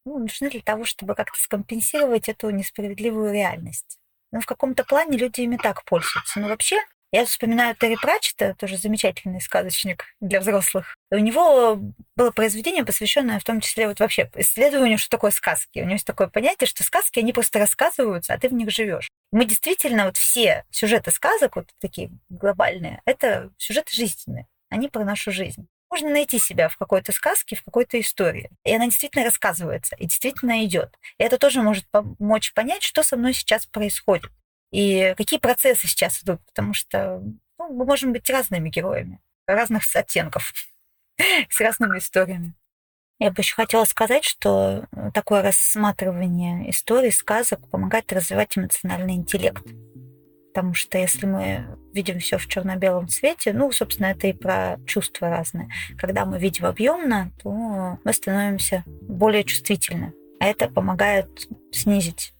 ну, 0.05 0.19
нужны 0.19 0.49
для 0.51 0.61
того, 0.61 0.85
чтобы 0.85 1.15
как-то 1.15 1.39
скомпенсировать 1.39 2.29
эту 2.29 2.51
несправедливую 2.51 3.33
реальность. 3.33 3.99
Но 4.33 4.41
в 4.41 4.47
каком-то 4.47 4.85
плане 4.85 5.19
люди 5.19 5.41
ими 5.41 5.57
так 5.57 5.85
пользуются. 5.85 6.39
Но 6.39 6.47
вообще, 6.47 6.79
я 7.11 7.25
вспоминаю 7.25 7.75
Терри 7.75 7.97
Пратчета, 8.01 8.55
тоже 8.55 8.77
замечательный 8.77 9.41
сказочник 9.41 10.05
для 10.21 10.39
взрослых. 10.39 10.95
У 11.11 11.19
него 11.19 11.81
было 12.15 12.31
произведение, 12.31 12.85
посвященное 12.85 13.41
в 13.41 13.45
том 13.45 13.61
числе 13.61 13.89
вот 13.89 13.99
вообще 13.99 14.31
исследованию, 14.37 14.99
что 14.99 15.11
такое 15.11 15.33
сказки. 15.33 15.81
У 15.81 15.83
него 15.83 15.95
есть 15.95 16.07
такое 16.07 16.29
понятие, 16.29 16.69
что 16.69 16.85
сказки, 16.85 17.19
они 17.19 17.33
просто 17.33 17.59
рассказываются, 17.59 18.35
а 18.35 18.39
ты 18.39 18.49
в 18.49 18.55
них 18.55 18.71
живешь. 18.71 19.11
Мы 19.33 19.47
действительно, 19.47 20.05
вот 20.05 20.17
все 20.17 20.65
сюжеты 20.71 21.11
сказок, 21.11 21.57
вот 21.57 21.69
такие 21.81 22.13
глобальные, 22.29 23.03
это 23.05 23.51
сюжеты 23.59 23.93
жизненные. 23.93 24.47
Они 24.69 24.89
про 24.89 25.05
нашу 25.05 25.33
жизнь 25.33 25.67
можно 25.91 26.11
найти 26.11 26.39
себя 26.39 26.69
в 26.69 26.77
какой-то 26.77 27.13
сказке, 27.13 27.57
в 27.57 27.65
какой-то 27.65 28.01
истории. 28.01 28.51
И 28.65 28.75
она 28.75 28.87
действительно 28.87 29.25
рассказывается, 29.25 29.97
и 29.97 30.05
действительно 30.05 30.65
идет. 30.65 30.97
И 31.19 31.23
это 31.25 31.37
тоже 31.39 31.63
может 31.63 31.87
помочь 31.91 32.53
понять, 32.55 32.83
что 32.83 33.03
со 33.03 33.17
мной 33.17 33.35
сейчас 33.35 33.67
происходит. 33.67 34.31
И 34.71 35.15
какие 35.17 35.41
процессы 35.41 35.89
сейчас 35.89 36.23
идут, 36.23 36.41
потому 36.47 36.75
что 36.75 37.21
ну, 37.59 37.73
мы 37.73 37.85
можем 37.85 38.13
быть 38.13 38.31
разными 38.31 38.71
героями, 38.71 39.21
разных 39.47 39.83
оттенков, 39.95 40.53
с 41.51 41.61
разными 41.61 41.99
историями. 41.99 42.55
Я 43.19 43.31
бы 43.31 43.43
еще 43.43 43.55
хотела 43.55 43.85
сказать, 43.85 44.25
что 44.25 44.87
такое 45.13 45.43
рассматривание 45.43 46.71
историй, 46.71 47.13
сказок 47.13 47.69
помогает 47.69 48.11
развивать 48.13 48.57
эмоциональный 48.57 49.15
интеллект. 49.15 49.63
Потому 50.53 50.75
что 50.75 50.99
если 50.99 51.27
мы 51.27 51.79
видим 51.93 52.19
все 52.19 52.39
в 52.39 52.47
черно-белом 52.47 53.09
цвете, 53.09 53.53
ну, 53.53 53.71
собственно, 53.71 54.09
это 54.09 54.27
и 54.27 54.33
про 54.33 54.79
чувства 54.87 55.31
разные. 55.31 55.69
Когда 55.97 56.25
мы 56.25 56.39
видим 56.39 56.67
объемно, 56.67 57.33
то 57.43 57.99
мы 58.03 58.13
становимся 58.13 58.83
более 58.87 59.45
чувствительны. 59.45 60.13
А 60.41 60.47
это 60.47 60.69
помогает 60.69 61.49
снизить 61.71 62.33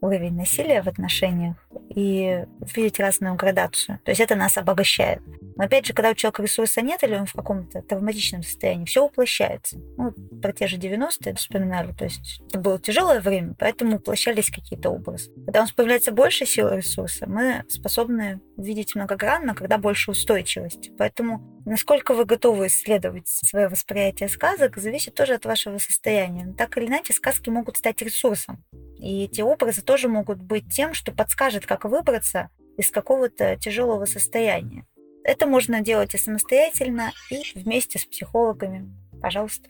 уровень 0.00 0.36
насилия 0.36 0.82
в 0.82 0.88
отношениях 0.88 1.56
и 1.94 2.44
видеть 2.74 3.00
разную 3.00 3.34
градацию. 3.34 3.98
То 4.04 4.10
есть 4.10 4.20
это 4.20 4.34
нас 4.34 4.56
обогащает. 4.56 5.20
Но 5.56 5.64
опять 5.64 5.86
же, 5.86 5.92
когда 5.92 6.10
у 6.10 6.14
человека 6.14 6.42
ресурса 6.42 6.80
нет 6.80 7.02
или 7.02 7.14
он 7.14 7.26
в 7.26 7.32
каком-то 7.32 7.82
травматичном 7.82 8.42
состоянии, 8.42 8.84
все 8.84 9.04
уплощается. 9.04 9.76
Ну, 9.96 10.12
про 10.40 10.52
те 10.52 10.66
же 10.66 10.76
90-е 10.78 11.34
вспоминали. 11.34 11.92
То 11.92 12.04
есть 12.04 12.40
это 12.48 12.58
было 12.58 12.78
тяжелое 12.78 13.20
время, 13.20 13.54
поэтому 13.58 13.96
уплощались 13.96 14.50
какие-то 14.50 14.90
образы. 14.90 15.30
Когда 15.44 15.60
у 15.60 15.62
нас 15.62 15.72
появляется 15.72 16.12
больше 16.12 16.46
силы 16.46 16.76
ресурса, 16.76 17.26
мы 17.28 17.64
способны 17.68 18.40
видеть 18.56 18.94
многогранно, 18.94 19.54
когда 19.54 19.78
больше 19.78 20.12
устойчивости. 20.12 20.92
Поэтому 20.96 21.60
насколько 21.66 22.14
вы 22.14 22.24
готовы 22.24 22.68
исследовать 22.68 23.28
свое 23.28 23.68
восприятие 23.68 24.28
сказок, 24.28 24.76
зависит 24.76 25.14
тоже 25.14 25.34
от 25.34 25.44
вашего 25.44 25.78
состояния. 25.78 26.46
Но 26.46 26.54
так 26.54 26.76
или 26.78 26.86
иначе, 26.86 27.12
сказки 27.12 27.50
могут 27.50 27.76
стать 27.76 28.00
ресурсом. 28.02 28.64
И 28.98 29.24
эти 29.24 29.40
образы 29.40 29.82
тоже 29.82 30.08
могут 30.08 30.42
быть 30.42 30.68
тем, 30.74 30.92
что 30.92 31.12
подскажет, 31.12 31.59
как 31.66 31.84
выбраться 31.84 32.50
из 32.76 32.90
какого-то 32.90 33.56
тяжелого 33.56 34.06
состояния. 34.06 34.86
Это 35.24 35.46
можно 35.46 35.80
делать 35.80 36.14
и 36.14 36.18
самостоятельно, 36.18 37.12
и 37.30 37.42
вместе 37.54 37.98
с 37.98 38.06
психологами. 38.06 38.90
Пожалуйста. 39.20 39.68